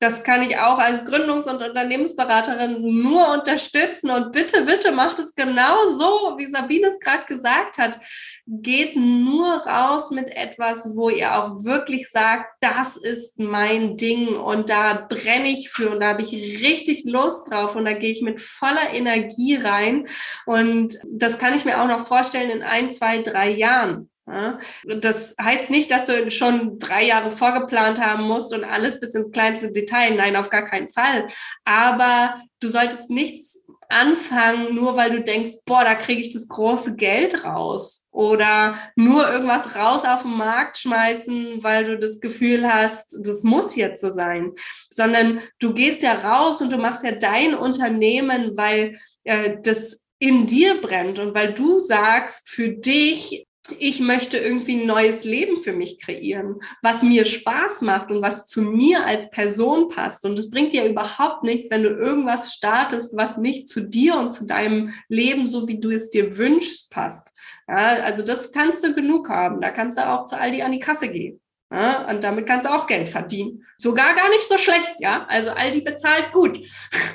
das 0.00 0.24
kann 0.24 0.42
ich 0.42 0.58
auch 0.58 0.76
als 0.76 1.04
Gründungs- 1.06 1.48
und 1.48 1.62
Unternehmensberaterin 1.62 2.82
nur 3.00 3.32
unterstützen. 3.32 4.10
Und 4.10 4.32
bitte, 4.32 4.62
bitte 4.62 4.90
macht 4.90 5.20
es 5.20 5.34
genau 5.36 5.86
so, 5.96 6.34
wie 6.36 6.50
Sabine 6.50 6.88
es 6.88 6.98
gerade 6.98 7.24
gesagt 7.26 7.78
hat. 7.78 8.00
Geht 8.46 8.96
nur 8.96 9.58
raus 9.58 10.10
mit 10.10 10.30
etwas, 10.30 10.84
wo 10.96 11.08
ihr 11.10 11.32
auch 11.38 11.64
wirklich 11.64 12.10
sagt, 12.10 12.46
das 12.60 12.96
ist 12.96 13.38
mein 13.38 13.96
Ding 13.96 14.36
und 14.36 14.68
da 14.68 15.06
brenne 15.08 15.48
ich 15.48 15.70
für 15.70 15.90
und 15.90 16.00
da 16.00 16.08
habe 16.08 16.22
ich 16.22 16.32
richtig 16.32 17.04
Lust 17.04 17.50
drauf 17.50 17.76
und 17.76 17.84
da 17.84 17.92
gehe 17.92 18.10
ich 18.10 18.20
mit 18.20 18.40
voller 18.40 18.90
Energie 18.92 19.54
rein. 19.54 20.08
Und 20.44 20.98
das 21.06 21.38
kann 21.38 21.54
ich 21.54 21.64
mir 21.64 21.80
auch 21.80 21.88
noch 21.88 22.08
vorstellen 22.08 22.50
in 22.50 22.62
ein, 22.62 22.90
zwei, 22.90 23.22
drei 23.22 23.50
Jahren. 23.50 24.10
Das 24.24 25.34
heißt 25.40 25.68
nicht, 25.68 25.90
dass 25.90 26.06
du 26.06 26.30
schon 26.30 26.78
drei 26.78 27.04
Jahre 27.04 27.30
vorgeplant 27.30 28.00
haben 28.00 28.24
musst 28.24 28.54
und 28.54 28.62
alles 28.62 29.00
bis 29.00 29.14
ins 29.14 29.32
kleinste 29.32 29.72
Detail. 29.72 30.14
Nein, 30.14 30.36
auf 30.36 30.48
gar 30.48 30.68
keinen 30.68 30.90
Fall. 30.90 31.26
Aber 31.64 32.40
du 32.60 32.68
solltest 32.68 33.10
nichts 33.10 33.66
anfangen, 33.88 34.74
nur 34.74 34.96
weil 34.96 35.10
du 35.10 35.22
denkst, 35.22 35.64
boah, 35.66 35.82
da 35.84 35.96
kriege 35.96 36.22
ich 36.22 36.32
das 36.32 36.46
große 36.46 36.94
Geld 36.96 37.44
raus. 37.44 38.08
Oder 38.12 38.76
nur 38.94 39.28
irgendwas 39.28 39.74
raus 39.74 40.04
auf 40.04 40.22
den 40.22 40.36
Markt 40.36 40.78
schmeißen, 40.78 41.62
weil 41.62 41.86
du 41.86 41.98
das 41.98 42.20
Gefühl 42.20 42.72
hast, 42.72 43.18
das 43.24 43.42
muss 43.42 43.74
jetzt 43.74 44.02
so 44.02 44.10
sein. 44.10 44.52
Sondern 44.90 45.40
du 45.58 45.74
gehst 45.74 46.02
ja 46.02 46.12
raus 46.14 46.60
und 46.60 46.70
du 46.70 46.76
machst 46.76 47.04
ja 47.04 47.12
dein 47.12 47.54
Unternehmen, 47.54 48.56
weil 48.56 48.98
äh, 49.24 49.56
das 49.62 50.04
in 50.18 50.46
dir 50.46 50.80
brennt 50.80 51.18
und 51.18 51.34
weil 51.34 51.52
du 51.52 51.80
sagst, 51.80 52.48
für 52.48 52.68
dich 52.68 53.46
ich 53.78 54.00
möchte 54.00 54.38
irgendwie 54.38 54.80
ein 54.80 54.86
neues 54.86 55.22
Leben 55.24 55.58
für 55.58 55.72
mich 55.72 56.00
kreieren, 56.00 56.60
was 56.82 57.02
mir 57.02 57.24
Spaß 57.24 57.82
macht 57.82 58.10
und 58.10 58.20
was 58.20 58.46
zu 58.46 58.62
mir 58.62 59.06
als 59.06 59.30
Person 59.30 59.88
passt. 59.88 60.24
Und 60.24 60.38
es 60.38 60.50
bringt 60.50 60.72
dir 60.72 60.84
überhaupt 60.84 61.44
nichts, 61.44 61.70
wenn 61.70 61.84
du 61.84 61.90
irgendwas 61.90 62.54
startest, 62.54 63.16
was 63.16 63.36
nicht 63.36 63.68
zu 63.68 63.80
dir 63.80 64.16
und 64.16 64.32
zu 64.32 64.46
deinem 64.46 64.92
Leben, 65.08 65.46
so 65.46 65.68
wie 65.68 65.78
du 65.78 65.90
es 65.90 66.10
dir 66.10 66.36
wünschst, 66.38 66.90
passt. 66.90 67.28
Ja, 67.68 68.02
also 68.02 68.22
das 68.22 68.50
kannst 68.52 68.84
du 68.84 68.94
genug 68.94 69.28
haben. 69.28 69.60
Da 69.60 69.70
kannst 69.70 69.96
du 69.96 70.08
auch 70.08 70.24
zu 70.24 70.36
Aldi 70.36 70.62
an 70.62 70.72
die 70.72 70.80
Kasse 70.80 71.08
gehen. 71.08 71.40
Ja, 71.72 72.10
und 72.10 72.22
damit 72.22 72.46
kannst 72.46 72.66
du 72.66 72.70
auch 72.70 72.86
Geld 72.86 73.08
verdienen. 73.08 73.64
Sogar 73.78 74.14
gar 74.14 74.28
nicht 74.28 74.46
so 74.46 74.58
schlecht, 74.58 74.94
ja. 74.98 75.24
Also 75.28 75.50
Aldi 75.50 75.80
bezahlt 75.80 76.32
gut. 76.32 76.58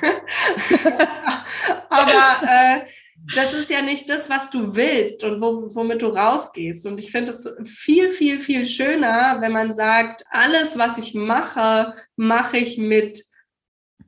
Aber 1.90 2.42
äh, 2.42 2.80
das 3.34 3.52
ist 3.52 3.70
ja 3.70 3.82
nicht 3.82 4.08
das, 4.08 4.30
was 4.30 4.50
du 4.50 4.74
willst 4.74 5.22
und 5.24 5.40
wo, 5.40 5.74
womit 5.74 6.02
du 6.02 6.08
rausgehst. 6.08 6.86
Und 6.86 6.98
ich 6.98 7.10
finde 7.10 7.32
es 7.32 7.48
viel, 7.64 8.12
viel, 8.12 8.40
viel 8.40 8.66
schöner, 8.66 9.38
wenn 9.40 9.52
man 9.52 9.74
sagt, 9.74 10.24
alles, 10.30 10.78
was 10.78 10.98
ich 10.98 11.14
mache, 11.14 11.94
mache 12.16 12.56
ich 12.56 12.78
mit 12.78 13.24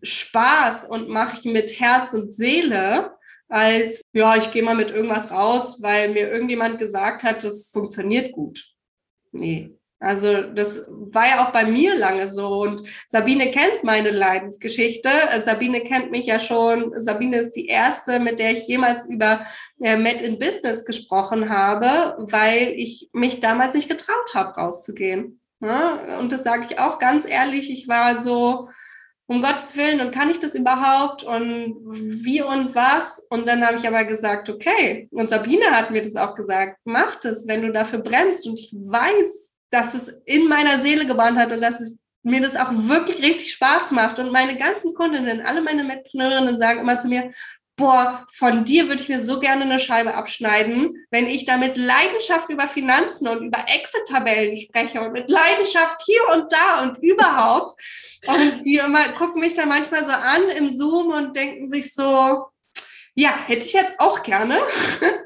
Spaß 0.03 0.85
und 0.89 1.09
mache 1.09 1.39
ich 1.39 1.45
mit 1.45 1.79
Herz 1.79 2.15
und 2.15 2.33
Seele, 2.33 3.17
als, 3.49 4.03
ja, 4.13 4.37
ich 4.37 4.53
gehe 4.53 4.63
mal 4.63 4.77
mit 4.77 4.91
irgendwas 4.91 5.31
raus, 5.31 5.83
weil 5.83 6.13
mir 6.13 6.31
irgendjemand 6.31 6.79
gesagt 6.79 7.25
hat, 7.25 7.43
das 7.43 7.71
funktioniert 7.71 8.33
gut. 8.33 8.65
Nee, 9.33 9.77
also 10.01 10.41
das 10.41 10.87
war 10.89 11.29
ja 11.29 11.47
auch 11.47 11.53
bei 11.53 11.67
mir 11.67 11.95
lange 11.95 12.27
so 12.27 12.63
und 12.63 12.89
Sabine 13.07 13.51
kennt 13.51 13.85
meine 13.85 14.11
Leidensgeschichte. 14.11 15.11
Sabine 15.41 15.83
kennt 15.83 16.11
mich 16.11 16.25
ja 16.25 16.41
schon. 16.41 16.95
Sabine 16.97 17.37
ist 17.37 17.53
die 17.53 17.67
erste, 17.67 18.19
mit 18.19 18.39
der 18.39 18.53
ich 18.53 18.67
jemals 18.67 19.05
über 19.05 19.45
äh, 19.79 19.99
Met 19.99 20.23
in 20.23 20.39
Business 20.39 20.87
gesprochen 20.87 21.51
habe, 21.51 22.17
weil 22.19 22.69
ich 22.77 23.11
mich 23.13 23.41
damals 23.41 23.75
nicht 23.75 23.91
getraut 23.91 24.35
habe, 24.35 24.59
rauszugehen. 24.59 25.39
Ja? 25.61 26.19
Und 26.19 26.33
das 26.33 26.45
sage 26.45 26.65
ich 26.71 26.79
auch 26.79 26.99
ganz 26.99 27.29
ehrlich. 27.29 27.71
Ich 27.71 27.87
war 27.87 28.19
so, 28.19 28.71
um 29.27 29.43
Gottes 29.43 29.77
Willen, 29.77 30.01
und 30.01 30.13
kann 30.13 30.31
ich 30.31 30.41
das 30.41 30.55
überhaupt 30.55 31.25
und 31.25 31.77
wie 32.25 32.41
und 32.41 32.75
was? 32.75 33.25
Und 33.29 33.47
dann 33.47 33.65
habe 33.65 33.77
ich 33.77 33.87
aber 33.87 34.05
gesagt, 34.05 34.49
okay. 34.49 35.09
Und 35.13 35.29
Sabine 35.29 35.67
hat 35.73 35.91
mir 35.91 36.03
das 36.03 36.17
auch 36.17 36.35
gesagt, 36.35 36.79
mach 36.85 37.17
das, 37.17 37.47
wenn 37.47 37.61
du 37.61 37.71
dafür 37.71 37.99
brennst. 37.99 38.47
Und 38.47 38.59
ich 38.59 38.73
weiß, 38.75 39.50
dass 39.71 39.95
es 39.95 40.09
in 40.25 40.49
meiner 40.49 40.81
Seele 40.81 41.07
gebrannt 41.07 41.39
hat 41.39 41.53
und 41.53 41.61
dass 41.61 41.81
es 41.81 42.01
mir 42.23 42.41
das 42.41 42.57
auch 42.57 42.71
wirklich 42.73 43.23
richtig 43.23 43.53
Spaß 43.53 43.93
macht. 43.93 44.19
Und 44.19 44.33
meine 44.33 44.57
ganzen 44.57 44.95
Kundinnen, 44.95 45.41
alle 45.41 45.63
meine 45.63 45.85
Mitpreneurinnen 45.85 46.59
sagen 46.59 46.81
immer 46.81 46.99
zu 46.99 47.09
mir, 47.09 47.33
boah, 47.77 48.27
von 48.31 48.67
dir 48.67 48.89
würde 48.89 49.01
ich 49.01 49.09
mir 49.09 49.21
so 49.21 49.41
gerne 49.41 49.65
eine 49.65 49.81
Scheibe 49.81 50.15
abschneiden, 50.15 50.95
wenn 51.11 51.27
ich 51.27 51.47
da 51.47 51.57
mit 51.57 51.79
Leidenschaft 51.79 52.51
über 52.51 52.69
Finanzen 52.69 53.27
und 53.27 53.43
über 53.47 53.65
Exit-Tabellen 53.67 54.59
spreche 54.59 55.01
und 55.01 55.13
mit 55.13 55.31
Leidenschaft 55.31 56.03
hier 56.05 56.21
und 56.35 56.53
da 56.53 56.83
und 56.83 56.99
überhaupt. 57.03 57.81
Und 58.27 58.67
die 58.67 58.77
immer 58.77 59.09
gucken 59.15 59.41
mich 59.41 59.55
dann 59.55 59.71
manchmal 59.71 60.05
so 60.05 60.11
an 60.11 60.51
im 60.51 60.69
Zoom 60.69 61.11
und 61.11 61.35
denken 61.35 61.69
sich 61.69 61.95
so, 61.95 62.45
ja, 63.21 63.37
hätte 63.37 63.67
ich 63.67 63.75
jetzt 63.75 64.01
auch 64.01 64.23
gerne. 64.23 64.61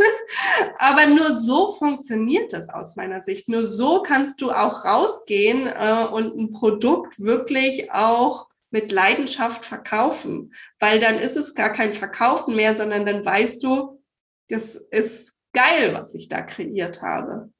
Aber 0.78 1.06
nur 1.06 1.32
so 1.32 1.72
funktioniert 1.74 2.52
das 2.52 2.68
aus 2.68 2.96
meiner 2.96 3.20
Sicht. 3.20 3.48
Nur 3.48 3.66
so 3.66 4.02
kannst 4.02 4.40
du 4.40 4.50
auch 4.50 4.84
rausgehen 4.84 5.68
äh, 5.68 6.04
und 6.10 6.36
ein 6.36 6.50
Produkt 6.50 7.20
wirklich 7.20 7.92
auch 7.92 8.48
mit 8.70 8.90
Leidenschaft 8.90 9.64
verkaufen, 9.64 10.52
weil 10.80 10.98
dann 10.98 11.18
ist 11.18 11.36
es 11.36 11.54
gar 11.54 11.72
kein 11.72 11.92
Verkaufen 11.92 12.56
mehr, 12.56 12.74
sondern 12.74 13.06
dann 13.06 13.24
weißt 13.24 13.62
du, 13.62 14.02
das 14.48 14.74
ist 14.74 15.32
geil, 15.52 15.94
was 15.94 16.14
ich 16.14 16.26
da 16.28 16.42
kreiert 16.42 17.00
habe. 17.00 17.52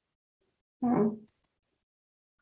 Ja. 0.81 1.11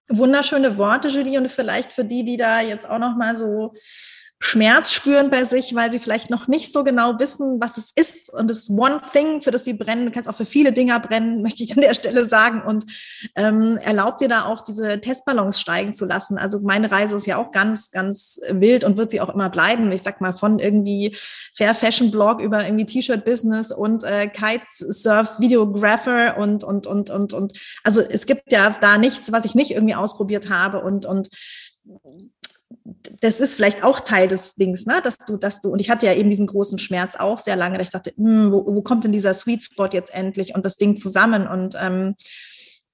Wunderschöne 0.09 0.79
Worte, 0.79 1.09
Julie, 1.09 1.37
und 1.37 1.49
vielleicht 1.49 1.93
für 1.93 2.03
die, 2.03 2.25
die 2.25 2.37
da 2.37 2.59
jetzt 2.59 2.89
auch 2.89 2.97
noch 2.97 3.15
mal 3.15 3.37
so 3.37 3.75
Schmerz 4.45 4.91
spüren 4.91 5.29
bei 5.29 5.45
sich, 5.45 5.73
weil 5.73 5.89
sie 5.89 5.99
vielleicht 5.99 6.29
noch 6.29 6.49
nicht 6.49 6.73
so 6.73 6.83
genau 6.83 7.17
wissen, 7.17 7.61
was 7.61 7.77
es 7.77 7.91
ist 7.95 8.29
und 8.29 8.49
das 8.49 8.69
One 8.69 9.01
Thing, 9.13 9.41
für 9.41 9.51
das 9.51 9.63
sie 9.63 9.71
brennen. 9.71 10.05
Du 10.05 10.11
kannst 10.11 10.29
auch 10.29 10.35
für 10.35 10.45
viele 10.45 10.73
Dinger 10.73 10.99
brennen, 10.99 11.41
möchte 11.41 11.63
ich 11.63 11.73
an 11.73 11.81
der 11.81 11.93
Stelle 11.93 12.27
sagen. 12.27 12.61
Und 12.61 12.85
ähm, 13.35 13.77
erlaubt 13.77 14.19
dir 14.19 14.27
da 14.27 14.45
auch 14.45 14.59
diese 14.59 14.99
Testballons 14.99 15.61
steigen 15.61 15.93
zu 15.93 16.05
lassen. 16.05 16.37
Also 16.37 16.59
meine 16.59 16.91
Reise 16.91 17.15
ist 17.15 17.25
ja 17.25 17.37
auch 17.37 17.51
ganz, 17.51 17.89
ganz 17.91 18.41
wild 18.49 18.83
und 18.83 18.97
wird 18.97 19.11
sie 19.11 19.21
auch 19.21 19.33
immer 19.33 19.49
bleiben. 19.49 19.89
Ich 19.93 20.03
sag 20.03 20.19
mal 20.19 20.33
von 20.33 20.59
irgendwie 20.59 21.15
Fair 21.55 21.73
Fashion 21.73 22.11
Blog 22.11 22.41
über 22.41 22.65
irgendwie 22.65 22.85
T-Shirt 22.85 23.23
Business 23.23 23.71
und 23.71 24.03
äh, 24.03 24.27
Kitesurf 24.27 25.39
Videographer 25.39 26.37
und 26.37 26.65
und 26.65 26.85
und 26.85 27.09
und 27.09 27.31
und 27.31 27.53
also 27.85 28.01
es 28.01 28.25
gibt 28.25 28.51
ja 28.51 28.75
da 28.81 28.97
nichts, 28.97 29.31
was 29.31 29.45
ich 29.45 29.55
nicht 29.55 29.71
irgendwie 29.71 29.95
ausprobiert 29.95 30.49
habe 30.49 30.81
und 30.81 31.05
und 31.05 31.29
das 33.21 33.39
ist 33.39 33.55
vielleicht 33.55 33.83
auch 33.83 33.99
Teil 33.99 34.27
des 34.27 34.55
Dings, 34.55 34.85
ne? 34.85 35.01
dass 35.03 35.17
du, 35.17 35.37
dass 35.37 35.61
du, 35.61 35.69
und 35.69 35.79
ich 35.79 35.89
hatte 35.89 36.05
ja 36.05 36.13
eben 36.13 36.29
diesen 36.29 36.47
großen 36.47 36.79
Schmerz 36.79 37.15
auch 37.15 37.39
sehr 37.39 37.55
lange, 37.55 37.77
dass 37.77 37.87
ich 37.87 37.93
dachte, 37.93 38.13
hm, 38.15 38.51
wo, 38.51 38.65
wo 38.65 38.81
kommt 38.81 39.03
denn 39.03 39.11
dieser 39.11 39.33
Sweet 39.33 39.63
Spot 39.63 39.87
jetzt 39.91 40.13
endlich 40.13 40.55
und 40.55 40.65
das 40.65 40.77
Ding 40.77 40.97
zusammen? 40.97 41.47
Und 41.47 41.75
ähm, 41.79 42.15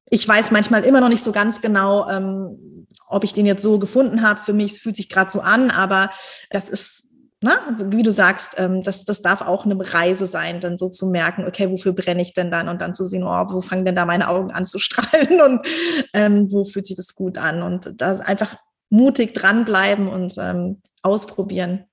ich 0.10 0.28
weiß 0.28 0.52
manchmal 0.52 0.86
immer 0.86 1.02
noch 1.02 1.10
nicht 1.10 1.24
so 1.24 1.32
ganz 1.32 1.62
genau, 1.62 2.10
ähm, 2.10 2.88
ob 3.08 3.24
ich 3.24 3.34
den 3.34 3.46
jetzt 3.46 3.64
so 3.64 3.80
gefunden 3.80 4.22
habe. 4.22 4.42
Für 4.42 4.54
mich 4.54 4.82
fühlt 4.82 4.96
sich 4.96 5.10
gerade 5.10 5.32
so 5.32 5.42
an, 5.42 5.72
aber 5.72 6.12
das 6.50 6.70
ist 6.70 7.10
na, 7.42 7.52
ne? 7.52 7.60
also 7.70 7.92
wie 7.92 8.04
du 8.04 8.12
sagst, 8.12 8.56
ähm, 8.58 8.84
das, 8.84 9.06
das 9.06 9.22
darf 9.22 9.42
auch 9.42 9.64
eine 9.64 9.78
Reise 9.94 10.28
sein, 10.28 10.60
dann 10.60 10.78
so 10.78 10.90
zu 10.90 11.08
merken, 11.08 11.46
okay, 11.48 11.72
wofür 11.72 11.94
brenne 11.94 12.22
ich 12.22 12.34
denn 12.34 12.52
dann 12.52 12.68
und 12.68 12.82
dann 12.82 12.94
zu 12.94 13.06
sehen, 13.06 13.24
oh, 13.24 13.46
wo 13.50 13.62
fangen 13.62 13.86
denn 13.86 13.96
da 13.96 14.06
meine 14.06 14.28
Augen 14.28 14.52
an 14.52 14.66
zu 14.66 14.78
strahlen 14.80 15.40
und 15.40 15.66
ähm, 16.14 16.52
wo 16.52 16.66
fühlt 16.66 16.86
sich 16.86 16.98
das 16.98 17.16
gut 17.16 17.38
an 17.38 17.62
und 17.62 17.94
das 17.96 18.20
einfach 18.20 18.58
mutig 18.90 19.34
dranbleiben 19.34 20.08
und 20.08 20.36
ähm, 20.38 20.82
ausprobieren. 21.02 21.86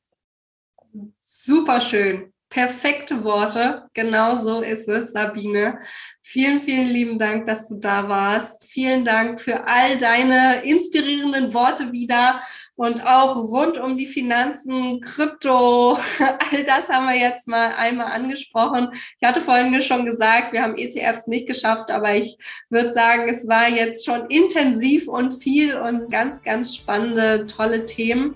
Super 1.24 1.80
schön. 1.80 2.32
Perfekte 2.48 3.24
Worte. 3.24 3.88
Genau 3.92 4.36
so 4.36 4.62
ist 4.62 4.88
es, 4.88 5.12
Sabine. 5.12 5.80
Vielen, 6.22 6.62
vielen 6.62 6.86
lieben 6.86 7.18
Dank, 7.18 7.46
dass 7.46 7.68
du 7.68 7.80
da 7.80 8.08
warst. 8.08 8.66
Vielen 8.68 9.04
Dank 9.04 9.40
für 9.40 9.66
all 9.66 9.98
deine 9.98 10.62
inspirierenden 10.62 11.52
Worte 11.52 11.92
wieder 11.92 12.40
und 12.76 13.04
auch 13.06 13.36
rund 13.36 13.78
um 13.78 13.96
die 13.96 14.06
Finanzen, 14.06 15.00
Krypto. 15.00 15.98
All 16.18 16.64
das 16.64 16.88
haben 16.88 17.06
wir 17.06 17.16
jetzt 17.16 17.48
mal 17.48 17.72
einmal 17.76 18.12
angesprochen. 18.12 18.90
Ich 19.18 19.26
hatte 19.26 19.40
vorhin 19.40 19.80
schon 19.82 20.04
gesagt, 20.04 20.52
wir 20.52 20.62
haben 20.62 20.76
ETFs 20.76 21.26
nicht 21.26 21.46
geschafft, 21.46 21.90
aber 21.90 22.14
ich 22.14 22.36
würde 22.68 22.92
sagen, 22.92 23.28
es 23.28 23.48
war 23.48 23.68
jetzt 23.68 24.04
schon 24.04 24.26
intensiv 24.26 25.08
und 25.08 25.42
viel 25.42 25.76
und 25.76 26.10
ganz, 26.10 26.42
ganz 26.42 26.74
spannende, 26.74 27.46
tolle 27.46 27.86
Themen. 27.86 28.34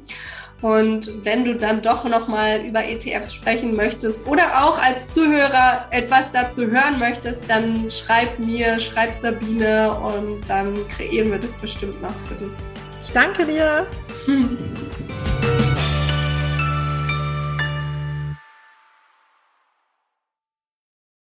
Und 0.63 1.25
wenn 1.25 1.45
du 1.45 1.55
dann 1.55 1.81
doch 1.81 2.05
nochmal 2.05 2.61
über 2.67 2.85
ETFs 2.85 3.33
sprechen 3.33 3.75
möchtest 3.75 4.27
oder 4.27 4.63
auch 4.63 4.79
als 4.79 5.09
Zuhörer 5.09 5.87
etwas 5.91 6.31
dazu 6.33 6.67
hören 6.67 6.99
möchtest, 6.99 7.49
dann 7.49 7.91
schreib 7.91 8.39
mir, 8.39 8.79
schreib 8.79 9.11
Sabine 9.23 9.91
und 9.93 10.43
dann 10.49 10.77
kreieren 10.89 11.31
wir 11.31 11.39
das 11.39 11.55
bestimmt 11.55 12.01
noch 12.03 12.15
für 12.29 12.35
dich. 12.35 12.53
Ich 13.03 13.13
danke 13.13 13.47
dir. 13.47 13.87
嗯。 14.31 14.90